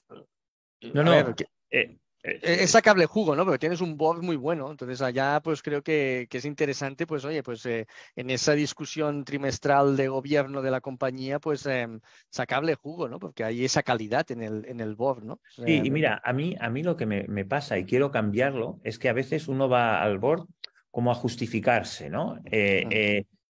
no, 0.93 1.05
no. 1.05 1.35
Eh, 1.71 2.41
eh, 2.43 2.59
es 2.63 2.71
sacable 2.71 3.07
jugo, 3.07 3.35
¿no? 3.35 3.45
Pero 3.45 3.59
tienes 3.59 3.81
un 3.81 3.97
board 3.97 4.23
muy 4.23 4.37
bueno. 4.37 4.71
Entonces 4.71 5.03
allá, 5.03 5.41
pues 5.43 5.63
creo 5.63 5.83
que, 5.83 6.29
que 6.31 6.39
es 6.39 6.45
interesante, 6.45 7.07
pues 7.07 7.25
oye, 7.25 7.43
pues 7.43 7.67
eh, 7.67 7.87
en 8.15 8.31
esa 8.31 8.53
discusión 8.53 9.25
trimestral 9.25 9.97
de 9.97 10.09
gobierno 10.09 10.63
de 10.63 10.71
la 10.71 10.81
compañía, 10.81 11.41
pues 11.41 11.67
em, 11.67 12.01
sacable 12.31 12.77
jugo, 12.77 13.09
¿no? 13.09 13.19
Porque 13.19 13.45
hay 13.45 13.65
esa 13.65 13.83
calidad 13.83 14.31
en 14.31 14.43
el, 14.43 14.65
en 14.67 14.81
el 14.81 14.95
board, 14.95 15.25
¿no? 15.25 15.41
Sí, 15.49 15.81
y 15.83 15.91
mira, 15.91 16.21
a 16.25 16.33
mí, 16.33 16.55
a 16.61 16.71
mí 16.71 16.83
lo 16.83 16.97
que 16.97 17.07
me, 17.07 17.25
me, 17.25 17.45
pasa 17.45 17.77
y 17.77 17.85
quiero 17.85 18.11
cambiarlo 18.11 18.79
es 18.85 18.99
que 18.99 19.09
a 19.09 19.13
veces 19.13 19.49
uno 19.49 19.69
va 19.69 20.01
al 20.03 20.19
board 20.19 20.47
como 20.91 21.11
a 21.11 21.15
justificarse, 21.15 22.09
¿no? 22.09 22.41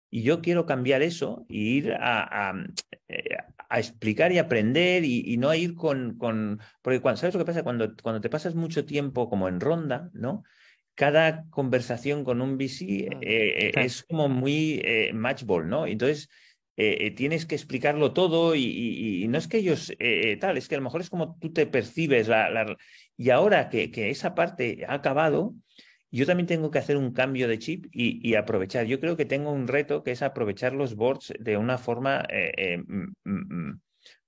Y 0.10 0.24
yo 0.24 0.42
quiero 0.42 0.66
cambiar 0.66 1.02
eso 1.02 1.46
e 1.50 1.58
ir 1.58 1.94
a, 1.94 2.54
eh, 3.08 3.38
a, 3.70 3.80
explicar 3.80 4.32
y 4.32 4.40
aprender 4.40 5.04
y, 5.06 5.38
no 5.38 5.50
a 5.50 5.58
ir 5.58 5.76
con, 5.76 6.18
con... 6.18 6.60
Porque 6.82 7.00
cuando, 7.00 7.20
¿sabes 7.20 7.36
lo 7.36 7.40
que 7.40 7.46
pasa? 7.46 7.64
Cuando, 7.64 7.96
cuando 8.02 8.22
te 8.22 8.30
pasas 8.30 8.56
mucho 8.56 8.86
tiempo 8.86 9.30
como 9.30 9.48
en 9.48 9.60
ronda, 9.60 10.10
¿no? 10.14 10.44
Cada 10.96 11.46
conversación 11.50 12.24
con 12.24 12.42
un 12.42 12.58
VC 12.58 12.82
eh, 12.82 13.10
eh, 13.22 13.72
es 13.76 14.04
como 14.04 14.28
muy 14.28 14.84
matchball, 15.14 15.70
¿no? 15.70 15.86
Entonces, 15.86 16.30
tienes 17.16 17.46
que 17.46 17.56
explicarlo 17.56 18.14
todo 18.14 18.56
y, 18.56 19.26
no 19.30 19.38
es 19.38 19.48
que 19.48 19.58
ellos 19.58 19.94
tal, 20.40 20.58
es 20.58 20.68
que 20.68 20.76
a 20.76 20.78
lo 20.80 20.84
mejor 20.84 21.02
es 21.02 21.10
como 21.10 21.38
tú 21.40 21.54
te 21.54 21.68
percibes. 21.68 22.28
La, 22.28 22.50
la... 22.50 22.76
Y 23.16 23.30
ahora 23.30 23.70
que, 23.70 23.92
que 23.92 24.10
esa 24.10 24.34
parte 24.34 24.86
ha 24.88 24.96
acabado, 24.96 25.54
yo 26.12 26.26
también 26.26 26.48
tengo 26.48 26.72
que 26.72 26.80
hacer 26.80 26.98
un 26.98 27.14
cambio 27.14 27.48
de 27.48 27.60
chip 27.60 27.86
y, 27.92 28.34
aprovechar. 28.36 28.86
Yo 28.86 29.00
creo 29.00 29.16
que 29.16 29.26
tengo 29.26 29.52
un 29.52 29.68
reto 29.68 30.04
que 30.04 30.12
es 30.12 30.22
aprovechar 30.22 30.74
los 30.74 30.96
boards 30.96 31.34
de 31.40 31.58
una 31.58 31.78
forma 31.78 32.26
eh, 32.30 32.52
eh, 32.58 32.84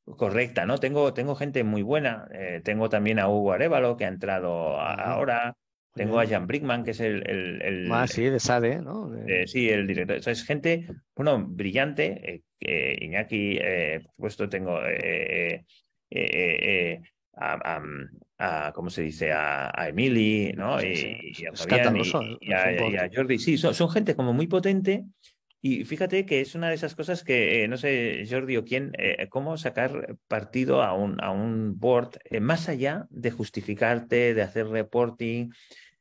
correcta, 0.06 0.66
¿no? 0.66 0.78
Tengo, 0.78 1.14
tengo 1.14 1.36
gente 1.36 1.64
muy 1.64 1.82
buena. 1.82 2.28
Eh, 2.34 2.62
tengo 2.64 2.90
también 2.90 3.20
a 3.20 3.30
Hugo 3.30 3.54
Arevalo, 3.54 3.98
que 3.98 4.06
ha 4.06 4.10
entrado 4.10 4.80
ahora. 4.80 5.56
Tengo 5.94 6.20
a 6.20 6.28
Jan 6.28 6.48
Brickman, 6.48 6.86
que 6.86 6.92
es 6.92 7.02
el... 7.02 7.28
el, 7.28 7.92
ah, 7.92 8.08
sí, 8.08 8.24
de 8.24 8.40
SADE, 8.40 8.82
¿no? 8.82 9.12
sí, 9.46 9.70
el 9.70 9.88
director. 9.88 10.20
O 10.26 10.30
es 10.30 10.46
gente, 10.46 10.88
bueno, 11.16 11.46
brillante. 11.46 12.44
Iñaki, 12.60 13.60
por 13.60 14.12
supuesto, 14.14 14.50
tengo 14.50 14.80
a, 17.36 17.82
¿cómo 18.74 18.90
se 18.90 19.04
dice? 19.04 19.32
A, 19.32 19.72
a 19.74 19.90
Emily, 19.90 20.54
¿no? 20.56 20.82
y, 20.82 21.46
a 21.46 21.56
Fabián 21.56 21.98
y, 22.42 22.54
a, 22.54 23.10
Jordi. 23.14 23.38
Sí, 23.40 23.58
son, 23.58 23.90
gente 23.90 24.16
como 24.16 24.34
muy 24.34 24.48
potente 24.48 25.06
Y 25.62 25.86
fíjate 25.86 26.26
que 26.26 26.42
es 26.42 26.56
una 26.56 26.70
de 26.70 26.76
esas 26.76 26.96
cosas 26.96 27.24
que, 27.24 27.64
eh, 27.64 27.68
no 27.68 27.78
sé, 27.78 28.26
Jordi 28.30 28.58
o 28.58 28.66
quién, 28.66 28.92
eh, 28.98 29.28
cómo 29.30 29.58
sacar 29.58 30.18
partido 30.28 30.82
a 30.82 30.94
un, 30.94 31.22
a 31.24 31.32
un 31.32 31.80
board 31.80 32.20
eh, 32.26 32.40
más 32.40 32.70
allá 32.70 33.06
de 33.10 33.32
justificarte, 33.32 34.34
de 34.34 34.42
hacer 34.42 34.68
reporting, 34.68 35.50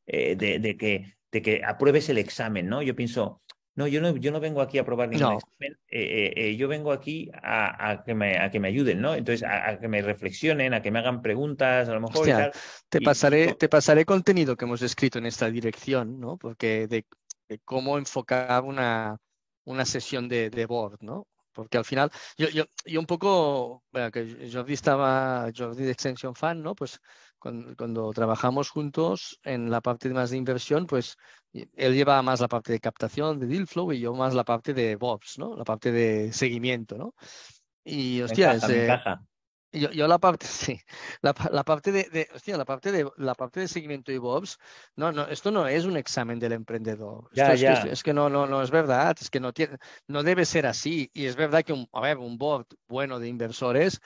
de, 0.07 0.59
de, 0.61 0.77
que, 0.77 1.15
de 1.31 1.43
que 1.43 1.63
apruebes 1.65 2.09
el 2.09 2.19
examen, 2.19 2.69
¿no? 2.69 2.83
Yo 2.83 2.97
pienso, 2.97 3.43
no, 3.77 3.87
yo 3.87 4.01
no, 4.01 4.17
yo 4.17 4.33
no 4.33 4.41
vengo 4.41 4.61
aquí 4.61 4.79
a 4.79 4.85
probar 4.85 5.09
ningún 5.09 5.39
examen, 5.39 6.57
yo 6.57 6.69
vengo 6.69 6.93
aquí 6.93 7.31
a, 7.33 7.91
a, 7.91 8.05
que 8.05 8.15
me, 8.15 8.39
a 8.39 8.51
que 8.51 8.61
me 8.61 8.69
ayuden, 8.69 9.01
¿no? 9.01 9.15
Entonces, 9.15 9.49
a, 9.49 9.79
que 9.79 9.89
me 9.89 10.03
reflexionen, 10.03 10.75
a 10.75 10.83
que 10.83 10.91
me 10.91 10.99
hagan 10.99 11.23
preguntas, 11.23 11.89
a 11.89 11.95
lo 11.95 12.01
mejor. 12.01 12.53
Te, 12.89 13.01
pasaré, 13.01 13.55
te 13.55 13.69
pasaré 13.69 14.05
contenido 14.05 14.57
que 14.57 14.65
hemos 14.65 14.83
escrito 14.83 15.19
en 15.19 15.27
esta 15.27 15.51
dirección, 15.51 16.19
¿no? 16.19 16.37
Porque 16.37 16.89
de, 16.89 17.05
cómo 17.65 17.99
enfocar 17.99 18.63
una, 18.65 19.17
una 19.65 19.85
sesión 19.85 20.29
de, 20.29 20.51
de 20.51 20.67
board, 20.67 20.99
¿no? 21.01 21.27
porque 21.53 21.79
al 21.79 21.85
final, 21.85 22.11
yo, 22.39 22.49
yo, 22.49 22.65
yo 22.87 23.01
un 23.01 23.07
poco, 23.07 23.83
bueno, 23.93 24.11
que 24.11 24.49
Jordi 24.51 24.73
estaba, 24.73 25.51
Jordi 25.55 25.85
de 25.85 25.91
Extension 25.91 26.35
Fan, 26.35 26.63
¿no? 26.63 26.75
Pues 26.75 27.01
cuando, 27.39 28.13
trabajamos 28.13 28.71
juntos 28.71 29.39
en 29.43 29.71
la 29.71 29.81
parte 29.81 30.09
más 30.11 30.31
de 30.31 30.37
inversión, 30.37 30.87
pues 30.87 31.17
él 31.53 31.95
lleva 31.95 32.23
más 32.23 32.41
la 32.41 32.49
parte 32.49 32.73
de 32.73 32.81
captación, 32.81 33.39
de 33.39 33.47
deal 33.47 33.67
flow, 33.67 33.93
y 33.93 34.01
yo 34.01 34.15
más 34.15 34.35
la 34.35 34.45
parte 34.45 34.75
de 34.75 34.97
Bobs, 34.97 35.39
¿no? 35.39 35.57
La 35.57 35.65
parte 35.65 35.93
de 35.93 36.33
seguimiento, 36.33 36.97
¿no? 36.97 37.15
Y 37.85 38.21
hostia, 38.21 38.59
yo, 39.73 39.89
yo, 39.93 40.09
la 40.09 40.19
parte, 40.19 40.47
sí, 40.49 40.81
la, 41.23 41.35
la 41.53 41.63
parte 41.63 41.93
de, 41.93 42.05
de, 42.11 42.29
hostia, 42.35 42.57
la 42.57 42.65
parte 42.65 42.91
de 42.91 43.09
la 43.17 43.35
parte 43.35 43.61
de 43.61 43.69
seguimiento 43.69 44.11
y 44.11 44.19
Bobs, 44.19 44.59
no, 44.97 45.13
no, 45.13 45.29
esto 45.29 45.51
no 45.51 45.67
es 45.67 45.85
un 45.85 45.97
examen 45.97 46.39
del 46.39 46.53
emprendedor. 46.53 47.29
Ya, 47.33 47.53
es, 47.53 47.61
ya. 47.61 47.83
Que, 47.83 47.93
es, 47.93 48.03
que, 48.03 48.13
no, 48.13 48.29
no, 48.29 48.47
no 48.47 48.63
es 48.63 48.71
verdad, 48.71 49.17
es 49.21 49.31
que 49.31 49.39
no 49.39 49.53
tiene, 49.53 49.77
no 50.09 50.23
debe 50.23 50.45
ser 50.45 50.67
así. 50.67 51.11
Y 51.15 51.27
es 51.27 51.37
verdad 51.37 51.63
que 51.63 51.73
un, 51.73 51.89
a 51.93 52.01
ver, 52.01 52.19
un 52.19 52.37
board 52.37 52.67
bueno 52.89 53.21
de 53.21 53.29
inversores 53.29 54.01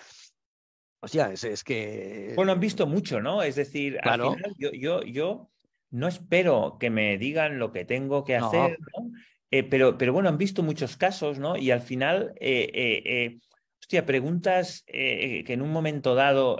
Hostia, 1.04 1.30
es, 1.30 1.44
es, 1.44 1.62
que. 1.62 2.32
Bueno, 2.34 2.52
han 2.52 2.60
visto 2.60 2.86
mucho, 2.86 3.20
¿no? 3.20 3.42
Es 3.42 3.56
decir, 3.56 3.98
claro. 4.00 4.30
al 4.30 4.36
final 4.36 4.54
yo, 4.56 4.70
yo, 4.72 5.02
yo 5.02 5.50
no 5.94 6.08
espero 6.08 6.76
que 6.80 6.90
me 6.90 7.16
digan 7.18 7.60
lo 7.60 7.70
que 7.70 7.84
tengo 7.84 8.24
que 8.24 8.34
hacer, 8.34 8.78
no. 8.80 9.12
Eh, 9.52 9.62
pero, 9.62 9.96
pero 9.96 10.12
bueno, 10.12 10.28
han 10.28 10.38
visto 10.38 10.64
muchos 10.64 10.96
casos, 10.96 11.38
¿no? 11.38 11.56
Y 11.56 11.70
al 11.70 11.82
final, 11.82 12.34
eh, 12.40 12.68
eh, 12.74 13.38
hostia, 13.80 14.04
preguntas 14.04 14.82
que 14.86 15.44
en 15.46 15.62
un 15.62 15.70
momento 15.70 16.16
dado 16.16 16.56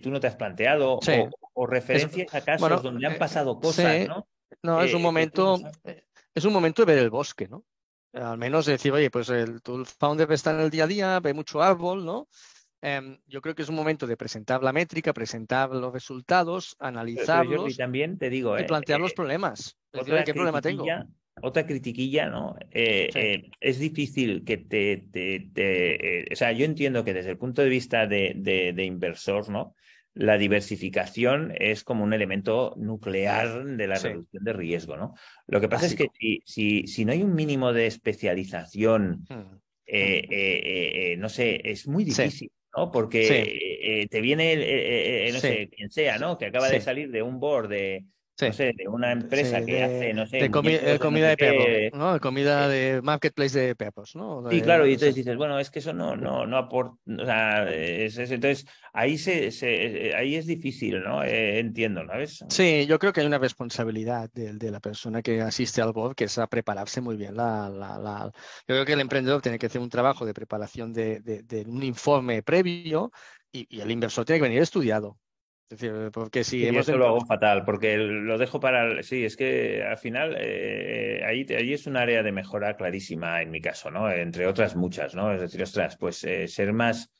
tú 0.00 0.10
no 0.10 0.20
te 0.20 0.28
has 0.28 0.36
planteado 0.36 1.00
sí. 1.02 1.12
o, 1.12 1.30
o, 1.54 1.66
referencias 1.66 2.28
es, 2.28 2.34
a 2.34 2.44
casos 2.44 2.60
bueno, 2.60 2.80
donde 2.80 3.08
han 3.08 3.18
pasado 3.18 3.58
cosas, 3.58 4.02
sí. 4.02 4.06
¿no? 4.06 4.28
No, 4.62 4.80
es 4.80 4.94
un 4.94 5.02
momento, 5.02 5.58
es 6.32 6.44
un 6.44 6.52
momento 6.52 6.82
de 6.82 6.94
ver 6.94 7.02
el 7.02 7.10
bosque, 7.10 7.48
¿no? 7.48 7.64
Al 8.12 8.38
menos 8.38 8.66
decir, 8.66 8.92
oye, 8.92 9.10
pues 9.10 9.28
el, 9.28 9.60
tu 9.60 9.84
founder 9.84 10.30
está 10.30 10.52
en 10.52 10.60
el 10.60 10.70
día 10.70 10.84
a 10.84 10.86
día, 10.86 11.18
ve 11.18 11.34
mucho 11.34 11.60
árbol, 11.60 12.04
¿no? 12.04 12.28
Um, 12.82 13.18
yo 13.28 13.40
creo 13.40 13.54
que 13.54 13.62
es 13.62 13.68
un 13.68 13.76
momento 13.76 14.08
de 14.08 14.16
presentar 14.16 14.62
la 14.62 14.72
métrica, 14.72 15.12
presentar 15.12 15.70
los 15.70 15.92
resultados, 15.92 16.74
analizarlos 16.80 17.74
y 17.74 17.76
también 17.76 18.18
te 18.18 18.28
digo, 18.28 18.58
y 18.58 18.64
plantear 18.64 18.98
eh, 18.98 19.02
los 19.02 19.14
problemas. 19.14 19.76
Es 19.92 20.04
decir, 20.06 20.24
¿Qué 20.24 20.34
problema 20.34 20.60
tengo? 20.60 20.86
Otra 21.44 21.64
critiquilla, 21.66 22.28
¿no? 22.28 22.56
Eh, 22.72 23.08
Sí. 23.12 23.18
eh, 23.18 23.50
es 23.60 23.78
difícil 23.78 24.44
que 24.44 24.58
te... 24.58 25.04
te- 25.12 25.48
te, 25.54 26.20
eh, 26.20 26.28
o 26.32 26.36
sea, 26.36 26.52
yo 26.52 26.64
entiendo 26.64 27.04
que 27.04 27.14
desde 27.14 27.30
el 27.30 27.38
punto 27.38 27.62
de 27.62 27.68
vista 27.68 28.06
de, 28.06 28.34
de- 28.36 28.72
de 28.72 28.84
inversor, 28.84 29.48
¿no? 29.48 29.74
La 30.14 30.36
diversificación 30.36 31.52
es 31.56 31.84
como 31.84 32.04
un 32.04 32.12
elemento 32.12 32.74
nuclear 32.76 33.64
de 33.64 33.86
la 33.86 33.96
Sí. 33.96 34.08
reducción 34.08 34.44
de 34.44 34.52
riesgo, 34.52 34.96
¿no? 34.96 35.14
Lo 35.46 35.60
que 35.60 35.68
pasa 35.68 35.86
es 35.86 35.94
que 35.94 36.08
si, 36.18 36.42
si, 36.44 36.86
si 36.86 37.04
no 37.04 37.12
hay 37.12 37.22
un 37.22 37.34
mínimo 37.34 37.72
de 37.72 37.86
especialización, 37.86 39.24
Hmm. 39.28 39.56
eh, 39.86 40.26
eh, 40.30 40.60
eh, 40.64 41.12
eh, 41.12 41.16
no 41.16 41.28
sé, 41.28 41.60
es 41.64 41.88
muy 41.88 42.10
Sí. 42.10 42.50
¿No? 42.76 42.90
Porque 42.90 43.18
Sí. 43.28 43.34
eh, 43.42 44.02
eh, 44.02 44.08
te 44.08 44.20
viene, 44.20 44.52
el, 44.52 44.62
eh, 44.62 45.28
eh, 45.28 45.32
no 45.32 45.40
Sí. 45.40 45.48
sé, 45.48 45.68
quien 45.70 45.90
sea, 45.90 46.18
¿no? 46.18 46.38
Que 46.38 46.46
acaba 46.46 46.68
de 46.68 46.80
salir 46.80 47.10
de 47.10 47.22
un 47.22 47.40
board 47.40 47.68
de, 47.68 48.06
Sí. 48.36 48.46
no 48.46 48.52
sé, 48.52 48.72
de 48.76 48.88
una 48.88 49.12
empresa 49.12 49.60
Sí, 49.60 49.64
que 49.64 49.72
de, 49.72 49.82
hace, 49.82 50.14
no 50.14 50.26
sé, 50.26 50.44
de 50.44 50.50
comi 50.50 50.72
muñecos 50.72 50.82
eh, 50.82 50.98
comida 51.00 51.24
no 51.24 51.28
de 51.28 51.32
sé 51.32 51.36
perro, 51.36 51.64
qué. 51.64 51.90
¿no? 51.92 52.18
Comida 52.20 52.66
Eh, 52.66 52.68
de 52.68 53.02
marketplace 53.02 53.58
de 53.58 53.76
perros, 53.76 54.14
¿no? 54.16 54.42
Sí, 54.48 54.60
De- 54.60 54.62
claro, 54.62 54.86
y 54.86 54.92
entonces 54.94 55.14
dices, 55.14 55.36
bueno, 55.36 55.58
es 55.58 55.70
que 55.70 55.78
eso 55.78 55.94
no, 55.94 56.14
no, 56.14 56.46
no 56.46 56.58
aporta, 56.58 56.94
o 57.18 57.24
sea, 57.24 57.70
es, 57.72 58.18
es- 58.18 58.30
entonces 58.30 58.66
ahí 58.92 59.16
se, 59.16 59.50
se- 59.50 60.08
eh, 60.10 60.14
ahí 60.14 60.34
es 60.36 60.46
difícil, 60.46 61.02
¿no? 61.02 61.24
Eh, 61.24 61.58
entiendo, 61.58 62.06
¿sabes? 62.06 62.44
Sí, 62.48 62.86
yo 62.86 62.98
creo 62.98 63.14
que 63.14 63.20
hay 63.20 63.26
una 63.26 63.38
responsabilidad 63.38 64.28
de, 64.34 64.52
de 64.52 64.70
la 64.70 64.78
persona 64.80 65.22
que 65.22 65.40
asiste 65.40 65.80
al 65.80 65.92
board, 65.94 66.14
que 66.14 66.24
es 66.24 66.36
a 66.36 66.46
prepararse 66.48 67.00
muy 67.00 67.16
bien. 67.16 67.34
La, 67.34 67.70
la, 67.70 67.98
la- 67.98 68.30
Yo 68.68 68.74
creo 68.74 68.84
que 68.84 68.92
el 68.92 69.00
emprendedor 69.00 69.40
tiene 69.40 69.58
que 69.58 69.66
hacer 69.66 69.80
un 69.80 69.88
trabajo 69.88 70.26
de 70.26 70.34
preparación 70.34 70.92
de, 70.92 71.20
de- 71.20 71.42
de 71.44 71.62
un 71.62 71.82
informe 71.82 72.42
previo 72.42 73.10
y, 73.50 73.66
y 73.74 73.80
el 73.80 73.90
inversor 73.90 74.26
tiene 74.26 74.38
que 74.40 74.42
venir 74.48 74.60
estudiado. 74.62 75.18
Es 75.72 75.78
decir, 75.80 76.10
porque 76.12 76.44
si 76.44 76.58
Sí, 76.58 76.62
yo 76.64 76.68
hemos 76.68 76.86
eso 76.88 76.98
lo 76.98 77.06
hago 77.06 77.24
fatal, 77.24 77.64
porque 77.64 77.96
lo 77.96 78.36
dejo 78.36 78.60
para, 78.60 78.84
el- 78.84 79.04
sí, 79.04 79.24
es 79.24 79.36
que 79.38 79.82
al 79.82 79.96
final 79.96 80.36
eh, 80.38 81.22
ahí, 81.24 81.46
ahí 81.56 81.72
es 81.72 81.86
un 81.86 81.96
área 81.96 82.22
de 82.22 82.30
mejora 82.30 82.76
clarísima 82.76 83.40
en 83.40 83.50
mi 83.50 83.60
caso, 83.62 83.90
¿no? 83.90 84.10
Entre 84.10 84.46
otras 84.46 84.76
muchas, 84.76 85.14
¿no? 85.14 85.32
Es 85.32 85.40
decir, 85.40 85.62
ostras, 85.62 85.96
pues 85.96 86.22
eh, 86.24 86.48
ser 86.48 86.74
más, 86.74 87.10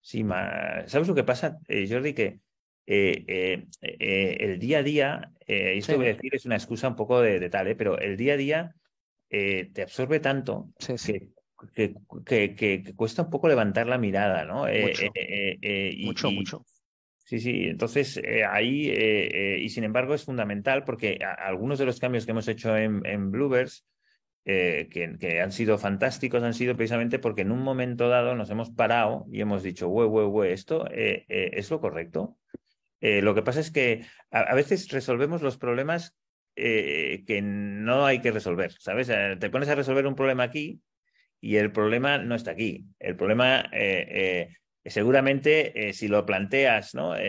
sí, 0.00 0.22
más, 0.22 0.90
¿sabes 0.90 1.08
lo 1.08 1.14
que 1.14 1.24
pasa, 1.24 1.58
eh, 1.66 1.86
Jordi? 1.88 2.12
Que 2.12 2.40
eh, 2.86 3.24
eh, 3.26 3.66
eh, 3.80 4.36
el 4.40 4.58
día 4.58 4.78
a 4.78 4.82
día, 4.82 5.32
eh, 5.46 5.72
y 5.76 5.78
esto 5.78 5.92
Sí. 5.92 5.96
voy 5.96 6.06
a 6.06 6.14
decir 6.14 6.34
es 6.34 6.44
una 6.44 6.56
excusa 6.56 6.88
un 6.88 6.96
poco 6.96 7.22
de, 7.22 7.40
de 7.40 7.48
tal, 7.50 7.68
¿eh? 7.68 7.76
Pero 7.76 7.98
el 7.98 8.16
día 8.18 8.34
a 8.34 8.36
día 8.36 8.74
eh, 9.30 9.70
te 9.72 9.82
absorbe 9.82 10.20
tanto 10.20 10.72
Sí, 10.78 10.94
que, 11.02 11.30
que, 11.74 11.94
que, 12.26 12.54
que- 12.54 12.82
que 12.82 12.94
cuesta 12.94 13.22
un 13.22 13.30
poco 13.30 13.48
levantar 13.48 13.86
la 13.86 13.96
mirada, 13.98 14.44
¿no? 14.44 14.68
Eh, 14.68 14.82
Mucho. 14.82 15.06
eh, 15.06 15.10
eh, 15.14 15.58
eh, 15.62 15.90
y- 15.96 16.06
mucho, 16.06 16.30
y- 16.30 16.36
mucho. 16.36 16.64
Sí, 17.34 17.40
sí, 17.40 17.64
entonces 17.64 18.16
eh, 18.18 18.44
ahí, 18.44 18.88
eh, 18.90 19.56
eh, 19.56 19.58
y 19.58 19.68
sin 19.68 19.82
embargo 19.82 20.14
es 20.14 20.22
fundamental 20.22 20.84
porque 20.84 21.18
algunos 21.38 21.80
de 21.80 21.84
los 21.84 21.98
cambios 21.98 22.24
que 22.24 22.30
hemos 22.30 22.46
hecho 22.46 22.76
en, 22.76 23.04
en 23.04 23.32
Bluebirds, 23.32 23.84
que, 24.44 25.40
han 25.42 25.50
sido 25.50 25.76
fantásticos, 25.76 26.44
han 26.44 26.54
sido 26.54 26.76
precisamente 26.76 27.18
porque 27.18 27.42
en 27.42 27.50
un 27.50 27.60
momento 27.62 28.08
dado 28.08 28.36
nos 28.36 28.50
hemos 28.50 28.70
parado 28.70 29.26
y 29.32 29.40
hemos 29.40 29.64
dicho, 29.64 29.88
güey, 29.88 30.06
güey, 30.06 30.26
güey, 30.26 30.52
¿esto 30.52 30.86
es 30.92 31.70
lo 31.72 31.80
correcto? 31.80 32.38
Lo 33.00 33.34
que 33.34 33.42
pasa 33.42 33.58
es 33.58 33.72
que 33.72 34.04
a, 34.30 34.54
veces 34.54 34.88
resolvemos 34.90 35.42
los 35.42 35.56
problemas 35.56 36.16
que 36.54 37.40
no 37.42 38.06
hay 38.06 38.20
que 38.20 38.30
resolver, 38.30 38.70
¿sabes? 38.78 39.08
Te 39.40 39.50
pones 39.50 39.68
a 39.70 39.74
resolver 39.74 40.06
un 40.06 40.14
problema 40.14 40.44
aquí 40.44 40.80
y 41.40 41.56
el 41.56 41.72
problema 41.72 42.18
no 42.18 42.36
está 42.36 42.52
aquí. 42.52 42.84
El 43.00 43.16
problema... 43.16 43.68
seguramente 44.90 45.88
eh, 45.88 45.92
si 45.92 46.08
lo 46.08 46.26
planteas 46.26 46.94
¿no? 46.94 47.16
Eh, 47.16 47.22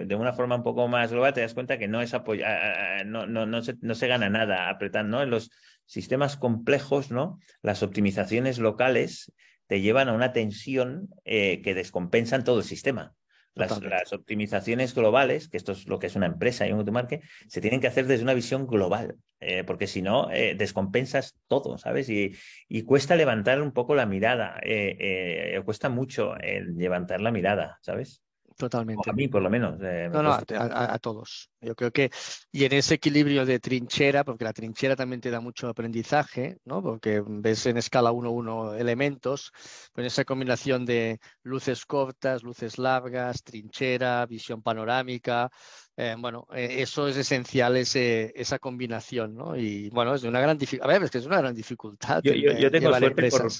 eh, 0.00 0.04
de 0.06 0.14
una 0.14 0.32
forma 0.32 0.56
un 0.56 0.62
poco 0.62 0.86
más 0.88 1.10
global, 1.10 1.32
te 1.32 1.40
das 1.40 1.54
cuenta 1.54 1.78
que 1.78 1.88
no 1.88 2.00
es 2.00 2.14
apoyar, 2.14 3.04
no, 3.06 3.26
no, 3.26 3.46
no, 3.46 3.62
se, 3.62 3.74
no 3.80 3.94
se 3.94 4.06
gana 4.06 4.30
nada 4.30 4.68
apretando. 4.68 5.18
¿no? 5.18 5.22
En 5.22 5.30
los 5.30 5.50
sistemas 5.84 6.36
complejos, 6.36 7.10
¿no? 7.10 7.38
Las 7.60 7.82
optimizaciones 7.82 8.58
locales 8.58 9.32
te 9.66 9.80
llevan 9.80 10.08
a 10.08 10.12
una 10.12 10.32
tensión 10.32 11.08
que 11.24 11.74
descompensan 11.74 12.44
todo 12.44 12.58
el 12.58 12.64
sistema. 12.64 13.14
Las, 13.54 13.82
las, 13.82 14.12
optimizaciones 14.12 14.94
globales, 14.94 15.48
que 15.48 15.58
esto 15.58 15.72
es 15.72 15.86
lo 15.86 15.98
que 15.98 16.06
es 16.06 16.16
una 16.16 16.26
empresa 16.26 16.66
y 16.66 16.72
un 16.72 16.78
automarque, 16.78 17.20
se 17.48 17.60
tienen 17.60 17.80
que 17.80 17.86
hacer 17.86 18.06
desde 18.06 18.22
una 18.22 18.32
visión 18.32 18.66
global, 18.66 19.16
eh, 19.42 19.64
porque 19.64 19.86
si 19.86 20.02
no, 20.02 20.30
eh, 20.30 20.54
descompensas 20.56 21.36
todo, 21.48 21.78
¿sabes? 21.78 22.08
Y, 22.08 22.34
y, 22.68 22.82
cuesta 22.82 23.16
levantar 23.16 23.60
un 23.60 23.72
poco 23.72 23.94
la 23.94 24.06
mirada, 24.06 24.60
eh, 24.62 25.60
cuesta 25.64 25.88
mucho 25.88 26.34
levantar 26.74 27.20
la 27.20 27.32
mirada, 27.32 27.78
¿sabes? 27.82 28.22
Totalmente. 28.62 29.10
O 29.10 29.12
a 29.12 29.16
mí, 29.16 29.26
por 29.26 29.42
lo 29.42 29.50
menos. 29.50 29.76
Eh, 29.82 30.08
no, 30.12 30.22
no, 30.22 30.30
a, 30.30 30.44
a, 30.56 30.94
a, 30.94 30.98
todos. 31.00 31.50
Yo 31.60 31.74
creo 31.74 31.90
que, 31.90 32.12
y 32.52 32.64
en 32.64 32.72
ese 32.74 32.94
equilibrio 32.94 33.44
de 33.44 33.58
trinchera, 33.58 34.22
porque 34.22 34.44
la 34.44 34.52
trinchera 34.52 34.94
también 34.94 35.20
te 35.20 35.32
da 35.32 35.40
mucho 35.40 35.66
aprendizaje, 35.66 36.58
¿no? 36.64 36.80
Porque 36.80 37.24
ves 37.26 37.66
en 37.66 37.76
escala 37.76 38.12
1-1 38.12 38.78
elementos, 38.78 39.50
con 39.90 40.04
esa 40.04 40.24
combinación 40.24 40.86
de 40.86 41.18
luces 41.42 41.84
cortas, 41.86 42.44
luces 42.44 42.78
largas, 42.78 43.42
trinchera, 43.42 44.24
visión 44.26 44.62
panorámica. 44.62 45.50
Eh, 45.96 46.14
bueno, 46.16 46.46
eh, 46.54 46.76
eso 46.82 47.08
es 47.08 47.16
esencial, 47.16 47.76
ese, 47.76 48.32
esa 48.36 48.60
combinación, 48.60 49.34
¿no? 49.34 49.56
Y 49.56 49.90
bueno, 49.90 50.14
es 50.14 50.22
de 50.22 50.28
una 50.28 50.40
gran 50.40 50.56
dificultad. 50.56 50.88
A 50.88 50.92
ver, 50.92 51.02
es 51.02 51.10
que 51.10 51.18
es 51.18 51.26
una 51.26 51.38
gran 51.38 51.52
dificultad. 51.52 52.22
Yo, 52.22 52.32
yo, 52.32 52.52
yo 52.52 52.70
tengo 52.70 52.96
suerte 52.96 53.28
por, 53.28 53.50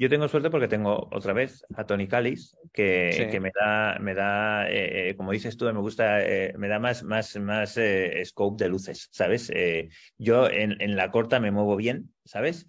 yo 0.00 0.08
tengo 0.08 0.28
suerte 0.28 0.48
porque 0.48 0.66
tengo 0.66 1.08
otra 1.12 1.34
vez 1.34 1.62
a 1.74 1.84
Tony 1.84 2.08
Callis, 2.08 2.56
que, 2.72 3.10
Sí. 3.12 3.26
que 3.30 3.38
me 3.38 3.52
da, 3.54 3.98
me 4.00 4.14
da 4.14 4.64
eh, 4.70 5.14
como 5.14 5.30
dices 5.30 5.58
tú, 5.58 5.66
me 5.66 5.78
gusta, 5.78 6.22
eh, 6.22 6.54
me 6.56 6.68
da 6.68 6.78
más, 6.78 7.02
más, 7.02 7.36
más 7.36 7.76
eh, 7.76 8.22
scope 8.24 8.64
de 8.64 8.70
luces, 8.70 9.10
¿sabes? 9.12 9.52
Eh, 9.54 9.90
yo 10.16 10.48
en, 10.48 10.80
en, 10.80 10.96
la 10.96 11.10
corta 11.10 11.38
me 11.38 11.50
muevo 11.50 11.76
bien, 11.76 12.14
¿sabes? 12.24 12.66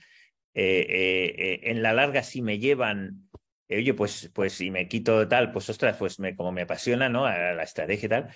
Eh, 0.54 1.62
en 1.64 1.82
la 1.82 1.94
larga, 1.94 2.22
si 2.22 2.42
me 2.42 2.60
llevan, 2.60 3.30
oye, 3.70 3.94
pues, 3.94 4.30
pues 4.34 4.52
si 4.52 4.70
me 4.70 4.90
quito 4.90 5.26
tal, 5.30 5.54
pues 5.54 5.70
ostras, 5.70 5.96
pues 5.96 6.20
me, 6.20 6.36
como 6.36 6.52
me 6.52 6.64
apasiona, 6.64 7.08
¿no? 7.08 7.26
A 7.26 7.54
la 7.54 7.64
estrategia 7.64 8.08
y 8.08 8.10
tal. 8.10 8.30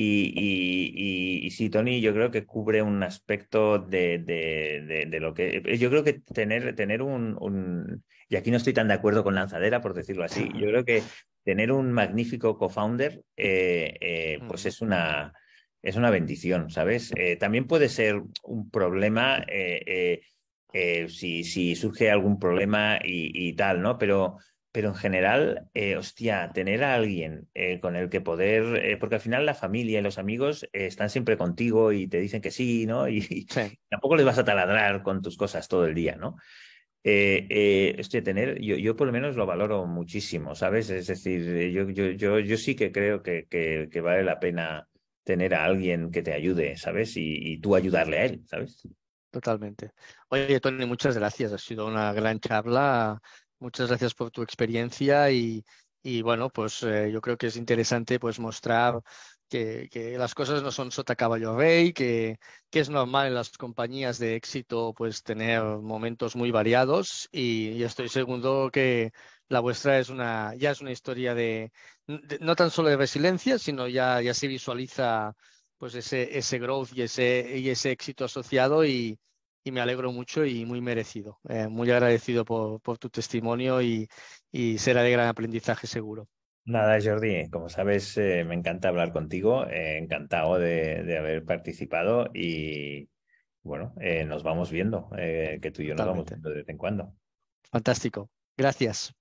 Y, 0.00 1.42
y, 1.44 1.50
sí, 1.50 1.70
Tony, 1.70 2.00
yo 2.00 2.14
creo 2.14 2.30
que 2.30 2.46
cubre 2.46 2.82
un 2.82 3.02
aspecto 3.02 3.80
de, 3.80 4.18
de, 4.18 5.06
de, 5.08 5.18
lo 5.20 5.34
que. 5.34 5.60
Yo 5.76 5.90
creo 5.90 6.04
que 6.04 6.12
tener, 6.12 6.76
tener 6.76 7.02
un, 7.02 7.36
un, 7.40 8.04
Y 8.28 8.36
aquí 8.36 8.52
no 8.52 8.58
estoy 8.58 8.72
tan 8.72 8.86
de 8.86 8.94
acuerdo 8.94 9.24
con 9.24 9.34
Lanzadera, 9.34 9.80
por 9.80 9.94
decirlo 9.94 10.22
así. 10.22 10.48
Yo 10.54 10.68
creo 10.68 10.84
que 10.84 11.02
tener 11.42 11.72
un 11.72 11.90
magnífico 11.90 12.56
co-founder, 12.58 13.24
eh, 13.36 13.96
eh, 14.00 14.38
pues 14.46 14.66
es 14.66 14.80
una, 14.82 15.32
es 15.82 15.96
una 15.96 16.10
bendición, 16.10 16.70
¿sabes? 16.70 17.10
Eh, 17.16 17.34
también 17.34 17.66
puede 17.66 17.88
ser 17.88 18.22
un 18.44 18.70
problema 18.70 19.44
si, 21.08 21.42
si, 21.42 21.74
surge 21.74 22.08
algún 22.08 22.38
problema 22.38 23.00
y, 23.02 23.48
y 23.48 23.54
tal, 23.54 23.82
¿no? 23.82 23.98
Pero 23.98 24.36
pero 24.72 24.88
en 24.88 24.94
general, 24.94 25.68
eh, 25.74 25.96
hostia, 25.96 26.50
tener 26.52 26.84
a 26.84 26.94
alguien 26.94 27.48
eh, 27.54 27.80
con 27.80 27.96
el 27.96 28.10
que 28.10 28.20
poder, 28.20 28.84
eh, 28.84 28.96
porque 28.98 29.16
al 29.16 29.20
final 29.20 29.46
la 29.46 29.54
familia 29.54 29.98
y 29.98 30.02
los 30.02 30.18
amigos 30.18 30.68
están 30.72 31.10
siempre 31.10 31.38
contigo 31.38 31.92
y 31.92 32.06
te 32.06 32.20
dicen 32.20 32.42
que 32.42 32.50
sí, 32.50 32.86
¿no? 32.86 33.08
Y, 33.08 33.46
tampoco 33.88 34.16
les 34.16 34.26
vas 34.26 34.38
a 34.38 34.44
taladrar 34.44 35.02
con 35.02 35.22
tus 35.22 35.36
cosas 35.36 35.68
todo 35.68 35.86
el 35.86 35.94
día, 35.94 36.16
¿no? 36.16 36.36
hostia, 37.98 38.22
tener, 38.22 38.60
yo, 38.60 38.76
yo 38.76 38.94
por 38.94 39.06
lo 39.06 39.12
menos 39.14 39.34
lo 39.34 39.46
valoro 39.46 39.86
muchísimo, 39.86 40.54
¿sabes? 40.54 40.90
Es 40.90 41.06
decir, 41.06 41.70
yo, 41.70 41.88
yo, 41.88 42.10
yo, 42.10 42.38
yo 42.38 42.56
sí 42.58 42.76
que 42.76 42.92
creo 42.92 43.22
que, 43.22 43.46
que, 43.48 44.00
vale 44.02 44.24
la 44.24 44.38
pena 44.38 44.86
tener 45.24 45.54
a 45.54 45.64
alguien 45.64 46.10
que 46.10 46.20
te 46.20 46.34
ayude, 46.34 46.76
¿sabes? 46.76 47.16
Y, 47.16 47.52
y 47.52 47.60
tú 47.60 47.74
ayudarle 47.74 48.18
a 48.18 48.24
él, 48.26 48.42
¿sabes? 48.44 48.86
Totalmente. 49.30 49.92
Oye, 50.28 50.60
Tony, 50.60 50.86
muchas 50.86 51.16
gracias. 51.16 51.52
Ha 51.52 51.58
sido 51.58 51.86
una 51.86 52.12
gran 52.12 52.40
charla. 52.40 53.20
Muchas 53.60 53.88
gracias 53.88 54.14
por 54.14 54.30
tu 54.30 54.42
experiencia 54.42 55.30
y, 55.30 55.64
bueno, 56.22 56.48
pues 56.50 56.82
eh, 56.84 57.10
yo 57.12 57.20
creo 57.20 57.36
que 57.36 57.48
es 57.48 57.56
interesante 57.56 58.20
pues 58.20 58.38
mostrar 58.38 59.00
que, 59.48 59.88
las 60.16 60.34
cosas 60.34 60.62
no 60.62 60.70
son 60.70 60.92
sota 60.92 61.16
caballo 61.16 61.56
rey, 61.56 61.92
que, 61.92 62.38
que, 62.70 62.80
es 62.80 62.88
normal 62.88 63.28
en 63.28 63.34
las 63.34 63.50
compañías 63.58 64.18
de 64.18 64.36
éxito 64.36 64.94
pues 64.96 65.22
tener 65.24 65.62
momentos 65.62 66.36
muy 66.36 66.50
variados 66.52 67.28
y, 67.32 67.82
estoy 67.82 68.08
seguro 68.08 68.70
que 68.70 69.12
la 69.48 69.60
vuestra 69.60 69.98
es 69.98 70.08
una, 70.08 70.54
ya 70.54 70.70
es 70.70 70.80
una 70.80 70.92
historia 70.92 71.34
de, 71.34 71.72
no 72.40 72.54
tan 72.54 72.70
solo 72.70 72.90
de 72.90 72.96
resiliencia, 72.96 73.58
sino 73.58 73.88
ya, 73.88 74.20
ya 74.22 74.34
se 74.34 74.46
visualiza 74.46 75.34
pues 75.78 75.94
ese, 75.94 76.38
ese 76.38 76.58
growth 76.58 76.90
y 76.94 77.02
ese, 77.02 77.58
y 77.58 77.70
ese 77.70 77.90
éxito 77.90 78.24
asociado 78.24 78.84
y, 78.84 79.18
y 79.64 79.72
me 79.72 79.80
alegro 79.80 80.12
mucho 80.12 80.44
y 80.44 80.64
muy 80.64 80.80
merecido. 80.80 81.38
Eh, 81.48 81.68
muy 81.68 81.90
agradecido 81.90 82.44
por, 82.44 82.80
por 82.80 82.98
tu 82.98 83.10
testimonio 83.10 83.82
y, 83.82 84.08
y, 84.50 84.78
será 84.78 85.02
de 85.02 85.10
gran 85.10 85.28
aprendizaje 85.28 85.86
seguro. 85.86 86.28
Nada, 86.64 86.98
Jordi, 87.02 87.48
como 87.50 87.68
sabes, 87.68 88.16
eh, 88.18 88.44
me 88.44 88.54
encanta 88.54 88.88
hablar 88.88 89.12
contigo, 89.12 89.66
eh, 89.66 89.98
encantado 89.98 90.58
de, 90.58 91.02
de, 91.02 91.18
haber 91.18 91.44
participado 91.44 92.28
y 92.34 93.08
bueno, 93.62 93.94
nos 94.26 94.42
vamos 94.42 94.70
viendo, 94.70 95.10
que 95.10 95.70
tú 95.74 95.82
y 95.82 95.88
yo 95.88 95.94
nos 95.94 96.06
vamos 96.06 96.26
viendo 96.26 96.48
de 96.48 96.56
vez 96.56 96.68
en 96.68 96.78
cuando. 96.78 97.12
Fantástico, 97.70 98.30
gracias. 98.56 99.14